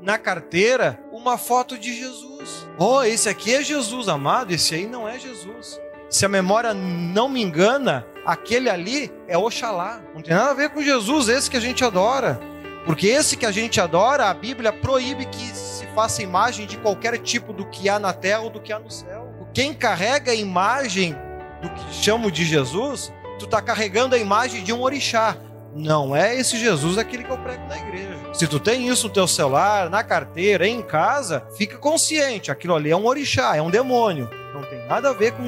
na 0.00 0.16
carteira, 0.16 1.00
uma 1.12 1.36
foto 1.36 1.76
de 1.76 1.92
Jesus. 1.92 2.68
Oh, 2.78 3.02
esse 3.02 3.28
aqui 3.28 3.52
é 3.54 3.62
Jesus, 3.62 4.08
amado, 4.08 4.52
esse 4.52 4.74
aí 4.74 4.86
não 4.86 5.08
é 5.08 5.18
Jesus. 5.18 5.80
Se 6.08 6.24
a 6.24 6.28
memória 6.28 6.72
não 6.72 7.28
me 7.28 7.42
engana, 7.42 8.06
aquele 8.24 8.70
ali 8.70 9.12
é 9.26 9.36
Oxalá. 9.36 10.00
Não 10.14 10.22
tem 10.22 10.34
nada 10.34 10.50
a 10.50 10.54
ver 10.54 10.70
com 10.70 10.80
Jesus, 10.80 11.28
esse 11.28 11.50
que 11.50 11.56
a 11.56 11.60
gente 11.60 11.84
adora. 11.84 12.40
Porque 12.86 13.08
esse 13.08 13.36
que 13.36 13.46
a 13.46 13.50
gente 13.50 13.80
adora, 13.80 14.26
a 14.26 14.34
Bíblia 14.34 14.72
proíbe 14.72 15.26
que 15.26 15.69
faça 15.94 16.22
imagem 16.22 16.66
de 16.66 16.76
qualquer 16.76 17.18
tipo 17.18 17.52
do 17.52 17.66
que 17.66 17.88
há 17.88 17.98
na 17.98 18.12
terra 18.12 18.40
ou 18.40 18.50
do 18.50 18.60
que 18.60 18.72
há 18.72 18.78
no 18.78 18.90
céu. 18.90 19.28
Quem 19.52 19.74
carrega 19.74 20.32
a 20.32 20.34
imagem 20.34 21.16
do 21.60 21.68
que 21.70 21.94
chamo 21.94 22.30
de 22.30 22.44
Jesus, 22.44 23.12
tu 23.38 23.44
está 23.44 23.60
carregando 23.60 24.14
a 24.14 24.18
imagem 24.18 24.62
de 24.62 24.72
um 24.72 24.80
orixá. 24.80 25.36
Não 25.74 26.14
é 26.14 26.34
esse 26.34 26.58
Jesus 26.58 26.98
aquele 26.98 27.24
que 27.24 27.30
eu 27.30 27.38
prego 27.38 27.66
na 27.68 27.76
igreja. 27.76 28.18
Se 28.32 28.46
tu 28.46 28.58
tem 28.58 28.88
isso 28.88 29.08
no 29.08 29.12
teu 29.12 29.26
celular, 29.26 29.88
na 29.88 30.02
carteira, 30.02 30.66
em 30.66 30.82
casa, 30.82 31.44
fica 31.56 31.76
consciente, 31.78 32.50
aquilo 32.50 32.74
ali 32.74 32.90
é 32.90 32.96
um 32.96 33.06
orixá, 33.06 33.56
é 33.56 33.62
um 33.62 33.70
demônio. 33.70 34.28
Não 34.52 34.62
tem 34.62 34.86
nada 34.86 35.10
a 35.10 35.12
ver 35.12 35.32
com 35.32 35.44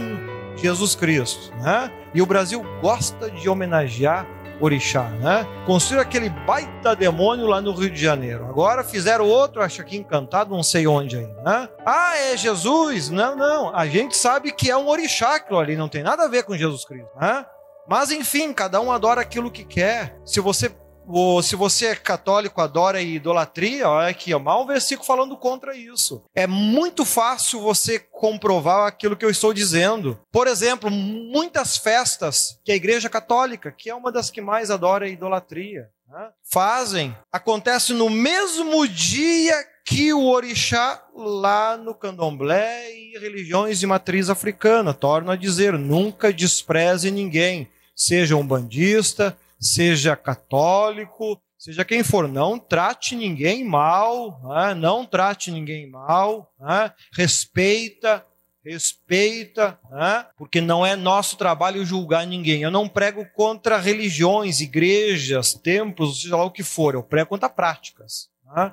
Jesus 0.56 0.94
Cristo, 0.94 1.52
né? 1.60 1.90
E 2.14 2.20
o 2.20 2.26
Brasil 2.26 2.64
gosta 2.80 3.30
de 3.30 3.48
homenagear 3.48 4.26
orixá, 4.64 5.08
né? 5.20 5.46
Construíram 5.66 6.02
aquele 6.02 6.28
baita 6.28 6.94
demônio 6.94 7.46
lá 7.46 7.60
no 7.60 7.72
Rio 7.72 7.90
de 7.90 8.00
Janeiro. 8.00 8.46
Agora 8.46 8.84
fizeram 8.84 9.26
outro, 9.26 9.62
acho 9.62 9.84
que 9.84 9.96
encantado, 9.96 10.54
não 10.54 10.62
sei 10.62 10.86
onde 10.86 11.16
aí, 11.16 11.28
né? 11.44 11.68
Ah, 11.84 12.16
é 12.16 12.36
Jesus? 12.36 13.10
Não, 13.10 13.36
não. 13.36 13.74
A 13.74 13.86
gente 13.86 14.16
sabe 14.16 14.52
que 14.52 14.70
é 14.70 14.76
um 14.76 14.88
orixá 14.88 15.36
aquilo 15.36 15.58
ali, 15.58 15.76
não 15.76 15.88
tem 15.88 16.02
nada 16.02 16.24
a 16.24 16.28
ver 16.28 16.44
com 16.44 16.56
Jesus 16.56 16.84
Cristo, 16.84 17.10
né? 17.20 17.44
Mas 17.88 18.12
enfim, 18.12 18.52
cada 18.52 18.80
um 18.80 18.92
adora 18.92 19.20
aquilo 19.20 19.50
que 19.50 19.64
quer. 19.64 20.16
Se 20.24 20.40
você 20.40 20.70
se 21.42 21.56
você 21.56 21.86
é 21.86 21.94
católico, 21.94 22.60
adora 22.60 23.00
idolatria, 23.00 23.88
olha 23.88 24.08
aqui, 24.08 24.32
ó, 24.32 24.38
mal 24.38 24.62
um 24.62 24.66
versículo 24.66 25.06
falando 25.06 25.36
contra 25.36 25.76
isso. 25.76 26.22
É 26.34 26.46
muito 26.46 27.04
fácil 27.04 27.60
você 27.60 27.98
comprovar 27.98 28.86
aquilo 28.86 29.16
que 29.16 29.24
eu 29.24 29.30
estou 29.30 29.52
dizendo. 29.52 30.18
Por 30.30 30.46
exemplo, 30.46 30.90
muitas 30.90 31.76
festas 31.76 32.58
que 32.64 32.72
a 32.72 32.76
Igreja 32.76 33.08
Católica, 33.08 33.72
que 33.72 33.90
é 33.90 33.94
uma 33.94 34.12
das 34.12 34.30
que 34.30 34.40
mais 34.40 34.70
adora 34.70 35.08
idolatria, 35.08 35.88
né, 36.08 36.28
fazem, 36.42 37.16
acontece 37.32 37.92
no 37.92 38.08
mesmo 38.08 38.86
dia 38.86 39.54
que 39.84 40.12
o 40.12 40.26
orixá 40.26 41.02
lá 41.14 41.76
no 41.76 41.94
candomblé 41.94 42.90
e 42.94 43.18
religiões 43.18 43.80
de 43.80 43.86
matriz 43.86 44.30
africana. 44.30 44.94
Torno 44.94 45.30
a 45.32 45.36
dizer, 45.36 45.72
nunca 45.72 46.32
despreze 46.32 47.10
ninguém, 47.10 47.68
seja 47.94 48.36
um 48.36 48.46
bandista, 48.46 49.36
seja 49.62 50.16
católico, 50.16 51.40
seja 51.56 51.84
quem 51.84 52.02
for, 52.02 52.26
não 52.26 52.58
trate 52.58 53.14
ninguém 53.14 53.64
mal, 53.64 54.40
né? 54.42 54.74
não 54.74 55.06
trate 55.06 55.50
ninguém 55.52 55.88
mal, 55.88 56.52
né? 56.58 56.92
respeita, 57.14 58.26
respeita, 58.64 59.78
né? 59.90 60.26
porque 60.36 60.60
não 60.60 60.84
é 60.84 60.96
nosso 60.96 61.36
trabalho 61.36 61.86
julgar 61.86 62.26
ninguém. 62.26 62.62
Eu 62.62 62.70
não 62.70 62.88
prego 62.88 63.24
contra 63.34 63.78
religiões, 63.78 64.60
igrejas, 64.60 65.54
templos, 65.54 66.22
seja 66.22 66.36
lá 66.36 66.44
o 66.44 66.50
que 66.50 66.64
for, 66.64 66.94
eu 66.94 67.02
prego 67.02 67.28
contra 67.28 67.48
práticas. 67.48 68.30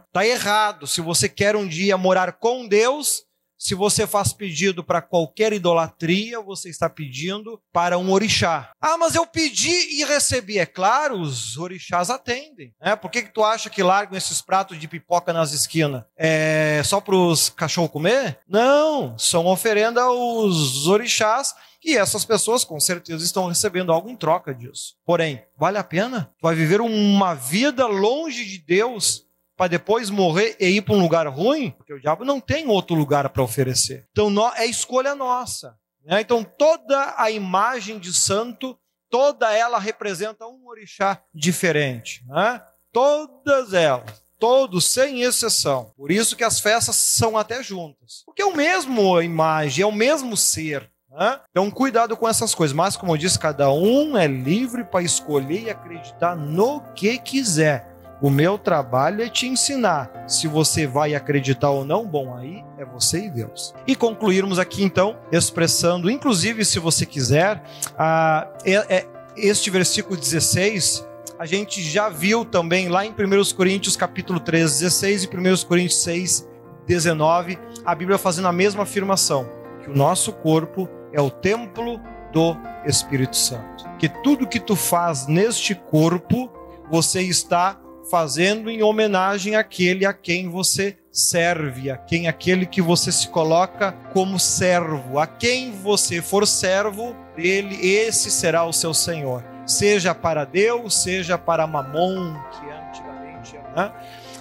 Está 0.07 0.25
errado. 0.25 0.85
Se 0.85 0.99
você 0.99 1.29
quer 1.29 1.55
um 1.55 1.65
dia 1.65 1.97
morar 1.97 2.33
com 2.33 2.67
Deus, 2.67 3.23
se 3.59 3.75
você 3.75 4.07
faz 4.07 4.31
pedido 4.31 4.81
para 4.81 5.01
qualquer 5.01 5.51
idolatria, 5.51 6.39
você 6.39 6.69
está 6.69 6.89
pedindo 6.89 7.61
para 7.73 7.97
um 7.97 8.09
orixá. 8.09 8.71
Ah, 8.79 8.97
mas 8.97 9.15
eu 9.15 9.27
pedi 9.27 9.99
e 9.99 10.05
recebi. 10.05 10.57
É 10.57 10.65
claro, 10.65 11.19
os 11.19 11.57
orixás 11.57 12.09
atendem. 12.09 12.73
Né? 12.81 12.95
Por 12.95 13.11
que, 13.11 13.23
que 13.23 13.33
tu 13.33 13.43
acha 13.43 13.69
que 13.69 13.83
largam 13.83 14.17
esses 14.17 14.41
pratos 14.41 14.79
de 14.79 14.87
pipoca 14.87 15.33
nas 15.33 15.51
esquinas? 15.51 16.03
É 16.17 16.81
só 16.85 17.01
para 17.01 17.15
os 17.15 17.49
cachorros 17.49 17.91
comer? 17.91 18.39
Não, 18.47 19.17
são 19.19 19.45
oferenda 19.45 20.03
aos 20.03 20.87
orixás 20.87 21.53
e 21.83 21.97
essas 21.97 22.23
pessoas 22.23 22.63
com 22.63 22.79
certeza 22.79 23.23
estão 23.23 23.47
recebendo 23.47 23.91
algo 23.91 24.09
em 24.09 24.15
troca 24.15 24.53
disso. 24.53 24.95
Porém, 25.05 25.43
vale 25.57 25.77
a 25.77 25.83
pena? 25.83 26.31
Tu 26.37 26.43
vai 26.43 26.55
viver 26.55 26.79
uma 26.79 27.33
vida 27.33 27.85
longe 27.87 28.45
de 28.45 28.57
Deus 28.57 29.28
para 29.59 29.67
depois 29.67 30.09
morrer 30.09 30.55
e 30.57 30.67
ir 30.67 30.81
para 30.81 30.95
um 30.95 31.01
lugar 31.01 31.27
ruim, 31.27 31.71
porque 31.71 31.93
o 31.93 31.99
diabo 31.99 32.23
não 32.23 32.39
tem 32.39 32.69
outro 32.69 32.95
lugar 32.95 33.27
para 33.27 33.43
oferecer. 33.43 34.07
Então 34.09 34.31
é 34.55 34.65
escolha 34.65 35.13
nossa. 35.13 35.75
Né? 36.05 36.21
Então 36.21 36.45
toda 36.45 37.13
a 37.17 37.29
imagem 37.29 37.99
de 37.99 38.13
santo 38.13 38.79
toda 39.09 39.53
ela 39.53 39.77
representa 39.77 40.47
um 40.47 40.65
orixá 40.65 41.21
diferente. 41.35 42.23
Né? 42.25 42.63
Todas 42.93 43.73
elas. 43.73 44.23
Todos, 44.39 44.85
sem 44.85 45.23
exceção. 45.23 45.91
Por 45.97 46.09
isso 46.09 46.37
que 46.37 46.45
as 46.45 46.61
festas 46.61 46.95
são 46.95 47.37
até 47.37 47.61
juntas. 47.61 48.23
Porque 48.25 48.41
é 48.41 48.45
o 48.45 48.55
mesmo 48.55 49.21
imagem, 49.21 49.83
é 49.83 49.85
o 49.85 49.91
mesmo 49.91 50.37
ser. 50.37 50.89
Né? 51.11 51.41
Então, 51.49 51.69
cuidado 51.69 52.15
com 52.15 52.29
essas 52.29 52.55
coisas. 52.55 52.73
Mas, 52.73 52.95
como 52.95 53.11
eu 53.11 53.17
disse, 53.17 53.37
cada 53.37 53.69
um 53.69 54.17
é 54.17 54.25
livre 54.25 54.85
para 54.85 55.03
escolher 55.03 55.63
e 55.63 55.69
acreditar 55.69 56.37
no 56.37 56.79
que 56.93 57.17
quiser. 57.17 57.88
O 58.21 58.29
meu 58.29 58.57
trabalho 58.57 59.23
é 59.23 59.29
te 59.29 59.47
ensinar. 59.47 60.25
Se 60.27 60.45
você 60.45 60.85
vai 60.85 61.15
acreditar 61.15 61.69
ou 61.69 61.85
não, 61.85 62.05
bom, 62.05 62.35
aí 62.35 62.65
é 62.77 62.83
você 62.83 63.25
e 63.25 63.29
Deus. 63.29 63.73
E 63.87 63.95
concluirmos 63.95 64.59
aqui 64.59 64.83
então, 64.83 65.17
expressando, 65.31 66.11
inclusive, 66.11 66.65
se 66.65 66.79
você 66.79 67.05
quiser, 67.05 67.63
uh, 67.91 68.49
é, 68.65 68.73
é, 68.89 69.07
este 69.37 69.69
versículo 69.69 70.17
16, 70.17 71.07
a 71.39 71.45
gente 71.45 71.81
já 71.81 72.09
viu 72.09 72.43
também 72.43 72.89
lá 72.89 73.05
em 73.05 73.11
1 73.11 73.55
Coríntios 73.55 73.95
capítulo 73.95 74.41
3, 74.41 74.79
16 74.79 75.23
e 75.23 75.27
1 75.27 75.65
Coríntios 75.65 76.03
6, 76.03 76.45
19, 76.85 77.57
a 77.85 77.95
Bíblia 77.95 78.17
fazendo 78.17 78.49
a 78.49 78.51
mesma 78.51 78.83
afirmação, 78.83 79.49
que 79.81 79.89
o 79.89 79.95
nosso 79.95 80.33
corpo 80.33 80.89
é 81.13 81.21
o 81.21 81.29
templo 81.29 82.01
do 82.33 82.57
Espírito 82.85 83.37
Santo. 83.37 83.85
Que 83.97 84.09
tudo 84.09 84.45
que 84.45 84.59
tu 84.59 84.75
faz 84.75 85.25
neste 85.25 85.73
corpo, 85.73 86.51
você 86.89 87.21
está 87.21 87.79
fazendo 88.09 88.69
em 88.69 88.81
homenagem 88.81 89.55
àquele 89.55 90.05
a 90.05 90.13
quem 90.13 90.49
você 90.49 90.97
serve, 91.11 91.91
a 91.91 91.97
quem 91.97 92.27
aquele 92.27 92.65
que 92.65 92.81
você 92.81 93.11
se 93.11 93.27
coloca 93.27 93.91
como 94.13 94.39
servo, 94.39 95.19
a 95.19 95.27
quem 95.27 95.71
você 95.71 96.21
for 96.21 96.47
servo 96.47 97.15
dele, 97.35 97.75
esse 97.85 98.31
será 98.31 98.65
o 98.65 98.73
seu 98.73 98.93
Senhor, 98.93 99.43
seja 99.65 100.13
para 100.15 100.45
Deus, 100.45 100.95
seja 100.95 101.37
para 101.37 101.67
Mamon, 101.67 102.35
que 102.51 102.69
antigamente 102.69 103.55
era, 103.55 103.69
né? 103.75 103.93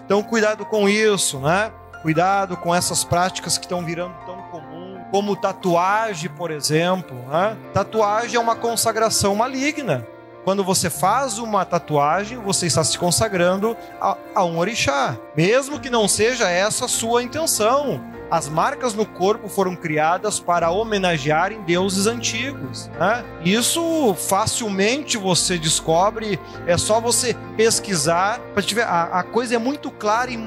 Então 0.05 0.23
cuidado 0.23 0.65
com 0.65 0.89
isso, 0.89 1.39
né? 1.39 1.71
Cuidado 2.03 2.57
com 2.57 2.75
essas 2.75 3.03
práticas 3.05 3.59
que 3.59 3.65
estão 3.65 3.85
virando 3.85 4.15
tão 4.25 4.41
comum, 4.43 5.01
como 5.11 5.35
tatuagem, 5.35 6.31
por 6.31 6.51
exemplo. 6.51 7.17
Né? 7.29 7.57
Tatuagem 7.75 8.37
é 8.37 8.41
uma 8.41 8.55
consagração 8.55 9.35
maligna. 9.35 10.07
Quando 10.49 10.65
você 10.65 10.89
faz 10.89 11.39
uma 11.39 11.63
tatuagem, 11.63 12.39
você 12.39 12.65
está 12.65 12.83
se 12.83 12.97
consagrando 12.97 13.77
a, 14.01 14.17
a 14.35 14.45
um 14.47 14.57
orixá, 14.57 15.15
mesmo 15.37 15.79
que 15.79 15.91
não 15.91 16.09
seja 16.09 16.49
essa 16.49 16.87
a 16.87 16.89
sua 16.89 17.23
intenção. 17.23 18.03
As 18.31 18.49
marcas 18.49 18.95
no 18.95 19.05
corpo 19.05 19.47
foram 19.47 19.77
criadas 19.77 20.41
para 20.41 20.71
homenagearem 20.71 21.61
deuses 21.65 22.07
antigos. 22.07 22.89
Né? 22.99 23.23
Isso 23.45 24.15
facilmente 24.15 25.19
você 25.19 25.59
descobre, 25.59 26.41
é 26.67 26.79
só 26.79 26.99
você 26.99 27.37
pesquisar. 27.55 28.41
A, 28.87 29.19
a 29.19 29.23
coisa 29.25 29.55
é 29.55 29.59
muito 29.59 29.91
clara 29.91 30.31
e 30.31 30.39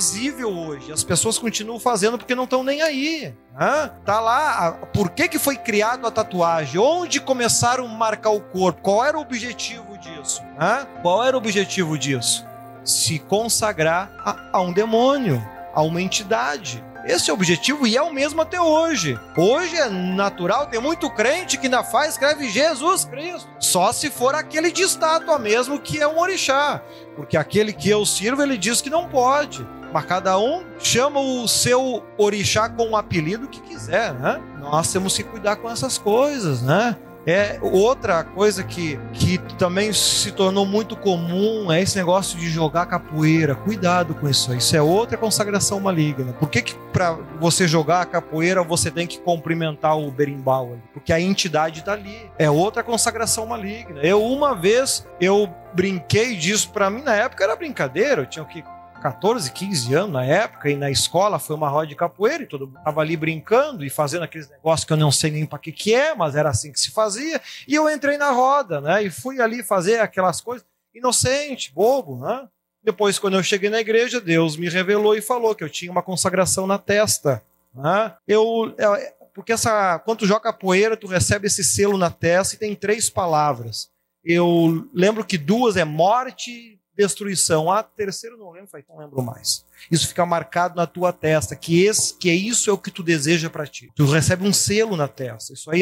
visível 0.00 0.50
hoje. 0.50 0.90
As 0.90 1.04
pessoas 1.04 1.38
continuam 1.38 1.78
fazendo 1.78 2.16
porque 2.16 2.34
não 2.34 2.44
estão 2.44 2.64
nem 2.64 2.80
aí. 2.80 3.34
Né? 3.60 3.90
Tá 4.06 4.18
lá. 4.20 4.72
Por 4.94 5.10
que, 5.10 5.28
que 5.28 5.38
foi 5.38 5.56
criado 5.56 6.06
a 6.06 6.10
tatuagem? 6.10 6.80
Onde 6.80 7.20
começaram 7.20 7.84
a 7.84 7.88
marcar 7.88 8.30
o 8.30 8.40
corpo? 8.40 8.80
Qual 8.80 9.04
era 9.04 9.18
o 9.18 9.20
objetivo 9.20 9.98
disso? 9.98 10.42
Né? 10.58 10.86
Qual 11.02 11.22
era 11.22 11.36
o 11.36 11.38
objetivo 11.38 11.98
disso? 11.98 12.46
Se 12.82 13.18
consagrar 13.18 14.10
a, 14.24 14.48
a 14.54 14.60
um 14.62 14.72
demônio, 14.72 15.46
a 15.74 15.82
uma 15.82 16.00
entidade. 16.00 16.82
Esse 17.04 17.30
é 17.30 17.32
o 17.32 17.36
objetivo 17.36 17.86
e 17.86 17.96
é 17.96 18.02
o 18.02 18.12
mesmo 18.12 18.40
até 18.40 18.58
hoje. 18.58 19.18
Hoje 19.36 19.76
é 19.76 19.88
natural, 19.90 20.66
tem 20.66 20.80
muito 20.80 21.10
crente 21.10 21.58
que 21.58 21.66
ainda 21.66 21.82
faz, 21.82 22.12
escreve 22.12 22.48
Jesus 22.48 23.04
Cristo. 23.04 23.48
Só 23.58 23.92
se 23.92 24.10
for 24.10 24.34
aquele 24.34 24.72
de 24.72 24.82
estátua 24.82 25.38
mesmo 25.38 25.78
que 25.78 26.00
é 26.00 26.08
um 26.08 26.18
orixá. 26.18 26.80
Porque 27.14 27.36
aquele 27.36 27.72
que 27.74 27.90
eu 27.90 28.06
sirvo, 28.06 28.42
ele 28.42 28.56
diz 28.56 28.80
que 28.80 28.88
não 28.88 29.08
pode. 29.08 29.66
Mas 29.92 30.04
cada 30.04 30.38
um 30.38 30.62
chama 30.78 31.20
o 31.20 31.46
seu 31.48 32.02
orixá 32.16 32.68
com 32.68 32.90
o 32.90 32.96
apelido 32.96 33.48
que 33.48 33.60
quiser, 33.60 34.12
né? 34.14 34.40
Nós 34.60 34.92
temos 34.92 35.16
que 35.16 35.22
cuidar 35.22 35.56
com 35.56 35.70
essas 35.70 35.98
coisas, 35.98 36.62
né? 36.62 36.96
É 37.26 37.58
outra 37.60 38.24
coisa 38.24 38.64
que, 38.64 38.98
que 39.12 39.38
também 39.56 39.92
se 39.92 40.32
tornou 40.32 40.64
muito 40.64 40.96
comum 40.96 41.70
é 41.70 41.80
esse 41.82 41.96
negócio 41.96 42.38
de 42.38 42.48
jogar 42.48 42.86
capoeira. 42.86 43.54
Cuidado 43.54 44.14
com 44.14 44.28
isso. 44.28 44.54
Isso 44.54 44.74
é 44.74 44.80
outra 44.80 45.18
consagração 45.18 45.78
maligna. 45.80 46.32
Por 46.32 46.48
que, 46.48 46.62
que 46.62 46.74
para 46.92 47.12
você 47.38 47.68
jogar 47.68 48.06
capoeira 48.06 48.62
você 48.62 48.90
tem 48.90 49.06
que 49.06 49.18
cumprimentar 49.18 49.98
o 49.98 50.10
berimbau? 50.10 50.78
Porque 50.94 51.12
a 51.12 51.20
entidade 51.20 51.80
está 51.80 51.92
ali. 51.92 52.30
É 52.38 52.50
outra 52.50 52.82
consagração 52.82 53.46
maligna. 53.46 54.00
Eu 54.00 54.24
uma 54.24 54.54
vez 54.54 55.06
eu 55.20 55.52
brinquei 55.74 56.34
disso 56.36 56.70
para 56.70 56.88
mim 56.88 57.02
na 57.02 57.14
época 57.14 57.44
era 57.44 57.54
brincadeira. 57.54 58.22
Eu 58.22 58.26
tinha 58.26 58.44
que 58.46 58.64
14, 59.00 59.50
15 59.50 59.94
anos 59.94 60.12
na 60.12 60.24
época, 60.24 60.70
e 60.70 60.76
na 60.76 60.90
escola 60.90 61.38
foi 61.38 61.56
uma 61.56 61.68
roda 61.68 61.86
de 61.86 61.94
capoeira, 61.94 62.42
e 62.42 62.46
todo 62.46 62.66
mundo 62.66 62.78
estava 62.78 63.00
ali 63.00 63.16
brincando 63.16 63.84
e 63.84 63.90
fazendo 63.90 64.22
aqueles 64.22 64.48
negócios 64.48 64.84
que 64.84 64.92
eu 64.92 64.96
não 64.96 65.10
sei 65.10 65.30
nem 65.30 65.46
para 65.46 65.58
que, 65.58 65.72
que 65.72 65.94
é, 65.94 66.14
mas 66.14 66.36
era 66.36 66.50
assim 66.50 66.70
que 66.70 66.78
se 66.78 66.90
fazia. 66.90 67.40
E 67.66 67.74
eu 67.74 67.88
entrei 67.90 68.18
na 68.18 68.30
roda, 68.30 68.80
né? 68.80 69.02
E 69.02 69.10
fui 69.10 69.40
ali 69.40 69.62
fazer 69.62 70.00
aquelas 70.00 70.40
coisas, 70.40 70.66
inocente, 70.94 71.72
bobo, 71.72 72.18
né? 72.18 72.46
Depois, 72.82 73.18
quando 73.18 73.34
eu 73.34 73.42
cheguei 73.42 73.68
na 73.68 73.80
igreja, 73.80 74.20
Deus 74.20 74.56
me 74.56 74.68
revelou 74.68 75.14
e 75.14 75.20
falou 75.20 75.54
que 75.54 75.62
eu 75.62 75.68
tinha 75.68 75.90
uma 75.90 76.02
consagração 76.02 76.66
na 76.66 76.78
testa. 76.78 77.42
Né? 77.74 78.14
Eu, 78.26 78.74
é, 78.78 79.14
porque 79.34 79.52
essa, 79.52 79.98
quando 79.98 80.20
tu 80.20 80.26
joga 80.26 80.40
capoeira, 80.40 80.96
tu 80.96 81.06
recebe 81.06 81.46
esse 81.46 81.62
selo 81.62 81.98
na 81.98 82.10
testa 82.10 82.54
e 82.54 82.58
tem 82.58 82.74
três 82.74 83.10
palavras. 83.10 83.90
Eu 84.24 84.88
lembro 84.94 85.24
que 85.24 85.38
duas 85.38 85.76
é 85.76 85.84
morte, 85.84 86.79
destruição. 87.00 87.70
A 87.70 87.82
terceira 87.82 88.36
não 88.36 88.50
lembro, 88.50 88.68
não 88.88 88.98
lembro 88.98 89.22
mais. 89.22 89.64
Isso 89.90 90.06
fica 90.06 90.24
marcado 90.26 90.76
na 90.76 90.86
tua 90.86 91.12
testa, 91.12 91.56
que 91.56 91.82
esse, 91.82 92.16
que 92.16 92.28
é 92.28 92.34
isso 92.34 92.68
é 92.68 92.72
o 92.72 92.78
que 92.78 92.90
tu 92.90 93.02
deseja 93.02 93.48
para 93.48 93.66
ti. 93.66 93.90
Tu 93.94 94.04
recebe 94.04 94.46
um 94.46 94.52
selo 94.52 94.96
na 94.96 95.08
testa. 95.08 95.52
Isso 95.52 95.70
aí 95.70 95.80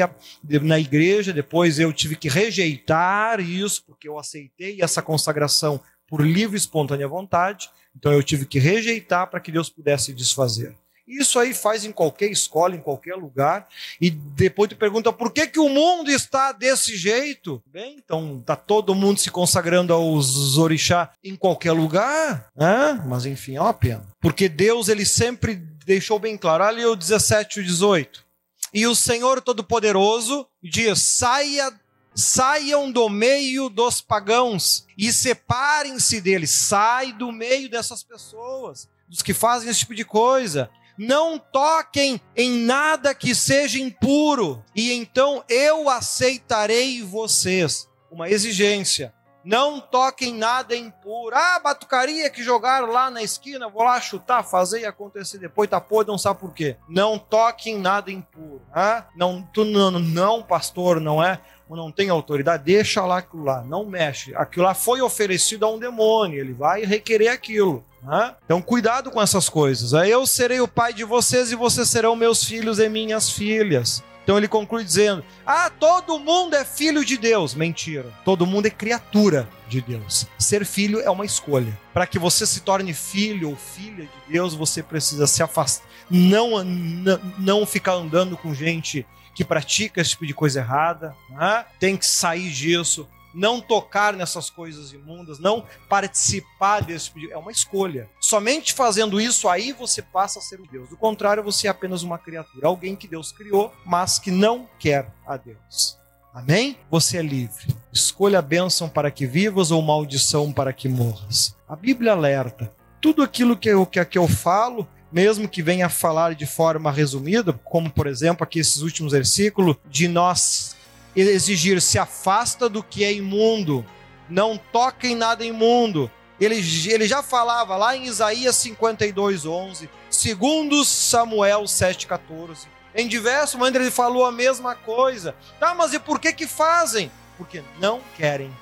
na 0.62 0.78
igreja, 0.78 1.32
depois 1.32 1.78
eu 1.78 1.92
tive 1.92 2.16
que 2.16 2.28
rejeitar 2.28 3.40
isso, 3.40 3.84
porque 3.84 4.08
eu 4.08 4.18
aceitei 4.18 4.80
essa 4.80 5.02
consagração 5.02 5.80
por 6.06 6.20
livre 6.20 6.56
e 6.56 6.58
espontânea 6.58 7.08
vontade. 7.08 7.68
Então 7.94 8.12
eu 8.12 8.22
tive 8.22 8.46
que 8.46 8.58
rejeitar 8.58 9.28
para 9.28 9.40
que 9.40 9.52
Deus 9.52 9.68
pudesse 9.68 10.12
desfazer. 10.12 10.74
Isso 11.08 11.38
aí 11.38 11.54
faz 11.54 11.86
em 11.86 11.92
qualquer 11.92 12.30
escola, 12.30 12.76
em 12.76 12.80
qualquer 12.80 13.14
lugar. 13.14 13.66
E 13.98 14.10
depois 14.10 14.68
tu 14.68 14.76
pergunta 14.76 15.10
por 15.10 15.32
que, 15.32 15.46
que 15.46 15.58
o 15.58 15.68
mundo 15.70 16.10
está 16.10 16.52
desse 16.52 16.96
jeito? 16.96 17.62
Bem, 17.66 17.96
então 17.96 18.42
tá 18.44 18.54
todo 18.54 18.94
mundo 18.94 19.18
se 19.18 19.30
consagrando 19.30 19.94
aos 19.94 20.58
orixá 20.58 21.10
em 21.24 21.34
qualquer 21.34 21.72
lugar, 21.72 22.48
né? 22.54 23.02
Mas 23.06 23.24
enfim, 23.24 23.56
é 23.56 23.60
uma 23.60 23.72
pena. 23.72 24.06
Porque 24.20 24.48
Deus 24.48 24.88
ele 24.88 25.06
sempre 25.06 25.54
deixou 25.86 26.18
bem 26.18 26.36
claro. 26.36 26.62
Ali 26.62 26.84
o 26.84 26.94
17 26.94 27.58
e 27.58 27.62
o 27.62 27.64
18. 27.64 28.26
E 28.74 28.86
o 28.86 28.94
Senhor 28.94 29.40
Todo-Poderoso 29.40 30.46
diz: 30.62 31.00
saia 31.00 31.72
saiam 32.14 32.90
do 32.90 33.08
meio 33.08 33.68
dos 33.68 34.00
pagãos 34.00 34.84
e 34.98 35.12
separem-se 35.12 36.20
deles. 36.20 36.50
Sai 36.50 37.12
do 37.12 37.30
meio 37.30 37.70
dessas 37.70 38.02
pessoas, 38.02 38.88
dos 39.08 39.22
que 39.22 39.32
fazem 39.32 39.70
esse 39.70 39.80
tipo 39.80 39.94
de 39.94 40.04
coisa 40.04 40.68
não 40.98 41.38
toquem 41.38 42.20
em 42.36 42.50
nada 42.64 43.14
que 43.14 43.34
seja 43.34 43.78
impuro, 43.78 44.64
e 44.74 44.92
então 44.92 45.44
eu 45.48 45.88
aceitarei 45.88 47.02
vocês. 47.02 47.88
Uma 48.10 48.28
exigência. 48.28 49.14
Não 49.44 49.80
toquem 49.80 50.34
nada 50.34 50.76
impuro. 50.76 51.34
Ah, 51.34 51.60
batucaria 51.62 52.28
que 52.28 52.42
jogaram 52.42 52.90
lá 52.90 53.10
na 53.10 53.22
esquina, 53.22 53.68
vou 53.68 53.82
lá 53.82 54.00
chutar, 54.00 54.42
fazer 54.42 54.80
e 54.80 54.86
acontecer 54.86 55.38
depois, 55.38 55.70
tá 55.70 55.80
podre, 55.80 56.10
não 56.10 56.18
sabe 56.18 56.40
por 56.40 56.52
quê. 56.52 56.76
Não 56.88 57.18
toquem 57.18 57.78
nada 57.78 58.10
impuro. 58.10 58.60
Ah? 58.74 59.06
Não, 59.16 59.42
tu, 59.42 59.64
não, 59.64 59.92
não, 59.92 60.42
pastor, 60.42 61.00
não 61.00 61.22
é? 61.22 61.40
Não 61.70 61.92
tem 61.92 62.08
autoridade, 62.08 62.64
deixa 62.64 63.04
lá 63.04 63.18
aquilo 63.18 63.44
lá, 63.44 63.62
não 63.62 63.84
mexe. 63.84 64.34
Aquilo 64.34 64.64
lá 64.64 64.74
foi 64.74 65.00
oferecido 65.00 65.64
a 65.64 65.70
um 65.70 65.78
demônio, 65.78 66.40
ele 66.40 66.52
vai 66.52 66.84
requerer 66.84 67.28
aquilo. 67.28 67.84
Né? 68.02 68.34
Então, 68.44 68.62
cuidado 68.62 69.10
com 69.10 69.20
essas 69.20 69.48
coisas. 69.48 69.92
Eu 69.92 70.26
serei 70.26 70.60
o 70.60 70.68
pai 70.68 70.92
de 70.92 71.04
vocês 71.04 71.50
e 71.50 71.56
vocês 71.56 71.88
serão 71.88 72.14
meus 72.16 72.44
filhos 72.44 72.78
e 72.78 72.88
minhas 72.88 73.30
filhas. 73.30 74.02
Então 74.28 74.36
ele 74.36 74.46
conclui 74.46 74.84
dizendo: 74.84 75.24
Ah, 75.46 75.70
todo 75.70 76.18
mundo 76.18 76.54
é 76.54 76.62
filho 76.62 77.02
de 77.02 77.16
Deus. 77.16 77.54
Mentira. 77.54 78.12
Todo 78.26 78.44
mundo 78.44 78.66
é 78.66 78.70
criatura 78.70 79.48
de 79.66 79.80
Deus. 79.80 80.26
Ser 80.38 80.66
filho 80.66 81.00
é 81.00 81.08
uma 81.08 81.24
escolha. 81.24 81.72
Para 81.94 82.06
que 82.06 82.18
você 82.18 82.46
se 82.46 82.60
torne 82.60 82.92
filho 82.92 83.48
ou 83.48 83.56
filha 83.56 84.04
de 84.04 84.32
Deus, 84.34 84.52
você 84.52 84.82
precisa 84.82 85.26
se 85.26 85.42
afastar. 85.42 85.88
Não, 86.10 86.62
não, 86.62 87.20
não 87.38 87.66
ficar 87.66 87.94
andando 87.94 88.36
com 88.36 88.52
gente 88.52 89.06
que 89.34 89.42
pratica 89.42 90.02
esse 90.02 90.10
tipo 90.10 90.26
de 90.26 90.34
coisa 90.34 90.60
errada. 90.60 91.16
Né? 91.30 91.64
Tem 91.80 91.96
que 91.96 92.04
sair 92.04 92.50
disso 92.50 93.08
não 93.34 93.60
tocar 93.60 94.14
nessas 94.14 94.50
coisas 94.50 94.92
imundas, 94.92 95.38
não 95.38 95.64
participar 95.88 96.80
desse 96.80 97.10
pedido. 97.10 97.32
É 97.32 97.36
uma 97.36 97.52
escolha. 97.52 98.08
Somente 98.20 98.72
fazendo 98.72 99.20
isso 99.20 99.48
aí 99.48 99.72
você 99.72 100.02
passa 100.02 100.38
a 100.38 100.42
ser 100.42 100.60
o 100.60 100.66
Deus. 100.66 100.88
Do 100.88 100.96
contrário, 100.96 101.42
você 101.42 101.66
é 101.66 101.70
apenas 101.70 102.02
uma 102.02 102.18
criatura, 102.18 102.66
alguém 102.66 102.96
que 102.96 103.08
Deus 103.08 103.32
criou, 103.32 103.72
mas 103.84 104.18
que 104.18 104.30
não 104.30 104.68
quer 104.78 105.12
a 105.26 105.36
Deus. 105.36 105.98
Amém? 106.32 106.76
Você 106.90 107.18
é 107.18 107.22
livre. 107.22 107.74
Escolha 107.92 108.38
a 108.38 108.42
bênção 108.42 108.88
para 108.88 109.10
que 109.10 109.26
vivas 109.26 109.70
ou 109.70 109.82
maldição 109.82 110.52
para 110.52 110.72
que 110.72 110.88
morras. 110.88 111.56
A 111.68 111.74
Bíblia 111.74 112.12
alerta. 112.12 112.72
Tudo 113.00 113.22
aquilo 113.22 113.56
que 113.56 113.68
eu, 113.68 113.84
que, 113.86 114.04
que 114.04 114.18
eu 114.18 114.28
falo, 114.28 114.86
mesmo 115.10 115.48
que 115.48 115.62
venha 115.62 115.86
a 115.86 115.90
falar 115.90 116.34
de 116.34 116.46
forma 116.46 116.92
resumida, 116.92 117.52
como 117.52 117.90
por 117.90 118.06
exemplo 118.06 118.44
aqui 118.44 118.58
esses 118.58 118.82
últimos 118.82 119.12
versículos, 119.12 119.76
de 119.88 120.06
nós 120.06 120.76
exigir 121.14 121.80
se 121.80 121.98
afasta 121.98 122.68
do 122.68 122.82
que 122.82 123.04
é 123.04 123.12
imundo, 123.12 123.84
não 124.28 124.56
toca 124.56 125.06
em 125.06 125.14
nada 125.14 125.44
imundo. 125.44 126.10
Ele, 126.40 126.56
ele 126.88 127.06
já 127.06 127.22
falava 127.22 127.76
lá 127.76 127.96
em 127.96 128.04
Isaías 128.04 128.54
52, 128.56 129.44
11, 129.44 129.90
segundo 130.08 130.84
Samuel 130.84 131.62
7,14. 131.62 132.68
Em 132.94 133.08
diversos 133.08 133.56
momentos 133.56 133.80
ele 133.80 133.90
falou 133.90 134.24
a 134.24 134.32
mesma 134.32 134.74
coisa. 134.74 135.34
Tá, 135.58 135.74
mas 135.74 135.92
e 135.92 135.98
por 135.98 136.20
que 136.20 136.32
que 136.32 136.46
fazem? 136.46 137.10
Porque 137.36 137.62
não 137.80 138.00
querem. 138.16 138.54